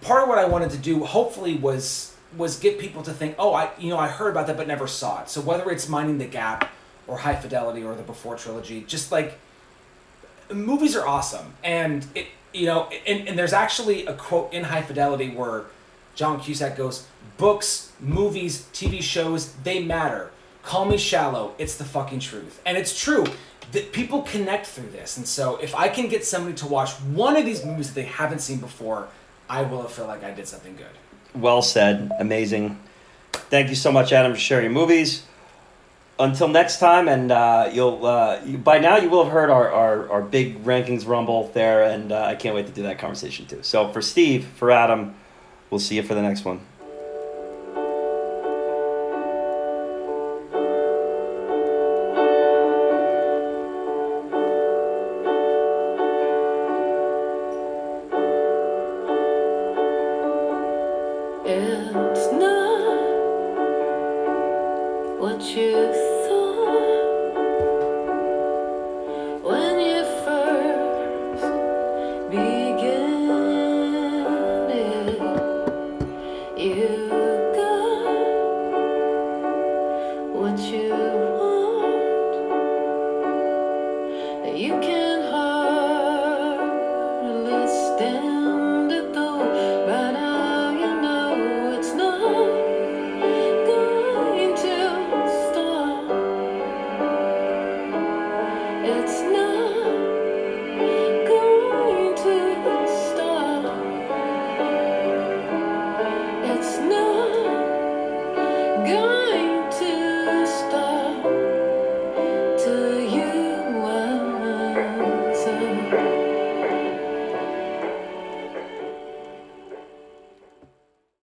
[0.00, 3.54] part of what I wanted to do, hopefully, was was get people to think, oh,
[3.54, 5.30] I, you know, I heard about that but never saw it.
[5.30, 6.70] So whether it's Minding the Gap
[7.06, 9.38] or High Fidelity or the Before trilogy, just like
[10.52, 14.82] movies are awesome, and it, you know, and, and there's actually a quote in High
[14.82, 15.64] Fidelity where
[16.14, 17.06] John Cusack goes,
[17.36, 20.30] "Books, movies, TV shows, they matter.
[20.62, 21.54] Call me shallow.
[21.58, 23.26] It's the fucking truth." And it's true
[23.72, 25.16] that people connect through this.
[25.16, 28.06] And so if I can get somebody to watch one of these movies that they
[28.06, 29.08] haven't seen before,
[29.48, 30.86] I will feel like I did something good.
[31.34, 32.10] Well said.
[32.18, 32.78] Amazing.
[33.32, 35.24] Thank you so much, Adam, for sharing your movies.
[36.18, 39.70] Until next time, and uh, you'll uh, you, by now you will have heard our,
[39.70, 43.44] our, our big rankings rumble there, and uh, I can't wait to do that conversation
[43.46, 43.62] too.
[43.62, 45.14] So for Steve, for Adam,
[45.68, 46.60] we'll see you for the next one.